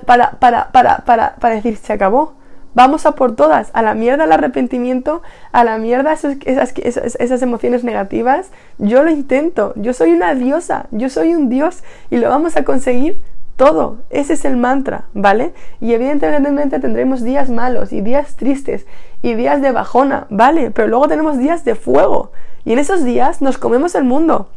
para, 0.07 0.31
para, 0.39 0.71
para, 0.73 0.99
para, 1.05 1.35
para 1.37 1.55
decir, 1.55 1.77
se 1.77 1.93
acabó. 1.93 2.39
Vamos 2.75 3.07
a 3.07 3.13
por 3.13 3.35
todas, 3.35 3.71
a 3.73 3.83
la 3.83 3.95
mierda 3.95 4.25
el 4.25 4.33
arrepentimiento, 4.33 5.23
a 5.51 5.65
la 5.65 5.79
mierda 5.79 6.13
esas, 6.13 6.37
esas, 6.47 7.43
emociones 7.43 7.83
negativas. 7.83 8.51
Yo 8.79 9.03
lo 9.03 9.11
intento, 9.11 9.73
yo 9.75 9.93
soy 9.93 10.13
una 10.13 10.35
diosa, 10.35 10.87
yo 10.93 11.09
soy 11.09 11.35
un 11.35 11.49
dios 11.49 11.83
y 12.09 12.19
lo 12.19 12.29
vamos 12.29 12.57
a 12.57 12.63
conseguir 12.63 13.21
todo. 13.57 13.97
Ese 14.11 14.35
es 14.35 14.45
el 14.45 14.57
mantra, 14.57 15.07
¿vale? 15.13 15.53
Y 15.81 15.93
evidentemente 15.93 16.79
tendremos 16.79 17.25
días 17.25 17.51
malos 17.51 17.93
y 17.93 18.01
días 18.01 18.37
tristes 18.37 18.87
y 19.23 19.35
días 19.35 19.61
de 19.61 19.73
bajona, 19.73 20.29
¿vale? 20.31 20.71
Pero 20.71 20.87
luego 20.87 21.09
tenemos 21.09 21.39
días 21.39 21.65
de 21.65 21.75
fuego 21.75 22.31
y 22.65 22.75
en 22.75 22.79
esos 22.79 23.03
días 23.03 23.43
nos 23.43 23.59
comemos 23.59 23.97
el 23.97 24.05
mundo 24.05 24.51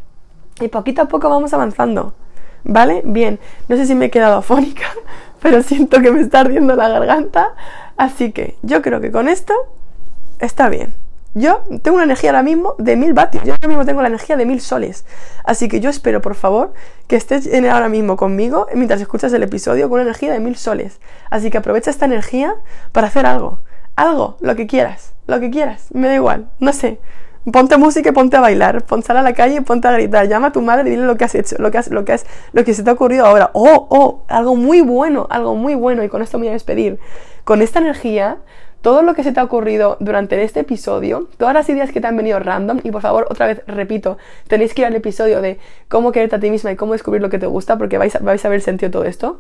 y 0.62 0.68
poquito 0.68 1.02
a 1.02 1.06
poco 1.06 1.30
vamos 1.30 1.54
avanzando. 1.54 2.14
¿Vale? 2.64 3.02
Bien, 3.06 3.40
no 3.68 3.76
sé 3.76 3.86
si 3.86 3.96
me 3.96 4.06
he 4.06 4.10
quedado 4.12 4.38
afónica, 4.38 4.86
pero 5.42 5.64
siento 5.64 6.02
que 6.02 6.12
me 6.12 6.22
está 6.22 6.42
ardiendo 6.42 6.76
la 6.76 6.90
garganta. 6.90 7.56
Así 7.98 8.32
que 8.32 8.58
yo 8.62 8.82
creo 8.82 9.02
que 9.02 9.12
con 9.12 9.28
esto 9.28 9.54
está 10.40 10.70
bien. 10.70 10.94
Yo 11.34 11.64
tengo 11.82 11.96
una 11.96 12.04
energía 12.04 12.32
ahora 12.32 12.44
mismo 12.44 12.76
de 12.78 12.98
mil 12.98 13.14
vatios. 13.14 13.46
Yo 13.46 13.54
ahora 13.54 13.68
mismo 13.70 13.86
tengo 13.86 14.02
la 14.02 14.10
energía 14.10 14.36
de 14.36 14.46
mil 14.46 14.60
soles. 14.60 15.06
Así 15.46 15.70
que 15.70 15.80
yo 15.80 15.90
espero, 15.90 16.22
por 16.22 16.36
favor, 16.36 16.74
que 17.08 17.16
estés 17.16 17.50
ahora 17.70 17.88
mismo 17.88 18.18
conmigo 18.18 18.68
mientras 18.74 19.00
escuchas 19.00 19.32
el 19.32 19.44
episodio 19.44 19.88
con 19.88 20.02
una 20.02 20.04
energía 20.04 20.34
de 20.34 20.42
mil 20.42 20.58
soles. 20.58 21.00
Así 21.30 21.50
que 21.50 21.58
aprovecha 21.58 21.90
esta 21.90 22.06
energía 22.06 22.56
para 22.92 23.08
hacer 23.08 23.26
algo. 23.26 23.60
Algo, 23.96 24.38
lo 24.42 24.56
que 24.58 24.68
quieras. 24.68 25.14
Lo 25.28 25.40
que 25.40 25.50
quieras. 25.50 25.88
Me 25.94 26.10
da 26.10 26.16
igual. 26.16 26.50
No 26.60 26.74
sé. 26.74 27.00
Ponte 27.52 27.76
música 27.78 28.10
y 28.10 28.12
ponte 28.12 28.38
a 28.38 28.40
bailar, 28.40 28.84
ponte 28.84 29.12
a 29.12 29.20
la 29.20 29.34
calle 29.34 29.56
y 29.56 29.62
ponte 29.62 29.88
a 29.88 29.92
gritar, 29.94 30.28
llama 30.28 30.48
a 30.48 30.52
tu 30.52 30.62
madre 30.62 30.90
y 30.90 30.92
dile 30.92 31.06
lo 31.08 31.18
que 31.18 31.24
has 31.24 31.34
hecho, 31.34 31.56
lo 31.58 31.72
que, 31.72 31.80
has, 31.80 31.90
lo 31.90 32.06
que, 32.06 32.14
has, 32.14 32.28
lo 32.54 32.64
que 32.64 32.76
se 32.76 32.84
te 32.84 32.90
ha 32.92 32.94
ocurrido 32.94 33.26
ahora. 33.26 33.50
Oh, 33.54 33.88
oh, 33.90 34.24
algo 34.28 34.56
muy 34.56 34.82
bueno, 34.82 35.26
algo 35.32 35.56
muy 35.56 35.74
bueno 35.74 36.04
y 36.04 36.10
con 36.10 36.22
esto 36.22 36.38
me 36.38 36.44
voy 36.44 36.50
a 36.50 36.54
despedir. 36.54 37.00
Con 37.44 37.64
esta 37.64 37.80
energía, 37.80 38.38
todo 38.82 39.02
lo 39.02 39.16
que 39.16 39.24
se 39.24 39.32
te 39.32 39.40
ha 39.40 39.44
ocurrido 39.44 39.98
durante 40.00 40.44
este 40.44 40.60
episodio, 40.60 41.30
todas 41.38 41.56
las 41.56 41.68
ideas 41.68 41.92
que 41.92 42.00
te 42.00 42.06
han 42.06 42.16
venido 42.16 42.38
random, 42.40 42.82
y 42.84 42.92
por 42.92 43.02
favor, 43.02 43.26
otra 43.32 43.48
vez 43.48 43.62
repito, 43.66 44.20
tenéis 44.48 44.76
que 44.76 44.82
ir 44.82 44.88
al 44.88 44.96
episodio 44.96 45.42
de 45.42 45.58
cómo 45.88 46.12
quererte 46.12 46.36
a 46.36 46.40
ti 46.40 46.52
misma 46.52 46.72
y 46.72 46.76
cómo 46.76 46.94
descubrir 46.94 47.24
lo 47.24 47.30
que 47.30 47.40
te 47.40 47.48
gusta, 47.48 47.80
porque 47.80 47.98
vais 47.98 48.16
a, 48.16 48.20
vais 48.20 48.46
a 48.46 48.50
ver 48.50 48.62
sentido 48.62 48.92
todo 48.92 49.06
esto 49.06 49.40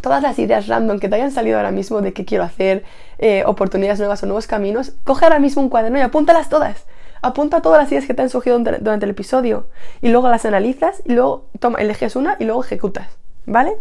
todas 0.00 0.22
las 0.22 0.38
ideas 0.38 0.66
random 0.66 0.98
que 0.98 1.08
te 1.08 1.16
hayan 1.16 1.30
salido 1.30 1.56
ahora 1.56 1.70
mismo 1.70 2.00
de 2.00 2.12
qué 2.12 2.24
quiero 2.24 2.44
hacer, 2.44 2.84
eh, 3.18 3.42
oportunidades 3.46 3.98
nuevas 3.98 4.22
o 4.22 4.26
nuevos 4.26 4.46
caminos, 4.46 4.92
coge 5.04 5.24
ahora 5.24 5.38
mismo 5.38 5.62
un 5.62 5.68
cuaderno 5.68 5.98
y 5.98 6.02
apúntalas 6.02 6.48
todas. 6.48 6.84
Apunta 7.22 7.62
todas 7.62 7.82
las 7.82 7.90
ideas 7.90 8.04
que 8.04 8.12
te 8.12 8.20
han 8.20 8.28
surgido 8.28 8.58
durante 8.58 9.06
el 9.06 9.10
episodio 9.10 9.66
y 10.02 10.10
luego 10.10 10.28
las 10.28 10.44
analizas 10.44 11.00
y 11.06 11.14
luego 11.14 11.46
toma, 11.58 11.78
una 12.16 12.36
y 12.38 12.44
luego 12.44 12.62
ejecutas. 12.62 13.08
¿Vale? 13.46 13.76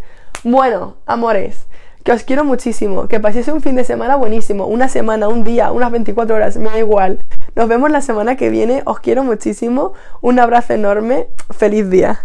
Bueno, 0.45 0.95
amores, 1.05 1.65
que 2.03 2.11
os 2.11 2.23
quiero 2.23 2.43
muchísimo, 2.43 3.07
que 3.07 3.19
paséis 3.19 3.47
un 3.47 3.61
fin 3.61 3.75
de 3.75 3.83
semana 3.83 4.15
buenísimo, 4.15 4.67
una 4.67 4.89
semana, 4.89 5.27
un 5.27 5.43
día, 5.43 5.71
unas 5.71 5.91
24 5.91 6.35
horas, 6.35 6.57
me 6.57 6.69
da 6.69 6.79
igual. 6.79 7.19
Nos 7.55 7.67
vemos 7.67 7.91
la 7.91 8.01
semana 8.01 8.35
que 8.35 8.49
viene, 8.49 8.81
os 8.85 8.99
quiero 8.99 9.23
muchísimo, 9.23 9.93
un 10.21 10.39
abrazo 10.39 10.73
enorme, 10.73 11.27
feliz 11.49 11.89
día. 11.89 12.19